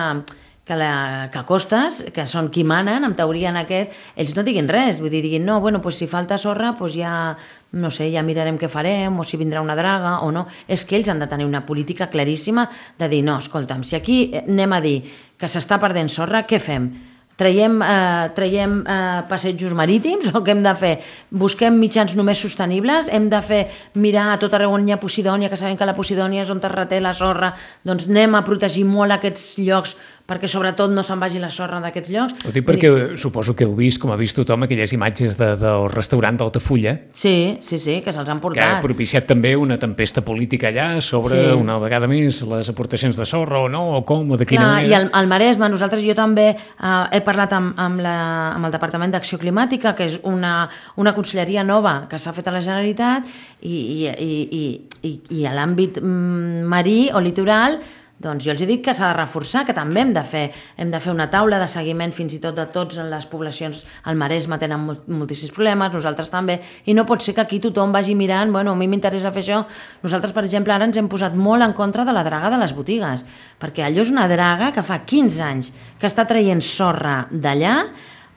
que, 0.63 0.75
la, 0.79 1.29
que 1.31 1.41
Costes, 1.43 2.05
que 2.15 2.23
són 2.29 2.47
qui 2.53 2.63
manen, 2.63 3.03
en 3.03 3.15
teoria 3.19 3.49
en 3.51 3.59
aquest, 3.59 3.91
ells 4.15 4.31
no 4.37 4.45
diguin 4.47 4.69
res, 4.71 5.01
vull 5.03 5.11
dir, 5.11 5.19
diguin, 5.25 5.43
no, 5.45 5.59
bueno, 5.59 5.81
pues 5.83 5.99
si 5.99 6.07
falta 6.07 6.37
sorra, 6.39 6.73
pues 6.79 6.95
ja, 6.95 7.35
no 7.73 7.89
sé, 7.91 8.09
ja 8.13 8.21
mirarem 8.25 8.57
què 8.61 8.69
farem, 8.69 9.17
o 9.19 9.25
si 9.25 9.37
vindrà 9.41 9.61
una 9.61 9.77
draga, 9.77 10.19
o 10.25 10.31
no. 10.31 10.45
És 10.67 10.85
que 10.85 10.97
ells 10.97 11.09
han 11.09 11.21
de 11.21 11.29
tenir 11.29 11.47
una 11.49 11.65
política 11.65 12.09
claríssima 12.09 12.67
de 12.99 13.09
dir, 13.09 13.23
no, 13.25 13.39
escolta'm, 13.41 13.83
si 13.83 13.97
aquí 13.97 14.19
anem 14.43 14.77
a 14.77 14.83
dir 14.83 14.99
que 15.37 15.49
s'està 15.49 15.79
perdent 15.81 16.11
sorra, 16.13 16.45
què 16.47 16.61
fem? 16.61 16.91
traiem, 17.35 17.81
eh, 17.81 18.31
traiem 18.35 18.83
eh, 18.85 19.23
passejos 19.27 19.73
marítims 19.73 20.29
o 20.33 20.43
què 20.43 20.53
hem 20.53 20.63
de 20.63 20.73
fer? 20.77 20.93
Busquem 21.31 21.75
mitjans 21.79 22.15
només 22.15 22.39
sostenibles? 22.39 23.09
Hem 23.11 23.29
de 23.31 23.41
fer 23.41 23.61
mirar 23.95 24.31
a 24.33 24.39
tot 24.41 24.53
arreu 24.53 24.73
on 24.73 24.87
hi 24.87 24.93
ha 24.93 25.01
Posidònia, 25.01 25.49
que 25.49 25.57
sabem 25.59 25.77
que 25.77 25.87
la 25.89 25.97
Posidònia 25.97 26.43
és 26.45 26.51
on 26.53 26.61
es 26.63 26.71
reté 26.71 27.01
la 27.01 27.13
sorra, 27.13 27.53
doncs 27.83 28.07
anem 28.09 28.35
a 28.35 28.43
protegir 28.45 28.85
molt 28.85 29.17
aquests 29.17 29.57
llocs 29.59 29.97
perquè 30.23 30.47
sobretot 30.47 30.91
no 30.95 31.03
se'n 31.03 31.19
vagi 31.19 31.39
la 31.41 31.49
sorra 31.51 31.81
d'aquests 31.83 32.11
llocs. 32.13 32.45
Ho 32.47 32.53
dic 32.55 32.63
perquè 32.67 32.89
dir... 32.93 33.17
suposo 33.19 33.55
que 33.59 33.65
heu 33.67 33.73
vist, 33.75 33.99
com 33.99 34.13
ha 34.13 34.17
vist 34.19 34.37
tothom, 34.39 34.63
aquelles 34.63 34.93
imatges 34.95 35.35
de, 35.39 35.49
del 35.59 35.89
restaurant 35.91 36.37
d'Altafulla. 36.39 36.93
Sí, 37.11 37.59
sí, 37.61 37.79
sí, 37.81 37.97
que 38.05 38.13
se'ls 38.15 38.31
han 38.31 38.39
portat. 38.43 38.61
Que 38.61 38.77
ha 38.77 38.83
propiciat 38.83 39.27
també 39.27 39.51
una 39.59 39.75
tempesta 39.81 40.23
política 40.23 40.69
allà 40.71 40.87
sobre, 41.03 41.41
sí. 41.41 41.57
una 41.59 41.75
vegada 41.83 42.07
més, 42.07 42.39
les 42.47 42.71
aportacions 42.71 43.19
de 43.19 43.27
sorra 43.27 43.59
o 43.65 43.67
no, 43.71 43.83
o 43.97 44.03
com, 44.07 44.31
o 44.31 44.39
de 44.39 44.47
quina 44.47 44.63
Clar, 44.63 44.75
manera. 44.77 44.91
I 44.91 44.95
al, 45.01 45.09
al 45.19 45.27
Maresme, 45.31 45.67
nosaltres, 45.73 46.05
jo 46.07 46.15
també 46.15 46.53
eh, 46.53 46.93
he 47.11 47.19
parlat 47.25 47.55
amb, 47.57 47.73
amb, 47.83 48.03
la, 48.05 48.17
amb 48.53 48.69
el 48.69 48.77
Departament 48.77 49.11
d'Acció 49.15 49.41
Climàtica, 49.41 49.91
que 49.97 50.07
és 50.07 50.21
una, 50.29 50.69
una 51.03 51.11
conselleria 51.17 51.65
nova 51.67 52.05
que 52.07 52.21
s'ha 52.21 52.31
fet 52.35 52.47
a 52.47 52.55
la 52.55 52.63
Generalitat, 52.63 53.27
i, 53.63 53.75
i, 53.75 53.99
i, 54.07 54.31
i, 54.61 54.63
i, 55.03 55.11
i 55.41 55.43
a 55.47 55.51
l'àmbit 55.55 55.99
mm, 55.99 56.63
marí 56.71 57.09
o 57.11 57.19
litoral 57.23 57.77
doncs 58.23 58.45
jo 58.45 58.53
els 58.53 58.61
he 58.63 58.67
dit 58.69 58.81
que 58.83 58.93
s'ha 58.95 59.11
de 59.11 59.17
reforçar, 59.17 59.65
que 59.67 59.75
també 59.75 60.01
hem 60.01 60.13
de 60.15 60.23
fer. 60.23 60.43
Hem 60.79 60.91
de 60.93 61.01
fer 61.03 61.11
una 61.13 61.29
taula 61.31 61.59
de 61.61 61.67
seguiment 61.69 62.13
fins 62.15 62.37
i 62.37 62.39
tot 62.43 62.55
de 62.57 62.65
tots 62.73 62.97
en 63.01 63.09
les 63.11 63.27
poblacions, 63.29 63.83
al 64.09 64.19
Maresme 64.19 64.57
tenen 64.61 64.85
moltíssims 64.87 65.53
problemes, 65.55 65.91
nosaltres 65.93 66.31
també, 66.33 66.59
i 66.85 66.95
no 66.95 67.05
pot 67.09 67.23
ser 67.23 67.35
que 67.35 67.43
aquí 67.43 67.59
tothom 67.63 67.93
vagi 67.95 68.15
mirant, 68.15 68.51
bueno, 68.53 68.73
a 68.73 68.79
mi 68.79 68.87
m'interessa 68.87 69.33
fer 69.35 69.43
això. 69.43 69.63
Nosaltres, 70.03 70.33
per 70.35 70.45
exemple, 70.45 70.73
ara 70.73 70.87
ens 70.87 70.97
hem 70.97 71.09
posat 71.11 71.35
molt 71.35 71.65
en 71.65 71.75
contra 71.77 72.05
de 72.07 72.15
la 72.15 72.23
draga 72.25 72.51
de 72.53 72.61
les 72.61 72.75
botigues, 72.75 73.25
perquè 73.59 73.85
allò 73.87 74.03
és 74.03 74.13
una 74.13 74.27
draga 74.31 74.71
que 74.73 74.85
fa 74.85 75.03
15 75.03 75.43
anys 75.43 75.73
que 75.99 76.09
està 76.09 76.27
traient 76.29 76.63
sorra 76.63 77.23
d'allà 77.31 77.77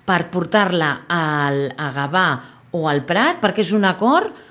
per 0.06 0.26
portar-la 0.30 0.90
a 1.08 1.90
Gavà 1.94 2.28
o 2.76 2.86
al 2.90 3.02
Prat, 3.08 3.40
perquè 3.42 3.64
és 3.64 3.72
un 3.74 3.86
acord 3.88 4.45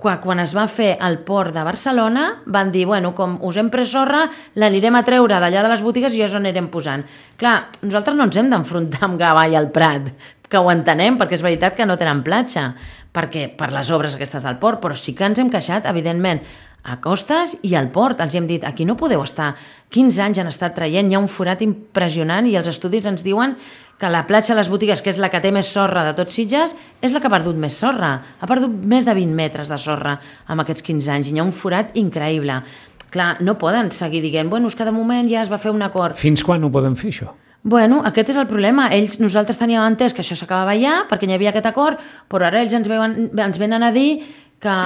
quan 0.00 0.40
es 0.40 0.54
va 0.56 0.66
fer 0.70 0.94
el 1.04 1.18
port 1.28 1.52
de 1.54 1.64
Barcelona, 1.66 2.26
van 2.46 2.72
dir, 2.72 2.86
bueno, 2.88 3.12
com 3.14 3.36
us 3.46 3.58
hem 3.60 3.68
pres 3.72 3.92
sorra, 3.92 4.24
l'anirem 4.56 4.96
a 4.96 5.04
treure 5.04 5.40
d'allà 5.42 5.64
de 5.66 5.72
les 5.72 5.84
botigues 5.84 6.16
i 6.16 6.22
ja 6.22 6.30
us 6.30 6.36
anirem 6.38 6.70
posant. 6.72 7.04
Clar, 7.40 7.56
nosaltres 7.82 8.16
no 8.16 8.28
ens 8.28 8.40
hem 8.40 8.48
d'enfrontar 8.52 9.04
amb 9.06 9.20
Gavà 9.20 9.44
i 9.52 9.58
el 9.60 9.68
Prat, 9.74 10.08
que 10.50 10.58
ho 10.58 10.72
entenem, 10.72 11.20
perquè 11.20 11.36
és 11.36 11.44
veritat 11.46 11.76
que 11.76 11.86
no 11.86 11.98
tenen 12.00 12.24
platja, 12.26 12.72
perquè 13.14 13.48
per 13.58 13.70
les 13.74 13.90
obres 13.94 14.16
aquestes 14.16 14.46
del 14.46 14.58
port, 14.62 14.80
però 14.82 14.96
sí 14.96 15.14
que 15.14 15.28
ens 15.28 15.38
hem 15.42 15.50
queixat, 15.52 15.86
evidentment, 15.90 16.42
a 16.82 16.96
costes 17.00 17.56
i 17.62 17.74
al 17.74 17.90
port. 17.92 18.20
Els 18.20 18.34
hem 18.34 18.46
dit, 18.48 18.64
aquí 18.64 18.86
no 18.88 18.96
podeu 18.96 19.22
estar. 19.24 19.54
15 19.90 20.22
anys 20.24 20.40
han 20.40 20.50
estat 20.50 20.74
traient, 20.76 21.10
hi 21.10 21.16
ha 21.18 21.22
un 21.22 21.28
forat 21.28 21.62
impressionant 21.66 22.46
i 22.48 22.56
els 22.56 22.70
estudis 22.70 23.06
ens 23.10 23.24
diuen 23.26 23.56
que 24.00 24.08
la 24.08 24.24
platja 24.26 24.54
de 24.54 24.60
les 24.62 24.70
botigues, 24.72 25.02
que 25.04 25.12
és 25.12 25.18
la 25.20 25.28
que 25.28 25.42
té 25.44 25.50
més 25.52 25.68
sorra 25.68 26.06
de 26.06 26.14
tots 26.16 26.32
Sitges, 26.32 26.72
és 27.04 27.12
la 27.12 27.20
que 27.20 27.28
ha 27.28 27.34
perdut 27.34 27.58
més 27.60 27.76
sorra. 27.76 28.14
Ha 28.40 28.48
perdut 28.48 28.72
més 28.88 29.04
de 29.04 29.14
20 29.14 29.36
metres 29.36 29.68
de 29.68 29.76
sorra 29.78 30.16
amb 30.48 30.64
aquests 30.64 30.86
15 30.86 31.12
anys 31.18 31.28
i 31.28 31.36
hi 31.36 31.42
ha 31.42 31.44
un 31.44 31.52
forat 31.52 31.92
increïble. 32.00 32.62
Clar, 33.10 33.34
no 33.44 33.58
poden 33.60 33.90
seguir 33.92 34.22
dient, 34.24 34.48
bueno, 34.48 34.70
és 34.70 34.78
que 34.78 34.86
de 34.86 34.94
moment 34.94 35.28
ja 35.28 35.42
es 35.42 35.52
va 35.52 35.60
fer 35.60 35.74
un 35.74 35.82
acord. 35.84 36.16
Fins 36.16 36.46
quan 36.46 36.64
ho 36.64 36.72
poden 36.72 36.96
fer, 36.96 37.12
això? 37.12 37.34
Bueno, 37.62 38.00
aquest 38.08 38.32
és 38.32 38.38
el 38.40 38.48
problema. 38.48 38.88
Ells, 38.96 39.18
nosaltres 39.20 39.58
teníem 39.60 39.84
entès 39.84 40.14
que 40.16 40.24
això 40.24 40.38
s'acabava 40.38 40.78
ja, 40.80 41.02
perquè 41.10 41.28
hi 41.28 41.36
havia 41.36 41.50
aquest 41.52 41.68
acord, 41.68 42.00
però 42.30 42.48
ara 42.48 42.62
ells 42.62 42.72
ens, 42.72 42.88
veuen, 42.88 43.34
ens 43.36 43.60
venen 43.60 43.84
a 43.84 43.90
dir 43.92 44.22
que, 44.62 44.76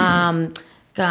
que 0.95 1.07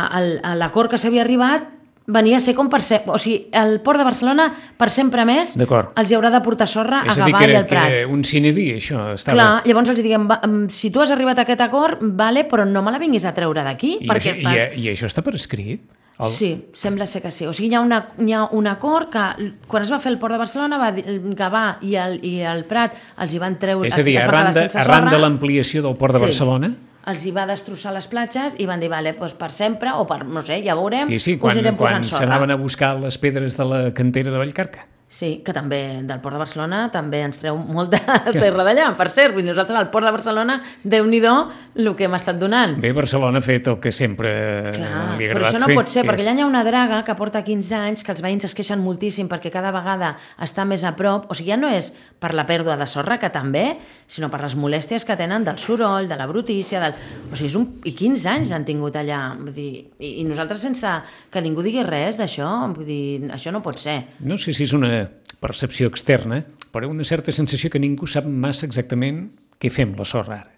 l'acord 0.60 0.90
que 0.92 0.98
s'havia 1.02 1.22
arribat 1.26 1.70
venia 2.06 2.36
a 2.36 2.44
ser 2.44 2.52
com 2.56 2.68
per 2.68 2.82
ser... 2.84 3.02
O 3.08 3.18
sigui, 3.18 3.46
el 3.56 3.78
Port 3.84 4.00
de 4.00 4.04
Barcelona, 4.04 4.50
per 4.80 4.90
sempre 4.92 5.24
més, 5.28 5.54
els 5.56 6.12
hi 6.12 6.16
haurà 6.18 6.30
de 6.34 6.42
portar 6.44 6.68
sorra 6.68 7.02
És 7.08 7.16
a 7.18 7.24
a 7.24 7.28
Gavà 7.30 7.40
que 7.40 7.48
i 7.48 7.56
al 7.56 7.64
que 7.64 7.70
Prat. 7.72 7.92
era 7.96 8.08
un 8.12 8.24
cinedí, 8.28 8.66
això. 8.76 9.14
Estava... 9.16 9.38
Clar, 9.38 9.50
llavors 9.70 9.94
els 9.94 10.02
diguem, 10.04 10.28
va, 10.28 10.42
mm, 10.44 10.68
si 10.76 10.92
tu 10.92 11.00
has 11.04 11.12
arribat 11.16 11.40
a 11.40 11.46
aquest 11.48 11.64
acord, 11.64 12.04
vale, 12.20 12.44
però 12.52 12.66
no 12.68 12.84
me 12.84 12.92
la 12.92 13.00
vinguis 13.00 13.24
a 13.26 13.32
treure 13.36 13.64
d'aquí, 13.64 13.98
perquè 14.04 14.34
això, 14.34 14.40
estàs... 14.42 14.76
i, 14.76 14.84
I 14.84 14.92
això 14.92 15.08
està 15.08 15.24
per 15.24 15.36
escrit? 15.40 15.96
El... 16.20 16.30
Sí, 16.30 16.52
sembla 16.78 17.08
ser 17.10 17.24
que 17.24 17.32
sí. 17.34 17.48
O 17.50 17.54
sigui, 17.56 17.72
hi 17.72 17.76
ha, 17.80 17.82
una, 17.82 18.04
hi 18.20 18.34
ha 18.36 18.44
un 18.52 18.68
acord 18.70 19.08
que 19.10 19.24
quan 19.72 19.82
es 19.88 19.92
va 19.96 19.98
fer 20.04 20.12
el 20.12 20.20
Port 20.20 20.36
de 20.36 20.44
Barcelona, 20.44 20.78
va 20.78 20.92
dir, 20.94 21.06
Gavà 21.40 21.78
i 21.88 21.96
el, 21.98 22.20
i 22.22 22.36
el 22.46 22.66
Prat 22.70 23.00
els 23.24 23.34
hi 23.34 23.40
van 23.42 23.56
treure... 23.64 23.88
És 23.88 23.96
a 23.98 24.04
dir, 24.06 24.20
arran 24.22 24.52
de, 24.54 24.68
arran 24.84 25.08
de 25.10 25.18
l'ampliació 25.24 25.82
del 25.88 25.96
port 25.96 26.14
de 26.14 26.20
Sí. 26.20 26.28
Barcelona, 26.28 26.70
els 27.12 27.26
hi 27.28 27.34
va 27.36 27.46
destrossar 27.50 27.94
les 27.96 28.08
platges 28.08 28.56
i 28.60 28.68
van 28.70 28.80
dir, 28.84 28.90
vale, 28.92 29.16
doncs 29.18 29.36
per 29.40 29.52
sempre, 29.52 29.92
o 30.00 30.06
per, 30.08 30.22
no 30.26 30.44
sé, 30.46 30.62
ja 30.66 30.76
veurem, 30.80 31.12
sí, 31.12 31.20
sí, 31.20 31.36
us 31.36 31.42
quan, 31.44 31.58
anirem 31.58 31.76
quan 31.76 31.98
posant 31.98 32.08
sorra. 32.08 32.24
s'anaven 32.24 32.56
a 32.56 32.60
buscar 32.60 32.94
les 33.02 33.18
pedres 33.20 33.58
de 33.60 33.68
la 33.68 33.82
cantera 33.96 34.32
de 34.32 34.40
Vallcarca. 34.40 34.88
Sí, 35.14 35.44
que 35.46 35.54
també 35.54 36.02
del 36.02 36.22
Port 36.24 36.34
de 36.34 36.40
Barcelona 36.42 36.88
també 36.90 37.20
ens 37.22 37.38
treu 37.38 37.54
molt 37.62 37.92
de 37.94 38.00
terra 38.34 38.64
d'allà, 38.66 38.88
per 38.98 39.12
cert. 39.14 39.36
Vull 39.36 39.46
nosaltres 39.46 39.78
al 39.78 39.92
Port 39.94 40.08
de 40.08 40.14
Barcelona, 40.16 40.56
déu 40.82 41.06
nhi 41.06 41.20
el 41.24 41.92
que 41.94 42.08
hem 42.08 42.16
estat 42.18 42.40
donant. 42.42 42.80
Bé, 42.82 42.90
Barcelona 42.98 43.38
ha 43.38 43.46
fet 43.46 43.68
el 43.70 43.78
que 43.80 43.92
sempre 43.94 44.32
Clar, 44.74 45.14
li 45.20 45.28
ha 45.28 45.36
però 45.36 45.44
agradat 45.44 45.52
això 45.52 45.60
no 45.62 45.68
fer. 45.70 45.76
pot 45.78 45.92
ser, 45.94 46.04
perquè 46.08 46.24
és- 46.24 46.28
allà 46.28 46.40
hi 46.40 46.42
ha 46.42 46.48
una 46.50 46.64
draga 46.66 47.04
que 47.06 47.14
porta 47.16 47.44
15 47.46 47.76
anys, 47.76 48.04
que 48.04 48.12
els 48.12 48.24
veïns 48.26 48.48
es 48.50 48.56
queixen 48.58 48.82
moltíssim 48.82 49.30
perquè 49.30 49.52
cada 49.54 49.70
vegada 49.72 50.16
està 50.42 50.66
més 50.66 50.84
a 50.84 50.96
prop, 50.98 51.30
o 51.30 51.38
sigui, 51.38 51.52
ja 51.52 51.58
no 51.58 51.70
és 51.70 51.92
per 52.20 52.34
la 52.34 52.48
pèrdua 52.50 52.76
de 52.78 52.88
sorra, 52.88 53.20
que 53.20 53.30
també, 53.30 53.78
sinó 54.08 54.32
per 54.34 54.42
les 54.42 54.56
molèsties 54.58 55.06
que 55.06 55.16
tenen 55.16 55.44
del 55.46 55.60
soroll, 55.62 56.08
de 56.10 56.18
la 56.18 56.26
brutícia, 56.26 56.80
del... 56.82 56.94
o 57.32 57.36
sigui, 57.36 57.52
és 57.52 57.56
un... 57.56 57.70
i 57.86 57.94
15 57.94 58.30
anys 58.34 58.52
han 58.52 58.66
tingut 58.66 58.96
allà, 58.98 59.36
vull 59.38 59.54
dir, 59.54 59.70
i, 60.00 60.16
i 60.22 60.26
nosaltres 60.26 60.66
sense 60.66 60.90
que 61.30 61.42
ningú 61.46 61.62
digui 61.62 61.84
res 61.86 62.18
d'això, 62.18 62.50
vull 62.74 62.86
dir, 62.90 63.30
això 63.30 63.54
no 63.54 63.62
pot 63.62 63.78
ser. 63.78 64.00
No 64.26 64.38
sé 64.42 64.54
si 64.54 64.64
és 64.66 64.74
una 64.74 65.03
percepció 65.40 65.88
externa, 65.92 66.42
però 66.72 66.90
una 66.90 67.04
certa 67.04 67.32
sensació 67.32 67.70
que 67.70 67.82
ningú 67.82 68.08
sap 68.08 68.26
massa 68.26 68.66
exactament 68.66 69.28
què 69.60 69.72
fem 69.72 69.94
la 69.98 70.06
sorra 70.08 70.42
ara. 70.42 70.50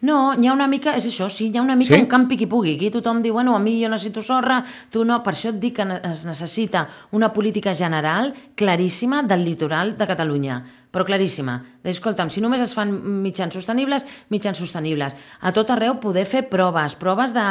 No, 0.00 0.32
hi 0.32 0.46
ha 0.48 0.54
una 0.54 0.66
mica, 0.66 0.94
és 0.96 1.04
això, 1.10 1.26
sí, 1.28 1.50
hi 1.50 1.58
ha 1.58 1.62
una 1.62 1.76
mica 1.76 1.92
Sí? 1.92 2.00
un 2.00 2.08
campi 2.08 2.38
qui 2.40 2.46
pugui. 2.48 2.74
Aquí 2.74 2.88
tothom 2.90 3.20
diu, 3.20 3.34
bueno, 3.34 3.54
a 3.54 3.58
mi 3.60 3.82
jo 3.82 3.88
necessito 3.92 4.22
sorra, 4.22 4.64
tu 4.88 5.04
no. 5.04 5.22
Per 5.22 5.34
això 5.34 5.50
et 5.50 5.60
dic 5.60 5.76
que 5.76 6.00
es 6.08 6.24
necessita 6.24 6.88
una 7.12 7.34
política 7.34 7.74
general 7.74 8.32
claríssima 8.54 9.22
del 9.22 9.44
litoral 9.44 9.98
de 9.98 10.06
Catalunya 10.06 10.64
però 10.90 11.04
claríssima. 11.06 11.60
Escolta'm, 11.86 12.30
si 12.34 12.42
només 12.42 12.62
es 12.64 12.74
fan 12.74 12.90
mitjans 13.22 13.54
sostenibles, 13.54 14.04
mitjans 14.28 14.58
sostenibles. 14.58 15.14
A 15.40 15.52
tot 15.54 15.70
arreu 15.70 16.00
poder 16.02 16.24
fer 16.26 16.48
proves, 16.50 16.96
proves 16.98 17.34
de 17.36 17.44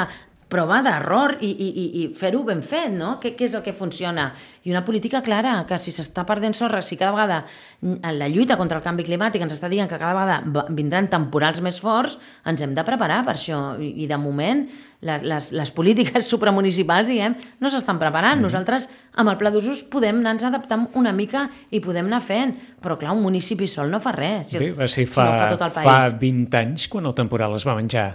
prova 0.50 0.80
d'error 0.82 1.38
i, 1.46 1.50
i, 1.50 1.68
i, 1.70 1.86
i 2.02 2.04
fer-ho 2.18 2.42
ben 2.48 2.64
fet, 2.66 2.90
no? 2.90 3.16
Què, 3.22 3.36
què 3.38 3.46
és 3.46 3.54
el 3.54 3.62
que 3.66 3.74
funciona? 3.76 4.32
I 4.66 4.74
una 4.74 4.82
política 4.86 5.22
clara, 5.24 5.54
que 5.70 5.78
si 5.80 5.94
s'està 5.94 6.26
perdent 6.28 6.56
sorra, 6.58 6.82
si 6.84 6.98
cada 6.98 7.14
vegada 7.14 7.44
en 7.86 8.18
la 8.18 8.28
lluita 8.28 8.58
contra 8.60 8.80
el 8.80 8.84
canvi 8.84 9.06
climàtic 9.08 9.46
ens 9.46 9.54
està 9.56 9.70
dient 9.72 9.88
que 9.88 10.00
cada 10.02 10.16
vegada 10.18 10.66
vindran 10.76 11.08
temporals 11.12 11.62
més 11.66 11.78
forts, 11.80 12.18
ens 12.50 12.66
hem 12.66 12.74
de 12.76 12.86
preparar 12.86 13.22
per 13.28 13.38
això. 13.38 13.60
I, 13.80 14.08
de 14.10 14.18
moment, 14.18 14.66
les, 15.06 15.24
les, 15.24 15.52
les 15.56 15.72
polítiques 15.76 16.28
supramunicipals, 16.34 17.12
diguem, 17.14 17.38
no 17.62 17.72
s'estan 17.72 18.02
preparant. 18.02 18.42
Nosaltres, 18.42 18.90
amb 19.22 19.30
el 19.30 19.38
pla 19.38 19.54
d'usos, 19.54 19.86
podem 19.94 20.18
anar-nos 20.24 20.50
adaptant 20.50 20.88
una 20.98 21.14
mica 21.14 21.46
i 21.70 21.84
podem 21.84 22.10
anar 22.10 22.24
fent. 22.26 22.56
Però, 22.82 22.98
clar, 22.98 23.14
un 23.14 23.22
municipi 23.22 23.70
sol 23.70 23.94
no 23.94 24.02
fa 24.02 24.16
res. 24.18 24.56
Si, 24.56 24.58
Bé, 24.58 24.74
els, 24.74 24.98
ser 24.98 25.06
si 25.06 25.14
fa, 25.14 25.30
no 25.30 25.38
ho 25.38 25.44
fa 25.44 25.54
tot 25.54 25.68
el 25.70 25.78
fa 25.78 25.86
país. 25.86 26.18
20 26.26 26.60
anys 26.64 26.90
quan 26.90 27.06
el 27.06 27.16
temporal 27.16 27.54
es 27.60 27.68
va 27.68 27.78
menjar 27.78 28.10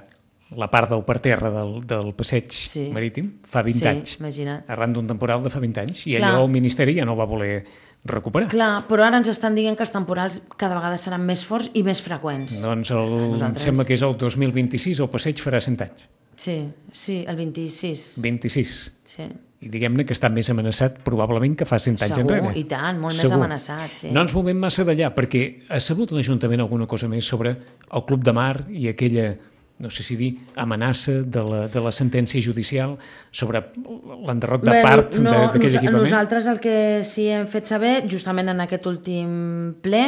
la 0.56 0.70
part 0.70 0.90
del 0.90 1.02
parterre 1.04 1.50
del, 1.50 1.86
del 1.86 2.12
passeig 2.14 2.50
Sí. 2.50 2.88
marítim, 2.92 3.32
fa 3.44 3.62
20 3.62 3.78
Sí, 3.80 3.88
anys. 3.88 4.16
imagina't. 4.20 4.64
Arran 4.68 4.92
d'un 4.92 5.06
temporal 5.06 5.42
de 5.42 5.50
fa 5.50 5.58
20 5.60 5.80
anys. 5.80 6.06
I 6.06 6.16
Clar. 6.16 6.32
allò 6.34 6.44
el 6.44 6.50
Ministeri 6.50 6.94
ja 6.98 7.04
no 7.04 7.16
va 7.16 7.24
voler 7.26 7.64
recuperar. 8.04 8.48
Clar, 8.52 8.84
però 8.86 9.04
ara 9.06 9.16
ens 9.16 9.28
estan 9.32 9.54
dient 9.54 9.76
que 9.78 9.82
els 9.82 9.92
temporals 9.92 10.42
cada 10.60 10.74
vegada 10.76 10.96
seran 11.00 11.24
més 11.24 11.44
forts 11.44 11.70
i 11.74 11.82
més 11.82 12.02
freqüents. 12.04 12.60
Doncs 12.60 12.90
el, 12.90 13.08
em 13.08 13.30
Nosaltres. 13.32 13.62
sembla 13.62 13.84
que 13.86 13.94
és 13.94 14.02
el 14.02 14.16
2026, 14.18 15.00
el 15.00 15.08
passeig 15.08 15.40
farà 15.40 15.60
100 15.60 15.80
anys. 15.86 16.04
Sí, 16.36 16.68
sí, 16.92 17.24
el 17.26 17.36
26. 17.36 18.14
26. 18.18 18.92
Sí. 19.04 19.22
I 19.64 19.68
diguem-ne 19.72 20.04
que 20.04 20.12
està 20.12 20.28
més 20.28 20.50
amenaçat 20.50 20.98
probablement 21.06 21.54
que 21.56 21.64
fa 21.64 21.78
100 21.78 22.02
anys 22.02 22.16
Segur, 22.18 22.34
enrere. 22.36 22.58
i 22.58 22.64
tant, 22.68 22.98
molt 23.00 23.16
més 23.16 23.32
amenaçat, 23.32 23.94
sí. 23.96 24.10
No 24.12 24.20
ens 24.20 24.34
movem 24.34 24.58
massa 24.60 24.84
d'allà, 24.84 25.14
perquè 25.14 25.62
ha 25.70 25.78
sabut 25.80 26.10
l'Ajuntament 26.12 26.60
alguna 26.60 26.86
cosa 26.86 27.08
més 27.08 27.24
sobre 27.24 27.54
el 27.54 28.04
Club 28.04 28.22
de 28.26 28.32
Mar 28.36 28.66
i 28.68 28.88
aquella, 28.88 29.38
no 29.78 29.90
sé 29.90 30.04
si 30.06 30.14
dir, 30.16 30.30
amenaça 30.60 31.16
de 31.26 31.42
la, 31.42 31.62
de 31.68 31.80
la 31.82 31.90
sentència 31.94 32.42
judicial 32.42 32.94
sobre 33.34 33.64
l'enderroc 33.74 34.62
de 34.66 34.76
part 34.84 35.18
no, 35.24 35.32
d'aquell 35.52 35.80
equipament? 35.80 36.04
Nosaltres 36.04 36.46
el 36.50 36.60
que 36.62 36.76
sí 37.06 37.26
hem 37.34 37.48
fet 37.50 37.70
saber, 37.70 37.96
justament 38.10 38.52
en 38.52 38.62
aquest 38.64 38.86
últim 38.90 39.74
ple, 39.82 40.06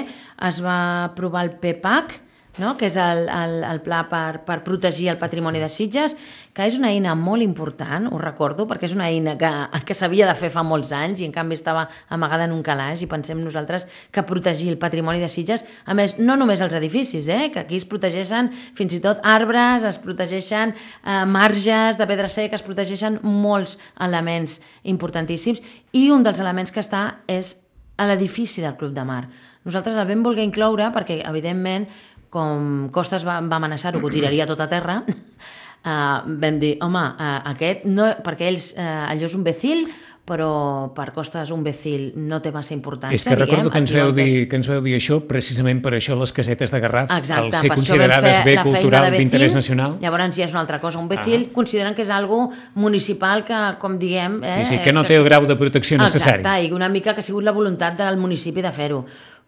es 0.48 0.62
va 0.62 0.78
aprovar 1.08 1.48
el 1.48 1.56
PPAC, 1.58 2.20
no? 2.58 2.76
que 2.76 2.88
és 2.88 2.96
el, 3.00 3.26
el, 3.28 3.56
el 3.66 3.80
pla 3.84 4.02
per, 4.10 4.42
per 4.46 4.60
protegir 4.64 5.10
el 5.12 5.18
patrimoni 5.20 5.60
de 5.60 5.68
Sitges, 5.72 6.16
que 6.56 6.64
és 6.64 6.78
una 6.78 6.88
eina 6.94 7.12
molt 7.18 7.44
important, 7.44 8.08
ho 8.08 8.18
recordo, 8.20 8.64
perquè 8.68 8.88
és 8.88 8.94
una 8.96 9.08
eina 9.10 9.36
que, 9.36 9.50
que 9.84 9.96
s'havia 9.96 10.28
de 10.28 10.36
fer 10.38 10.48
fa 10.54 10.64
molts 10.64 10.92
anys 10.96 11.20
i 11.20 11.28
en 11.28 11.34
canvi 11.34 11.58
estava 11.58 11.86
amagada 12.08 12.46
en 12.48 12.54
un 12.56 12.62
calaix 12.64 13.02
i 13.04 13.10
pensem 13.10 13.42
nosaltres 13.44 13.84
que 14.10 14.24
protegir 14.24 14.70
el 14.72 14.78
patrimoni 14.80 15.20
de 15.20 15.28
Sitges, 15.28 15.66
a 15.84 15.96
més, 15.96 16.16
no 16.18 16.38
només 16.40 16.62
els 16.64 16.76
edificis, 16.78 17.28
eh? 17.28 17.50
que 17.52 17.64
aquí 17.66 17.76
es 17.80 17.88
protegeixen 17.88 18.48
fins 18.76 18.96
i 18.96 19.02
tot 19.04 19.20
arbres, 19.26 19.84
es 19.84 20.00
protegeixen 20.00 20.72
eh, 20.72 21.24
marges 21.28 22.00
de 22.00 22.08
pedra 22.08 22.30
seca, 22.32 22.56
es 22.56 22.64
protegeixen 22.64 23.20
molts 23.22 23.76
elements 24.00 24.62
importantíssims 24.88 25.62
i 25.92 26.08
un 26.14 26.24
dels 26.24 26.40
elements 26.40 26.72
que 26.72 26.80
està 26.80 27.04
és 27.28 27.58
a 27.96 28.06
l'edifici 28.08 28.64
del 28.64 28.76
Club 28.76 28.92
de 28.96 29.04
Mar. 29.08 29.26
Nosaltres 29.66 29.96
el 29.98 30.06
vam 30.06 30.22
voler 30.22 30.44
incloure 30.46 30.92
perquè, 30.94 31.18
evidentment, 31.26 31.88
com 32.36 32.88
Costes 32.94 33.24
va, 33.26 33.40
va 33.40 33.56
amenaçar-ho, 33.62 34.00
que 34.02 34.10
ho 34.10 34.12
tiraria 34.12 34.46
tot 34.48 34.60
a 34.60 34.68
terra, 34.68 35.00
uh, 35.06 36.18
vam 36.42 36.58
dir, 36.62 36.76
home, 36.84 37.06
uh, 37.16 37.38
aquest, 37.54 37.86
no, 37.88 38.10
perquè 38.26 38.50
ells, 38.52 38.74
uh, 38.76 39.06
allò 39.10 39.24
és 39.30 39.38
un 39.38 39.46
becil, 39.46 39.86
però 40.26 40.90
per 40.90 41.12
Costes 41.14 41.52
un 41.54 41.60
becil 41.62 42.08
no 42.18 42.40
té 42.42 42.50
massa 42.50 42.72
importància. 42.74 43.14
És 43.14 43.22
que 43.28 43.36
recordo 43.38 43.68
diguem, 43.68 43.70
que 43.70 43.78
ens, 43.84 43.92
veu 43.94 44.08
és- 44.10 44.16
dir, 44.16 44.40
que 44.50 44.58
ens 44.58 44.66
veu 44.66 44.80
dir 44.82 44.96
això 44.98 45.20
precisament 45.28 45.78
per 45.84 45.92
això 45.94 46.16
les 46.18 46.32
casetes 46.34 46.74
de 46.74 46.80
Garraf, 46.82 47.12
Exacte, 47.14 47.44
al 47.44 47.52
ser 47.54 47.70
considerades 47.70 48.40
bé 48.44 48.56
cultural 48.58 49.06
d'interès 49.14 49.54
nacional. 49.54 49.94
Llavors 50.02 50.34
ja 50.34 50.48
és 50.48 50.56
una 50.56 50.64
altra 50.64 50.80
cosa. 50.82 50.98
Un 50.98 51.06
becil 51.06 51.46
consideren 51.54 51.94
que 51.94 52.02
és 52.02 52.10
algo 52.10 52.50
municipal 52.74 53.44
que, 53.46 53.60
com 53.78 54.00
diguem... 54.02 54.40
Eh, 54.42 54.56
Sí, 54.64 54.74
sí, 54.74 54.82
que 54.82 54.92
no 54.92 55.04
té 55.06 55.14
el 55.14 55.22
grau 55.28 55.46
de 55.46 55.54
protecció 55.54 55.94
necessari. 56.02 56.42
Exacte, 56.42 56.66
i 56.66 56.74
una 56.74 56.88
mica 56.90 57.14
que 57.14 57.22
ha 57.22 57.28
sigut 57.30 57.46
la 57.46 57.54
voluntat 57.54 57.94
del 58.02 58.18
municipi 58.18 58.66
de 58.66 58.72
fer-ho. 58.74 59.04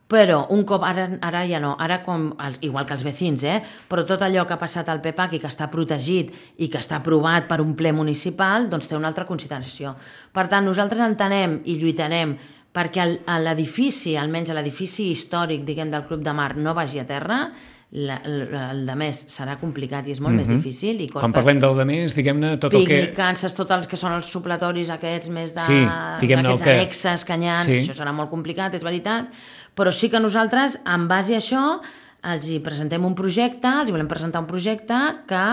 Però 0.09 0.47
un 0.57 0.63
cop, 0.65 0.83
ara, 0.89 1.05
ara 1.21 1.43
ja 1.45 1.59
no, 1.61 1.75
ara 1.79 1.99
com, 2.03 2.31
igual 2.65 2.87
que 2.89 2.95
els 2.97 3.05
vecins, 3.05 3.43
eh? 3.45 3.59
però 3.91 4.07
tot 4.09 4.23
allò 4.25 4.47
que 4.49 4.55
ha 4.57 4.61
passat 4.61 4.89
al 4.89 5.03
PEPAC 5.05 5.35
i 5.37 5.41
que 5.43 5.51
està 5.51 5.67
protegit 5.69 6.31
i 6.65 6.69
que 6.73 6.81
està 6.81 6.97
aprovat 7.03 7.45
per 7.51 7.61
un 7.61 7.75
ple 7.77 7.93
municipal, 7.93 8.71
doncs 8.73 8.89
té 8.89 8.97
una 8.97 9.09
altra 9.13 9.27
consideració. 9.29 9.93
Per 10.33 10.47
tant, 10.49 10.65
nosaltres 10.65 11.05
entenem 11.05 11.59
i 11.69 11.77
lluitarem 11.77 12.39
perquè 12.73 13.05
l'edifici, 13.45 14.17
almenys 14.17 14.53
l'edifici 14.57 15.11
històric, 15.13 15.65
diguem, 15.69 15.91
del 15.93 16.05
Club 16.09 16.23
de 16.25 16.33
Mar, 16.33 16.55
no 16.57 16.73
vagi 16.77 17.01
a 17.03 17.05
terra, 17.09 17.49
la, 17.91 18.19
el, 18.29 18.43
el 18.53 18.83
de 18.85 18.95
més 19.01 19.17
serà 19.33 19.55
complicat 19.57 20.05
i 20.09 20.13
és 20.13 20.19
molt 20.21 20.37
més 20.37 20.49
difícil. 20.49 20.99
I 21.01 21.07
Quan 21.09 21.23
costes 21.25 21.39
parlem 21.39 21.61
del 21.63 21.77
de 21.79 21.87
més, 21.89 22.13
diguem-ne, 22.17 22.51
tot 22.61 22.75
el 22.77 22.85
que... 22.85 22.99
Piglicances, 23.01 23.55
tots 23.57 23.73
els 23.79 23.87
que 23.89 23.97
són 23.97 24.13
els 24.19 24.29
supletoris 24.29 24.91
aquests 24.93 25.31
més 25.33 25.55
de, 25.57 25.65
Sí, 25.65 25.79
diguem-ne 26.21 26.53
el 26.53 26.61
que- 26.61 26.75
annexes 26.77 27.25
que 27.25 27.39
hi 27.41 27.49
ha, 27.49 27.59
Sí. 27.65 27.79
això 27.81 27.97
serà 27.97 28.13
molt 28.13 28.29
complicat, 28.29 28.77
és 28.77 28.85
veritat, 28.85 29.33
però 29.79 29.95
sí 29.95 30.11
que 30.11 30.19
nosaltres, 30.19 30.81
en 30.83 31.07
base 31.11 31.37
a 31.37 31.43
això, 31.43 31.65
els 32.27 32.49
hi 32.51 32.59
presentem 32.65 33.05
un 33.07 33.15
projecte, 33.15 33.71
els 33.71 33.91
hi 33.91 33.95
volem 33.95 34.11
presentar 34.11 34.43
un 34.43 34.51
projecte 34.51 34.99
que 35.31 35.45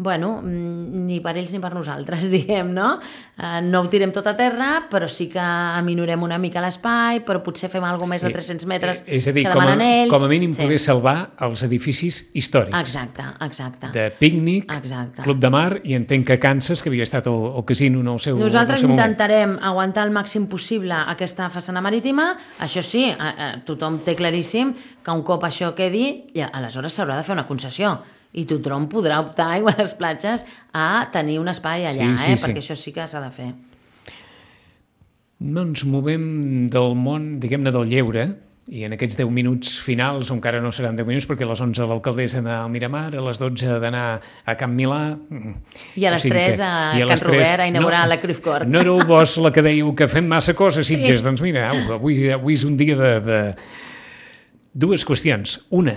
bueno, 0.00 0.40
mm, 0.42 1.06
ni 1.08 1.18
per 1.20 1.32
ells 1.36 1.50
ni 1.52 1.58
per 1.58 1.72
nosaltres, 1.74 2.28
diguem, 2.34 2.68
no? 2.72 3.00
Eh, 3.36 3.60
no 3.66 3.80
ho 3.82 3.88
tirem 3.90 4.12
tot 4.14 4.26
a 4.30 4.36
terra, 4.38 4.84
però 4.90 5.08
sí 5.10 5.26
que 5.28 5.42
aminorem 5.42 6.22
una 6.22 6.38
mica 6.38 6.62
l'espai, 6.62 7.18
però 7.26 7.40
potser 7.42 7.66
fem 7.68 7.82
alguna 7.84 8.14
més 8.14 8.22
de 8.22 8.30
300 8.30 8.66
metres 8.70 9.02
Eh, 9.06 9.16
És 9.18 9.26
a 9.26 9.32
dir, 9.32 9.42
que 9.44 9.50
com 9.52 9.60
a, 9.60 9.64
demanen 9.66 10.04
ells. 10.04 10.12
com 10.12 10.24
a 10.24 10.28
mínim 10.30 10.52
Sí. 10.54 10.62
poder 10.62 10.78
salvar 10.78 11.30
els 11.40 11.62
edificis 11.66 12.30
històrics. 12.32 12.78
Exacte, 12.78 13.22
exacte. 13.44 13.90
De 13.92 14.10
pícnic, 14.10 14.70
Exacte. 14.72 15.22
club 15.22 15.40
de 15.40 15.50
mar, 15.50 15.80
i 15.84 15.94
entenc 15.94 16.26
que 16.26 16.38
Kansas, 16.38 16.82
que 16.82 16.90
havia 16.90 17.02
estat 17.02 17.26
al, 17.26 17.56
al 17.56 17.64
casino 17.64 18.00
en 18.00 18.08
el 18.08 18.20
seu, 18.20 18.38
Nosaltres 18.38 18.78
el 18.78 18.86
seu 18.86 18.88
moment. 18.88 19.04
intentarem 19.10 19.58
aguantar 19.60 20.06
el 20.06 20.12
màxim 20.14 20.46
possible 20.46 20.94
aquesta 20.94 21.50
façana 21.50 21.80
marítima. 21.82 22.36
Això 22.60 22.82
sí, 22.82 23.04
eh, 23.10 23.16
eh, 23.18 23.50
tothom 23.66 23.98
té 24.06 24.14
claríssim 24.14 24.74
que 25.02 25.10
un 25.10 25.22
cop 25.22 25.42
això 25.42 25.74
quedi, 25.74 26.30
ja, 26.34 26.46
aleshores 26.52 26.94
s'haurà 26.96 27.16
de 27.16 27.24
fer 27.24 27.32
una 27.34 27.46
concessió 27.46 27.98
i 28.32 28.44
tothom 28.48 28.88
podrà 28.92 29.20
optar, 29.24 29.50
igual 29.60 29.78
a 29.78 29.86
les 29.86 29.94
platges, 29.98 30.44
a 30.72 31.08
tenir 31.14 31.38
un 31.40 31.48
espai 31.48 31.86
allà, 31.88 32.12
Sí, 32.16 32.24
sí, 32.24 32.32
eh? 32.32 32.36
sí. 32.36 32.48
perquè 32.48 32.64
això 32.64 32.76
sí 32.76 32.92
que 32.96 33.06
s'ha 33.08 33.22
de 33.24 33.30
fer. 33.34 33.52
No 35.38 35.62
ens 35.62 35.84
movem 35.86 36.68
del 36.72 36.96
món, 36.98 37.36
diguem-ne, 37.38 37.70
del 37.70 37.86
lleure, 37.86 38.26
i 38.68 38.82
en 38.84 38.92
aquests 38.92 39.16
10 39.16 39.30
minuts 39.32 39.78
finals, 39.80 40.28
o 40.28 40.34
encara 40.36 40.58
no 40.60 40.70
seran 40.74 40.96
10 40.98 41.06
minuts, 41.08 41.26
perquè 41.28 41.46
a 41.46 41.48
les 41.48 41.60
11 41.64 41.86
l'alcaldessa 41.88 42.40
anar 42.42 42.58
al 42.64 42.72
Miramar, 42.72 43.06
a 43.16 43.22
les 43.24 43.40
12 43.40 43.78
d'anar 43.80 44.02
a 44.18 44.56
Camp 44.60 44.74
Milà... 44.76 45.00
I 45.96 46.04
a 46.04 46.12
les 46.12 46.26
3 46.26 46.60
a 46.60 46.72
i 46.98 47.00
Can 47.00 47.12
les 47.12 47.24
Robert 47.24 47.64
a 47.64 47.68
inaugurar 47.70 48.02
la 48.10 48.18
Cruyff 48.20 48.42
Court. 48.44 48.68
No 48.68 48.82
éreu 48.84 49.00
vos 49.08 49.38
la 49.40 49.52
que 49.54 49.64
dèieu 49.64 49.94
que 49.96 50.10
fem 50.10 50.28
massa 50.28 50.52
coses, 50.58 50.90
Sitges? 50.90 51.24
Doncs 51.24 51.40
mira, 51.44 51.70
au, 51.72 51.96
avui, 51.96 52.28
avui 52.34 52.58
és 52.58 52.66
un 52.68 52.76
dia 52.76 52.98
de, 52.98 53.12
de... 53.24 53.40
Dues 54.78 55.06
qüestions. 55.08 55.62
Una, 55.74 55.96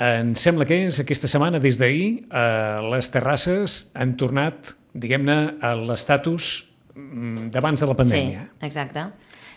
em 0.00 0.32
sembla 0.38 0.64
que 0.64 0.78
és 0.86 1.00
aquesta 1.02 1.28
setmana, 1.28 1.60
des 1.60 1.78
d'ahir, 1.80 2.24
eh, 2.32 2.78
les 2.92 3.10
terrasses 3.12 3.80
han 3.94 4.14
tornat, 4.20 4.74
diguem-ne, 4.96 5.38
a 5.60 5.74
l'estatus 5.76 6.52
mm, 6.94 7.50
d'abans 7.52 7.80
de 7.80 7.88
la 7.90 7.96
pandèmia. 7.98 8.46
Sí, 8.48 8.66
exacte. 8.70 9.04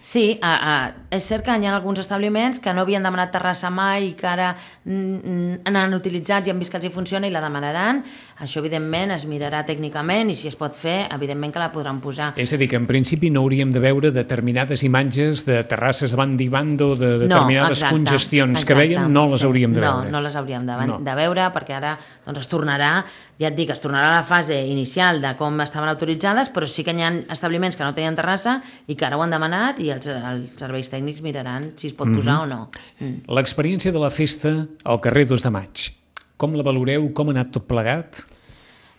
Sí, 0.03 0.37
a, 0.43 0.51
a, 0.51 0.71
és 1.15 1.23
cert 1.23 1.45
que 1.47 1.53
hi 1.55 1.63
ha 1.63 1.71
alguns 1.77 2.01
establiments 2.01 2.57
que 2.59 2.73
no 2.75 2.83
havien 2.83 3.05
demanat 3.05 3.29
terrassa 3.31 3.69
mai 3.71 4.09
i 4.09 4.11
que 4.19 4.27
ara 4.27 4.49
mm, 4.51 4.97
mm, 5.15 5.71
n'han 5.71 5.95
utilitzat 5.95 6.49
i 6.49 6.51
han 6.51 6.59
vist 6.59 6.73
que 6.73 6.75
els 6.81 6.89
hi 6.89 6.91
funciona 6.91 7.29
i 7.29 7.31
la 7.31 7.39
demanaran. 7.39 8.01
Això, 8.43 8.59
evidentment, 8.59 9.13
es 9.15 9.23
mirarà 9.29 9.61
tècnicament 9.63 10.33
i 10.33 10.35
si 10.35 10.49
es 10.49 10.57
pot 10.59 10.75
fer, 10.75 11.05
evidentment 11.15 11.53
que 11.55 11.61
la 11.63 11.69
podran 11.71 12.01
posar. 12.03 12.33
És 12.35 12.51
a 12.51 12.59
dir, 12.59 12.67
que 12.67 12.75
en 12.75 12.87
principi 12.89 13.29
no 13.31 13.45
hauríem 13.45 13.71
de 13.71 13.79
veure 13.79 14.11
determinades 14.11 14.83
imatges 14.83 15.45
de 15.47 15.61
terrasses 15.71 16.11
a 16.11 16.19
banda 16.19 16.43
i 16.43 16.49
bando, 16.51 16.89
de 16.99 17.13
determinades 17.23 17.79
exacte, 17.79 17.95
congestions 17.95 18.65
que 18.65 18.73
exacte, 18.73 18.81
veiem, 18.81 19.07
no 19.07 19.29
les 19.31 19.39
sí. 19.39 19.47
hauríem 19.47 19.71
de 19.71 19.85
no, 19.85 19.87
veure. 19.87 20.11
No, 20.11 20.23
les 20.27 20.35
hauríem 20.35 20.67
de, 20.67 20.79
No. 20.83 20.99
de 20.99 21.15
veure 21.15 21.47
perquè 21.55 21.77
ara 21.77 21.93
doncs, 22.25 22.41
es 22.43 22.51
tornarà, 22.51 22.91
ja 23.39 23.47
et 23.47 23.55
dic, 23.55 23.71
es 23.71 23.79
tornarà 23.79 24.11
a 24.11 24.19
la 24.19 24.27
fase 24.27 24.59
inicial 24.67 25.21
de 25.23 25.31
com 25.39 25.63
estaven 25.63 25.87
autoritzades, 25.87 26.51
però 26.51 26.67
sí 26.67 26.83
que 26.83 26.91
hi 26.91 27.07
ha 27.07 27.13
establiments 27.31 27.79
que 27.79 27.87
no 27.87 27.95
tenien 27.95 28.19
terrassa 28.19 28.59
i 28.87 28.97
que 28.99 29.07
ara 29.07 29.15
ho 29.15 29.23
han 29.23 29.31
demanat 29.31 29.79
i 29.79 29.92
els, 29.93 30.07
els 30.09 30.57
serveis 30.59 30.89
tècnics 30.91 31.21
miraran 31.25 31.71
si 31.79 31.87
es 31.87 31.93
pot 31.93 32.07
Mhm. 32.07 32.15
posar 32.19 32.39
o 32.41 32.45
no. 32.45 32.69
Mm. 32.99 33.23
L'experiència 33.27 33.91
de 33.91 33.99
la 33.99 34.09
festa 34.09 34.67
al 34.83 34.99
carrer 35.01 35.27
2 35.27 35.43
de 35.43 35.49
maig. 35.49 35.89
Com 36.37 36.53
la 36.55 36.63
valoreu? 36.63 37.13
Com 37.13 37.29
ha 37.29 37.31
anat 37.37 37.51
tot 37.51 37.67
plegat? 37.69 38.25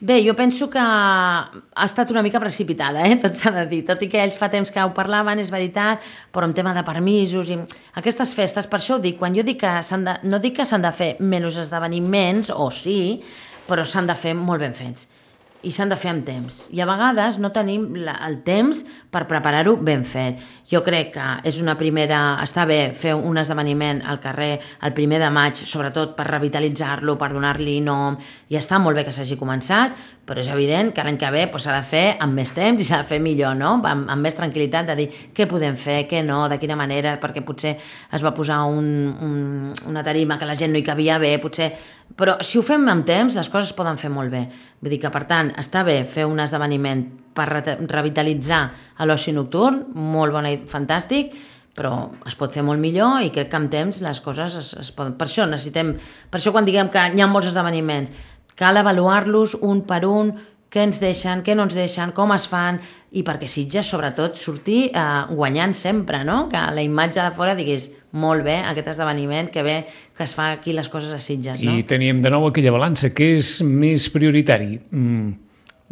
Bé, 0.04 0.18
jo 0.26 0.34
penso 0.36 0.68
que 0.68 0.78
ha 0.78 1.84
estat 1.84 2.10
una 2.10 2.20
mica 2.22 2.40
precipitada, 2.40 3.06
eh? 3.08 3.16
tot 3.16 3.32
s'ha 3.38 3.50
de 3.54 3.66
dir. 3.70 3.84
Tot 3.86 4.02
i 4.02 4.08
que 4.08 4.20
ells 4.20 4.36
fa 4.36 4.50
temps 4.52 4.70
que 4.70 4.82
ho 4.82 4.90
parlaven, 4.92 5.38
és 5.40 5.50
veritat, 5.50 6.02
però 6.34 6.44
en 6.44 6.52
tema 6.52 6.74
de 6.74 6.82
permisos 6.84 7.48
i 7.54 7.56
aquestes 7.94 8.34
festes, 8.36 8.66
per 8.66 8.80
això 8.80 8.96
ho 8.98 9.00
dic, 9.00 9.16
quan 9.18 9.34
jo 9.34 9.42
dic 9.46 9.60
que 9.62 9.82
s'han 9.82 10.04
de, 10.04 10.18
no 10.28 10.40
dic 10.42 10.56
que 10.58 10.64
s'han 10.68 10.82
de 10.84 10.92
fer 10.92 11.16
menys 11.20 11.56
esdeveniments, 11.62 12.50
o 12.52 12.70
sí, 12.74 13.22
però 13.68 13.86
s'han 13.86 14.06
de 14.10 14.14
fer 14.18 14.34
molt 14.36 14.60
ben 14.60 14.74
fets 14.74 15.08
i 15.64 15.70
s'han 15.72 15.88
de 15.88 15.96
fer 15.96 16.10
amb 16.10 16.26
temps. 16.26 16.66
I 16.76 16.82
a 16.84 16.86
vegades 16.90 17.38
no 17.40 17.48
tenim 17.54 17.94
la, 18.04 18.18
el 18.26 18.42
temps 18.44 18.82
per 19.10 19.22
preparar-ho 19.30 19.78
ben 19.80 20.02
fet. 20.04 20.36
Jo 20.70 20.80
crec 20.80 21.12
que 21.12 21.24
és 21.44 21.58
una 21.60 21.74
primera... 21.76 22.38
Està 22.44 22.64
bé 22.68 22.78
fer 22.96 23.12
un 23.14 23.36
esdeveniment 23.40 24.00
al 24.08 24.20
carrer 24.22 24.56
el 24.84 24.94
primer 24.96 25.18
de 25.20 25.28
maig, 25.32 25.58
sobretot 25.60 26.14
per 26.16 26.24
revitalitzar-lo, 26.30 27.18
per 27.20 27.30
donar-li 27.34 27.76
nom, 27.84 28.16
i 28.48 28.56
està 28.56 28.78
molt 28.80 28.96
bé 28.96 29.04
que 29.04 29.12
s'hagi 29.12 29.36
començat, 29.40 29.92
però 30.24 30.40
és 30.40 30.48
evident 30.48 30.94
que 30.96 31.04
l'any 31.04 31.18
que 31.20 31.30
ve 31.34 31.44
doncs, 31.50 31.66
s'ha 31.66 31.74
de 31.76 31.82
fer 31.84 32.04
amb 32.24 32.40
més 32.40 32.54
temps 32.56 32.80
i 32.80 32.86
s'ha 32.86 33.02
de 33.02 33.08
fer 33.08 33.20
millor, 33.20 33.52
no? 33.58 33.74
amb, 33.84 34.08
amb 34.08 34.24
més 34.24 34.38
tranquil·litat 34.38 34.88
de 34.88 34.96
dir 35.02 35.08
què 35.36 35.44
podem 35.50 35.76
fer, 35.76 36.04
què 36.08 36.22
no, 36.24 36.46
de 36.48 36.58
quina 36.62 36.78
manera, 36.80 37.18
perquè 37.20 37.44
potser 37.44 37.74
es 37.76 38.24
va 38.24 38.32
posar 38.36 38.62
un, 38.64 38.88
un, 39.20 39.36
una 39.90 40.04
tarima 40.06 40.38
que 40.40 40.48
la 40.48 40.56
gent 40.56 40.72
no 40.72 40.80
hi 40.80 40.86
cabia 40.86 41.20
bé, 41.20 41.36
potser... 41.42 41.74
Però 42.14 42.36
si 42.44 42.60
ho 42.60 42.62
fem 42.62 42.84
amb 42.88 43.04
temps, 43.08 43.34
les 43.34 43.48
coses 43.50 43.72
es 43.72 43.76
poden 43.76 43.96
fer 43.98 44.10
molt 44.12 44.30
bé. 44.30 44.44
Vull 44.80 44.92
dir 44.92 45.00
que, 45.02 45.10
per 45.10 45.24
tant, 45.28 45.50
està 45.58 45.82
bé 45.84 46.02
fer 46.04 46.28
un 46.28 46.38
esdeveniment 46.44 47.04
per 47.34 47.48
re 47.50 47.76
revitalitzar 47.90 48.62
a 48.96 49.08
l'oci 49.08 49.34
nocturn, 49.34 49.82
molt 49.94 50.34
bona 50.34 50.52
i 50.54 50.62
fantàstic, 50.70 51.34
però 51.74 51.94
es 52.28 52.36
pot 52.38 52.54
fer 52.54 52.62
molt 52.62 52.78
millor 52.80 53.22
i 53.24 53.32
crec 53.34 53.50
que 53.50 53.58
amb 53.58 53.70
temps 53.72 54.00
les 54.04 54.20
coses 54.22 54.54
es, 54.60 54.72
es 54.78 54.92
poden... 54.94 55.16
Per 55.18 55.26
això 55.26 55.46
necessitem... 55.50 55.94
Per 56.30 56.40
això 56.40 56.54
quan 56.54 56.66
diguem 56.66 56.90
que 56.92 57.08
hi 57.10 57.22
ha 57.22 57.30
molts 57.30 57.50
esdeveniments, 57.50 58.14
cal 58.54 58.78
avaluar-los 58.78 59.56
un 59.66 59.82
per 59.88 60.04
un, 60.06 60.30
què 60.74 60.82
ens 60.82 60.98
deixen, 60.98 61.44
què 61.46 61.54
no 61.54 61.68
ens 61.68 61.76
deixen, 61.76 62.10
com 62.14 62.32
es 62.34 62.48
fan, 62.50 62.80
i 63.14 63.22
perquè 63.26 63.46
Sitges, 63.50 63.86
sobretot, 63.86 64.38
sortir 64.42 64.88
eh, 64.90 65.04
guanyant 65.30 65.74
sempre, 65.78 66.24
no? 66.26 66.48
Que 66.50 66.62
la 66.74 66.82
imatge 66.82 67.22
de 67.22 67.30
fora 67.34 67.54
digués 67.58 67.90
molt 68.18 68.42
bé 68.46 68.56
aquest 68.66 68.90
esdeveniment, 68.94 69.50
que 69.54 69.62
bé 69.66 69.76
que 69.86 70.26
es 70.26 70.34
fa 70.34 70.50
aquí 70.56 70.74
les 70.74 70.90
coses 70.90 71.14
a 71.14 71.20
Sitges, 71.22 71.62
no? 71.62 71.74
I 71.78 71.86
teníem 71.86 72.22
de 72.22 72.34
nou 72.34 72.48
aquella 72.48 72.74
balança. 72.74 73.12
Què 73.14 73.34
és 73.38 73.56
més 73.66 74.08
prioritari? 74.14 74.80
Mm, 74.90 75.30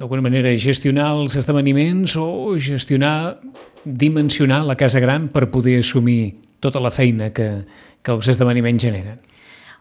D'alguna 0.00 0.24
manera, 0.24 0.52
gestionar 0.56 1.10
els 1.18 1.36
esdeveniments 1.36 2.16
o 2.16 2.56
gestionar, 2.56 3.38
dimensionar 3.84 4.62
la 4.64 4.76
casa 4.80 5.02
gran 5.04 5.28
per 5.28 5.50
poder 5.52 5.78
assumir 5.82 6.34
tota 6.64 6.80
la 6.80 6.90
feina 6.94 7.28
que, 7.34 7.48
que 8.00 8.14
els 8.14 8.30
esdeveniments 8.32 8.82
generen? 8.82 9.20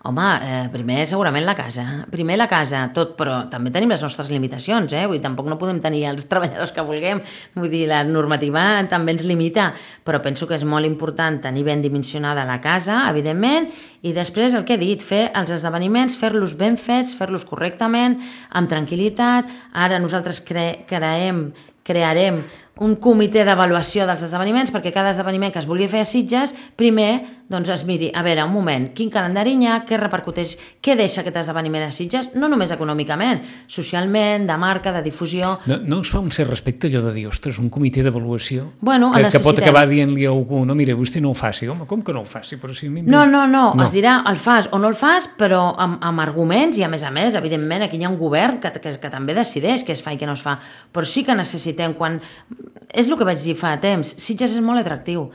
Home, 0.04 0.24
eh, 0.42 0.70
primer 0.74 1.04
segurament 1.06 1.44
la 1.46 1.54
casa. 1.54 1.84
Primer 2.10 2.34
la 2.40 2.48
casa, 2.50 2.88
tot, 2.90 3.12
però 3.20 3.44
també 3.52 3.70
tenim 3.70 3.92
les 3.94 4.02
nostres 4.02 4.32
limitacions, 4.34 4.96
eh? 4.98 5.04
Vull 5.06 5.20
dir, 5.20 5.22
tampoc 5.22 5.46
no 5.46 5.60
podem 5.62 5.78
tenir 5.84 6.08
els 6.10 6.26
treballadors 6.32 6.74
que 6.74 6.82
vulguem. 6.82 7.22
Vull 7.54 7.70
dir, 7.70 7.84
la 7.92 8.02
normativa 8.08 8.64
també 8.90 9.14
ens 9.14 9.22
limita, 9.30 9.68
però 10.04 10.18
penso 10.26 10.48
que 10.50 10.58
és 10.58 10.66
molt 10.66 10.90
important 10.90 11.38
tenir 11.44 11.68
ben 11.70 11.86
dimensionada 11.86 12.48
la 12.50 12.58
casa, 12.64 13.04
evidentment, 13.12 13.70
i 14.02 14.16
després 14.18 14.58
el 14.58 14.66
que 14.66 14.74
he 14.74 14.82
dit, 14.82 15.06
fer 15.06 15.28
els 15.38 15.54
esdeveniments, 15.54 16.18
fer-los 16.18 16.58
ben 16.58 16.82
fets, 16.82 17.14
fer-los 17.14 17.46
correctament, 17.46 18.18
amb 18.58 18.74
tranquil·litat. 18.74 19.54
Ara 19.86 20.02
nosaltres 20.02 20.42
cre 20.42 20.82
creem, 20.90 21.52
crearem 21.86 22.42
un 22.80 22.96
comitè 22.96 23.44
d'avaluació 23.46 24.08
dels 24.08 24.24
esdeveniments 24.24 24.72
perquè 24.72 24.94
cada 24.96 25.12
esdeveniment 25.12 25.52
que 25.54 25.60
es 25.60 25.68
vulgui 25.70 25.90
fer 25.92 26.02
a 26.02 26.08
Sitges 26.08 26.56
primer 26.80 27.42
doncs 27.52 27.70
es 27.70 27.84
miri, 27.84 28.08
a 28.16 28.24
veure, 28.24 28.46
un 28.48 28.54
moment, 28.54 28.88
quin 28.96 29.10
calendari 29.12 29.52
hi 29.60 29.68
ha, 29.68 29.82
què 29.84 29.98
repercuteix, 30.00 30.54
què 30.82 30.96
deixa 30.96 31.20
aquest 31.22 31.42
esdeveniment 31.42 31.84
a 31.84 31.92
Sitges, 31.92 32.30
no 32.40 32.48
només 32.48 32.72
econòmicament, 32.72 33.42
socialment, 33.68 34.46
de 34.48 34.56
marca, 34.58 34.94
de 34.96 35.02
difusió... 35.04 35.58
No, 35.68 35.78
no 35.84 36.00
us 36.00 36.12
fa 36.14 36.22
un 36.24 36.32
cert 36.32 36.50
respecte 36.50 36.88
allò 36.88 37.02
de 37.04 37.12
dir, 37.18 37.26
ostres, 37.28 37.60
un 37.60 37.68
comitè 37.70 38.06
d'avaluació 38.06 38.70
Bueno, 38.80 39.12
que, 39.12 39.26
que 39.36 39.44
pot 39.44 39.60
acabar 39.60 39.84
dient-li 39.90 40.24
a 40.26 40.32
algú, 40.32 40.64
no, 40.66 40.76
mira, 40.80 40.96
vostè 40.96 41.20
no 41.20 41.34
ho 41.34 41.38
faci. 41.38 41.68
Home, 41.68 41.86
com 41.90 42.06
que 42.08 42.16
no 42.16 42.24
ho 42.24 42.30
faci? 42.30 42.56
Però 42.62 42.72
si 42.78 42.88
mi... 42.88 43.04
No, 43.04 43.26
no, 43.28 43.44
no, 43.48 43.74
No. 43.76 43.84
es 43.84 43.92
dirà 43.92 44.22
el 44.32 44.40
fas 44.40 44.70
o 44.72 44.80
no 44.80 44.88
el 44.88 44.96
fas, 44.96 45.28
però 45.38 45.74
amb, 45.76 46.00
amb 46.08 46.24
arguments 46.24 46.80
i 46.80 46.88
a 46.88 46.90
més 46.92 47.04
a 47.04 47.12
més, 47.12 47.36
evidentment, 47.36 47.84
aquí 47.84 48.00
hi 48.00 48.08
ha 48.08 48.14
un 48.14 48.20
govern 48.20 48.62
que, 48.64 48.72
que, 48.80 48.96
que 48.96 49.12
també 49.12 49.36
decideix 49.36 49.84
què 49.84 49.92
es 49.92 50.04
fa 50.04 50.16
i 50.16 50.20
què 50.22 50.30
no 50.30 50.40
es 50.40 50.44
fa, 50.46 50.56
però 50.94 51.04
sí 51.08 51.26
que 51.28 51.36
necessitem 51.36 52.00
quan... 52.00 52.22
És 52.92 53.08
el 53.08 53.18
que 53.18 53.28
vaig 53.28 53.40
dir 53.42 53.56
fa 53.60 53.76
temps, 53.82 54.16
Sitges 54.22 54.58
és 54.58 54.64
molt 54.66 54.84
atractiu 54.84 55.30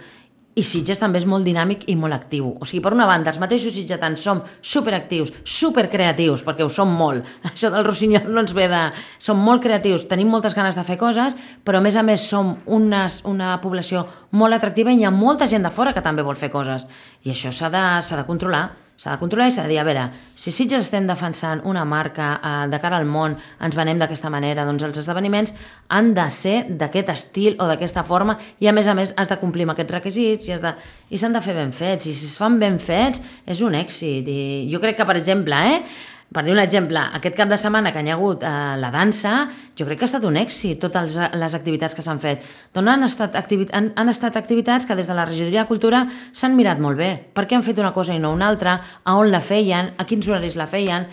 i 0.56 0.62
Sitges 0.64 0.96
també 0.96 1.20
és 1.20 1.26
molt 1.28 1.44
dinàmic 1.44 1.82
i 1.92 1.94
molt 2.00 2.16
actiu. 2.16 2.48
O 2.56 2.64
sigui, 2.64 2.80
per 2.84 2.94
una 2.96 3.04
banda, 3.08 3.28
els 3.28 3.40
mateixos 3.42 3.74
sitgetans 3.76 4.22
som 4.24 4.40
superactius, 4.64 5.34
supercreatius, 5.44 6.46
perquè 6.46 6.64
ho 6.64 6.70
som 6.72 6.94
molt. 6.96 7.28
Això 7.50 7.68
del 7.72 7.84
rossinyol 7.84 8.30
no 8.32 8.40
ens 8.40 8.54
ve 8.56 8.64
de... 8.72 8.80
Som 9.20 9.42
molt 9.44 9.60
creatius, 9.64 10.06
tenim 10.08 10.32
moltes 10.32 10.56
ganes 10.56 10.78
de 10.78 10.86
fer 10.88 10.96
coses, 11.00 11.36
però 11.64 11.82
a 11.82 11.84
més 11.84 12.00
a 12.00 12.04
més 12.06 12.24
som 12.24 12.54
una, 12.72 13.04
una 13.28 13.52
població 13.60 14.06
molt 14.32 14.56
atractiva 14.56 14.94
i 14.94 15.02
hi 15.02 15.04
ha 15.04 15.12
molta 15.12 15.48
gent 15.50 15.66
de 15.66 15.74
fora 15.74 15.92
que 15.92 16.04
també 16.04 16.24
vol 16.24 16.40
fer 16.40 16.48
coses. 16.52 16.88
I 17.28 17.34
això 17.36 17.52
s'ha 17.52 17.68
de, 17.72 17.86
de 18.00 18.28
controlar. 18.28 18.64
S'ha 18.96 19.12
de 19.12 19.20
controlar 19.20 19.50
i 19.50 19.52
s'ha 19.52 19.66
de 19.66 19.74
dir, 19.74 19.78
a 19.82 19.84
veure, 19.84 20.06
si 20.34 20.52
Sitges 20.54 20.86
estem 20.86 21.04
defensant 21.08 21.60
una 21.68 21.84
marca 21.84 22.30
eh, 22.36 22.52
de 22.72 22.80
cara 22.80 22.96
al 22.96 23.04
món, 23.04 23.34
ens 23.60 23.76
venem 23.76 24.00
d'aquesta 24.00 24.30
manera, 24.32 24.64
doncs 24.64 24.86
els 24.88 25.02
esdeveniments 25.02 25.52
han 25.92 26.14
de 26.16 26.24
ser 26.32 26.56
d'aquest 26.80 27.12
estil 27.12 27.60
o 27.60 27.68
d'aquesta 27.68 28.06
forma 28.08 28.38
i 28.60 28.70
a 28.70 28.74
més 28.76 28.88
a 28.88 28.96
més 28.96 29.12
has 29.20 29.28
de 29.28 29.36
complir 29.42 29.68
amb 29.68 29.74
aquests 29.76 29.96
requisits 29.98 30.48
i 30.48 30.56
has 30.56 30.64
de, 30.64 30.72
i 31.12 31.20
s'han 31.20 31.36
de 31.36 31.44
fer 31.44 31.54
ben 31.58 31.76
fets. 31.76 32.08
I 32.08 32.16
si 32.16 32.30
es 32.30 32.36
fan 32.40 32.56
ben 32.62 32.80
fets 32.80 33.20
és 33.44 33.60
un 33.60 33.76
èxit. 33.76 34.28
I 34.28 34.66
jo 34.72 34.80
crec 34.80 34.96
que 34.96 35.08
per 35.08 35.18
exemple, 35.20 35.60
eh, 35.76 35.82
per 36.34 36.42
dir 36.42 36.52
un 36.52 36.58
exemple, 36.58 37.00
aquest 37.18 37.36
cap 37.38 37.48
de 37.48 37.58
setmana 37.60 37.92
que 37.94 38.02
hi 38.02 38.10
ha 38.10 38.16
hagut 38.16 38.42
eh, 38.42 38.50
la 38.82 38.90
dansa, 38.90 39.34
jo 39.78 39.86
crec 39.86 40.00
que 40.00 40.06
ha 40.06 40.10
estat 40.10 40.24
un 40.26 40.36
èxit, 40.40 40.80
totes 40.82 41.20
les 41.38 41.54
activitats 41.54 41.94
que 41.94 42.02
s'han 42.02 42.18
fet. 42.22 42.42
Doncs 42.74 42.92
han 42.92 43.06
estat, 43.06 43.38
han, 43.38 43.92
han 43.94 44.10
estat 44.10 44.36
activitats 44.36 44.88
que 44.88 44.96
des 44.98 45.06
de 45.06 45.14
la 45.14 45.24
regidoria 45.28 45.62
de 45.62 45.70
Cultura 45.70 46.02
s'han 46.32 46.58
mirat 46.58 46.82
molt 46.82 46.98
bé. 46.98 47.12
Per 47.32 47.46
què 47.46 47.58
han 47.58 47.64
fet 47.66 47.78
una 47.78 47.94
cosa 47.94 48.16
i 48.16 48.22
no 48.22 48.34
una 48.34 48.50
altra? 48.50 48.80
A 49.04 49.16
on 49.20 49.30
la 49.30 49.40
feien? 49.40 49.94
A 49.96 50.04
quins 50.08 50.26
horaris 50.28 50.58
la 50.58 50.66
feien? 50.66 51.06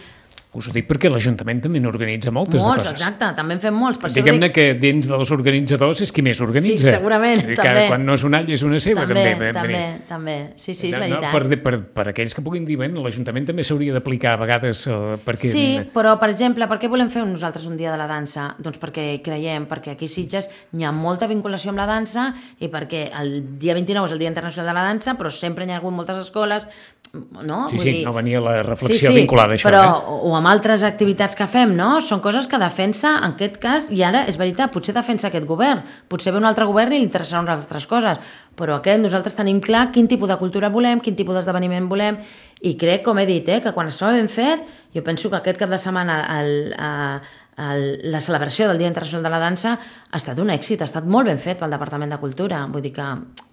Us 0.54 0.68
ho 0.70 0.72
dic 0.76 0.86
perquè 0.88 1.10
l'Ajuntament 1.10 1.62
també 1.64 1.80
n'organitza 1.82 2.30
moltes 2.32 2.62
molts, 2.62 2.84
de 2.84 2.90
coses. 2.92 3.00
exacte, 3.00 3.30
també 3.36 3.56
en 3.56 3.60
fem 3.64 3.74
molts. 3.74 3.98
Per 4.00 4.12
Diguem-ne 4.14 4.48
dic- 4.52 4.54
que 4.54 4.66
dins 4.80 5.08
dels 5.10 5.32
organitzadors 5.34 6.02
és 6.06 6.12
qui 6.14 6.22
més 6.22 6.40
organitza. 6.42 6.92
Sí, 6.92 6.96
segurament, 6.98 7.42
que 7.48 7.56
també. 7.58 7.88
Quan 7.90 8.06
no 8.06 8.14
és 8.14 8.24
una 8.24 8.38
alla 8.44 8.54
és 8.54 8.62
una 8.64 8.80
seva, 8.80 9.08
també, 9.08 9.24
també. 9.34 9.52
també, 9.54 9.74
Vull 9.74 10.08
també, 10.10 10.36
dir, 10.38 10.54
Sí, 10.62 10.76
sí, 10.76 10.90
és 10.92 11.00
no, 11.00 11.00
veritat. 11.08 11.32
per, 11.32 11.62
per, 11.64 11.74
per 11.94 12.08
aquells 12.14 12.36
que 12.38 12.42
puguin 12.46 12.66
dir, 12.66 12.78
bueno, 12.78 13.02
l'Ajuntament 13.02 13.48
també 13.50 13.64
s'hauria 13.64 13.94
d'aplicar 13.94 14.34
a 14.34 14.38
vegades 14.44 14.86
eh, 14.88 15.00
perquè... 15.26 15.50
Sí, 15.52 15.66
però, 15.94 16.18
per 16.20 16.30
exemple, 16.30 16.68
per 16.68 16.78
què 16.80 16.88
volem 16.90 17.10
fer 17.10 17.26
nosaltres 17.26 17.66
un 17.66 17.76
dia 17.78 17.92
de 17.92 17.98
la 17.98 18.08
dansa? 18.08 18.56
Doncs 18.60 18.78
perquè 18.80 19.22
creiem, 19.24 19.66
perquè 19.66 19.96
aquí 19.98 20.06
a 20.06 20.14
Sitges 20.14 20.50
hi 20.74 20.84
ha 20.86 20.92
molta 20.92 21.28
vinculació 21.28 21.72
amb 21.74 21.80
la 21.82 21.88
dansa 21.90 22.34
i 22.60 22.70
perquè 22.70 23.10
el 23.20 23.58
dia 23.58 23.74
29 23.74 24.06
és 24.06 24.12
el 24.14 24.20
Dia 24.20 24.30
Internacional 24.30 24.70
de 24.70 24.74
la 24.74 24.84
Dansa, 24.88 25.16
però 25.18 25.30
sempre 25.34 25.66
hi 25.66 25.72
ha 25.72 25.78
hagut 25.78 25.94
moltes 25.94 26.18
escoles, 26.18 26.68
no? 27.14 27.68
Sí, 27.70 27.76
Vull 27.78 27.84
sí, 27.84 27.92
dir- 27.92 28.06
no 28.06 28.14
venia 28.14 28.40
la 28.42 28.56
reflexió 28.64 29.12
vinculada 29.14 29.54
a 29.54 29.58
això. 29.58 29.70
Però, 29.70 29.82
eh? 29.84 30.20
o 30.30 30.36
amb 30.36 30.48
altres 30.50 30.82
activitats 30.84 31.36
que 31.38 31.46
fem, 31.48 31.76
no? 31.78 32.00
Són 32.02 32.22
coses 32.24 32.48
que 32.50 32.58
defensa, 32.58 33.18
en 33.20 33.36
aquest 33.36 33.60
cas, 33.62 33.86
i 33.94 34.02
ara 34.04 34.24
és 34.30 34.38
veritat, 34.38 34.72
potser 34.74 34.96
defensa 34.96 35.28
aquest 35.30 35.46
govern, 35.46 35.84
potser 36.10 36.34
ve 36.34 36.40
un 36.42 36.46
altre 36.50 36.66
govern 36.66 36.94
i 36.94 36.98
li 36.98 37.06
interessaran 37.06 37.46
unes 37.46 37.60
altres 37.68 37.86
coses, 37.88 38.18
però 38.58 38.80
aquest 38.80 39.02
nosaltres 39.04 39.36
tenim 39.38 39.62
clar 39.62 39.92
quin 39.94 40.08
tipus 40.08 40.30
de 40.30 40.38
cultura 40.42 40.70
volem, 40.74 41.00
quin 41.06 41.16
tipus 41.16 41.36
d'esdeveniment 41.38 41.88
volem, 41.90 42.18
i 42.62 42.76
crec, 42.80 43.04
com 43.04 43.20
he 43.20 43.26
dit, 43.30 43.48
eh, 43.50 43.62
que 43.62 43.74
quan 43.76 43.88
es 43.88 43.98
troba 44.00 44.14
ben 44.18 44.30
fet, 44.30 44.62
jo 44.96 45.04
penso 45.04 45.30
que 45.30 45.36
aquest 45.38 45.58
cap 45.60 45.70
de 45.70 45.78
setmana 45.78 46.22
el, 46.40 46.74
a, 46.78 47.22
el, 47.58 48.12
la 48.12 48.22
celebració 48.22 48.68
del 48.68 48.80
Dia 48.82 48.90
Internacional 48.90 49.24
de 49.24 49.32
la 49.34 49.42
Dansa 49.42 49.74
ha 49.78 50.20
estat 50.20 50.40
un 50.42 50.50
èxit, 50.54 50.82
ha 50.82 50.90
estat 50.90 51.06
molt 51.06 51.30
ben 51.30 51.42
fet 51.42 51.60
pel 51.60 51.74
Departament 51.74 52.14
de 52.14 52.20
Cultura, 52.22 52.64
vull 52.72 52.84
dir 52.86 52.94
que 52.96 53.08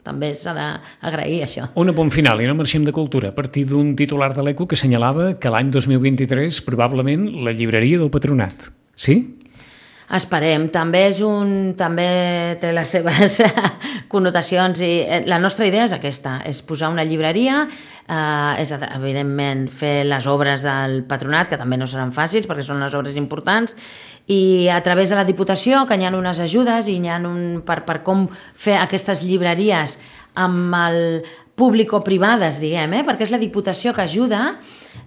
també 0.06 0.32
s'ha 0.34 0.54
d'agrair 0.54 1.42
això. 1.44 1.68
Un 1.80 1.92
apunt 1.92 2.12
final, 2.14 2.40
i 2.40 2.48
no 2.48 2.56
marxem 2.58 2.86
de 2.86 2.94
cultura, 2.96 3.34
a 3.34 3.36
partir 3.36 3.66
d'un 3.68 3.92
titular 3.96 4.32
de 4.36 4.46
l'ECO 4.46 4.66
que 4.68 4.78
assenyalava 4.78 5.34
que 5.40 5.52
l'any 5.52 5.70
2023 5.74 6.62
probablement 6.66 7.28
la 7.44 7.52
llibreria 7.52 8.00
del 8.00 8.12
patronat. 8.12 8.70
Sí? 8.96 9.20
Esperem, 10.10 10.64
també 10.74 11.04
és 11.06 11.20
un 11.22 11.76
també 11.78 12.56
té 12.58 12.72
les 12.74 12.90
seves 12.96 13.36
connotacions 14.12 14.80
i 14.82 14.90
eh, 15.04 15.20
la 15.30 15.38
nostra 15.38 15.68
idea 15.68 15.84
és 15.86 15.94
aquesta, 15.94 16.40
és 16.50 16.58
posar 16.66 16.90
una 16.90 17.04
llibreria, 17.06 17.62
eh, 18.10 18.60
és 18.62 18.72
evidentment 18.74 19.66
fer 19.72 20.04
les 20.08 20.26
obres 20.30 20.64
del 20.66 21.00
patronat, 21.08 21.50
que 21.50 21.58
també 21.60 21.78
no 21.78 21.88
seran 21.90 22.14
fàcils 22.16 22.48
perquè 22.50 22.66
són 22.66 22.82
les 22.82 22.96
obres 22.98 23.18
importants, 23.20 23.76
i 24.30 24.68
a 24.70 24.80
través 24.84 25.10
de 25.10 25.18
la 25.18 25.26
Diputació, 25.26 25.84
que 25.86 25.98
hi 25.98 26.06
ha 26.06 26.14
unes 26.14 26.42
ajudes 26.42 26.90
i 26.90 26.98
hi 27.00 27.10
ha 27.10 27.20
un, 27.26 27.62
per, 27.66 27.82
per 27.86 28.00
com 28.06 28.28
fer 28.30 28.78
aquestes 28.78 29.24
llibreries 29.26 29.98
amb 30.38 30.74
el 30.86 31.00
público-privades, 31.60 32.60
diguem, 32.62 32.94
eh? 33.00 33.04
perquè 33.06 33.26
és 33.28 33.32
la 33.34 33.40
Diputació 33.40 33.92
que 33.96 34.02
ajuda, 34.06 34.56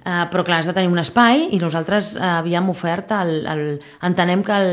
eh, 0.06 0.24
però 0.32 0.43
clar, 0.45 0.60
has 0.62 0.70
de 0.70 0.76
tenir 0.78 0.91
un 0.91 1.01
espai 1.01 1.47
i 1.56 1.60
nosaltres 1.62 2.14
eh, 2.16 2.22
havíem 2.39 2.70
ofert, 2.72 3.12
el, 3.18 3.34
el, 3.49 3.64
entenem 4.06 4.43
que 4.45 4.54
el, 4.54 4.72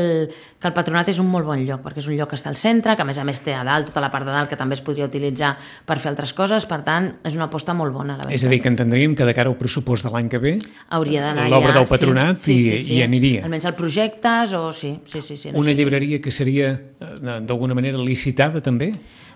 que 0.61 0.69
el 0.69 0.75
patronat 0.75 1.09
és 1.09 1.19
un 1.23 1.29
molt 1.31 1.47
bon 1.47 1.61
lloc, 1.65 1.81
perquè 1.85 2.03
és 2.03 2.09
un 2.11 2.15
lloc 2.19 2.29
que 2.31 2.37
està 2.39 2.51
al 2.53 2.59
centre, 2.59 2.93
que 2.95 3.01
a 3.01 3.07
més 3.07 3.17
a 3.17 3.25
més 3.27 3.41
té 3.41 3.55
a 3.57 3.63
dalt 3.67 3.89
tota 3.89 4.03
la 4.03 4.11
part 4.13 4.27
de 4.29 4.33
dalt 4.35 4.51
que 4.51 4.59
també 4.59 4.77
es 4.77 4.83
podria 4.85 5.07
utilitzar 5.09 5.55
per 5.89 5.97
fer 6.03 6.11
altres 6.13 6.33
coses, 6.37 6.67
per 6.69 6.81
tant, 6.87 7.09
és 7.25 7.37
una 7.37 7.47
aposta 7.49 7.73
molt 7.77 7.95
bona, 7.95 8.19
la 8.21 8.29
És 8.29 8.45
a 8.45 8.51
dir, 8.51 8.61
que 8.61 8.69
entendríem 8.71 9.15
que 9.17 9.25
de 9.27 9.33
cara 9.37 9.49
al 9.49 9.57
pressupost 9.59 10.05
de 10.05 10.13
l'any 10.13 10.29
que 10.29 10.41
ve 10.41 10.57
Hauria 10.93 11.25
d'anar 11.25 11.47
l'obra 11.49 11.73
ja, 11.73 11.79
del 11.79 11.89
patronat 11.89 12.37
sí, 12.43 12.57
sí, 12.57 12.61
i- 12.61 12.77
sí, 12.77 12.83
sí. 12.91 12.99
i 12.99 13.01
aniria. 13.07 13.41
Almenys 13.47 13.65
el 13.71 13.75
projectes 13.79 14.53
o 14.57 14.69
sí, 14.73 14.99
sí, 15.05 15.21
sí. 15.21 15.37
sí 15.37 15.49
en 15.49 15.57
una 15.57 15.71
sí. 15.73 15.79
llibreria 15.81 16.21
que 16.21 16.31
seria 16.31 16.71
eh, 16.75 17.41
d'alguna 17.41 17.73
manera 17.77 17.97
licitada 17.97 18.61
també? 18.61 18.91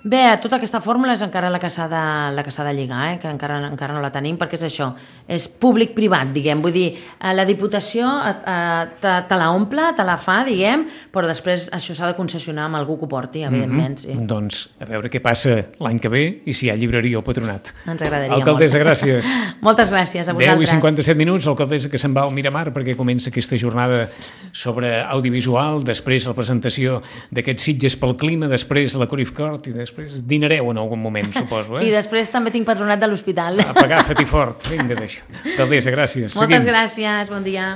Bé, 0.06 0.20
tota 0.38 0.60
aquesta 0.60 0.78
fórmula 0.86 1.16
és 1.18 1.22
encara 1.26 1.48
la 1.50 1.58
que 1.58 1.70
s'ha 1.74 1.88
de, 1.90 2.00
la 2.38 2.44
que 2.46 2.52
de 2.54 2.74
lligar, 2.78 3.06
eh? 3.10 3.14
que 3.18 3.26
encara, 3.26 3.56
encara 3.72 3.94
no 3.96 4.04
la 4.04 4.12
tenim, 4.14 4.36
perquè 4.38 4.54
és 4.54 4.66
això, 4.68 4.92
és 5.26 5.48
públic-privat, 5.50 6.30
diguem, 6.30 6.60
vull 6.62 6.76
dir, 6.76 6.92
eh, 6.94 7.32
la 7.34 7.42
Diputació 7.42 8.06
eh, 8.22 8.34
eh, 8.46 8.84
te, 9.02 9.14
te 9.26 9.40
la 9.42 9.48
omple, 9.50 9.88
te 9.98 10.06
la 10.06 10.20
fa, 10.22 10.44
diguem, 10.46 10.84
però 11.10 11.26
després 11.26 11.72
això 11.74 11.96
s'ha 11.98 12.12
de 12.12 12.18
concessionar 12.20 12.68
amb 12.70 12.78
algú 12.78 13.00
que 13.00 13.08
ho 13.08 13.10
porti, 13.10 13.42
evidentment, 13.50 13.98
sí. 14.04 14.14
Doncs 14.30 14.60
a 14.78 14.90
veure 14.92 15.10
què 15.10 15.24
passa 15.26 15.56
l'any 15.82 15.98
que 16.04 16.14
ve 16.14 16.22
i 16.46 16.54
si 16.54 16.68
hi 16.68 16.70
ha 16.70 16.78
llibreria 16.78 17.18
o 17.18 17.26
patronat. 17.26 17.74
Ens 17.90 18.06
agradaria 18.06 18.38
Alcaldessa, 18.38 18.78
molt. 18.78 18.86
gràcies. 18.86 19.34
Moltes 19.66 19.90
gràcies 19.90 20.30
a 20.30 20.38
10 20.38 20.38
i 20.38 20.52
vosaltres. 20.54 20.76
57 20.76 21.18
minuts, 21.24 21.50
l'alcaldessa 21.50 21.90
que 21.90 22.04
se'n 22.06 22.14
va 22.14 22.28
al 22.28 22.36
Miramar 22.38 22.68
perquè 22.78 22.94
comença 22.94 23.34
aquesta 23.34 23.58
jornada 23.58 24.06
sobre 24.54 25.00
audiovisual, 25.02 25.82
després 25.90 26.30
la 26.30 26.38
presentació 26.38 27.02
d'aquests 27.34 27.72
sitges 27.72 27.98
pel 27.98 28.14
clima, 28.22 28.54
després 28.54 28.94
la 29.02 29.10
Corif 29.10 29.34
Cort 29.34 29.74
i 29.74 29.74
després 29.74 29.95
dinareu 30.24 30.72
en 30.72 30.78
algun 30.82 31.02
moment, 31.02 31.32
suposo, 31.34 31.80
I 31.80 31.90
eh? 31.90 31.94
després 31.96 32.30
també 32.34 32.52
tinc 32.52 32.68
patronat 32.68 33.00
de 33.02 33.08
l'hospital. 33.12 33.62
Apa, 33.66 33.86
agafa't-hi 33.88 34.26
fort. 34.30 34.68
Vinga, 34.72 34.96
deixa. 35.00 35.24
Alcaldessa, 35.44 35.94
gràcies. 35.96 36.36
Moltes 36.36 36.64
Seguim. 36.64 36.74
gràcies, 36.74 37.32
bon 37.32 37.46
dia. 37.46 37.74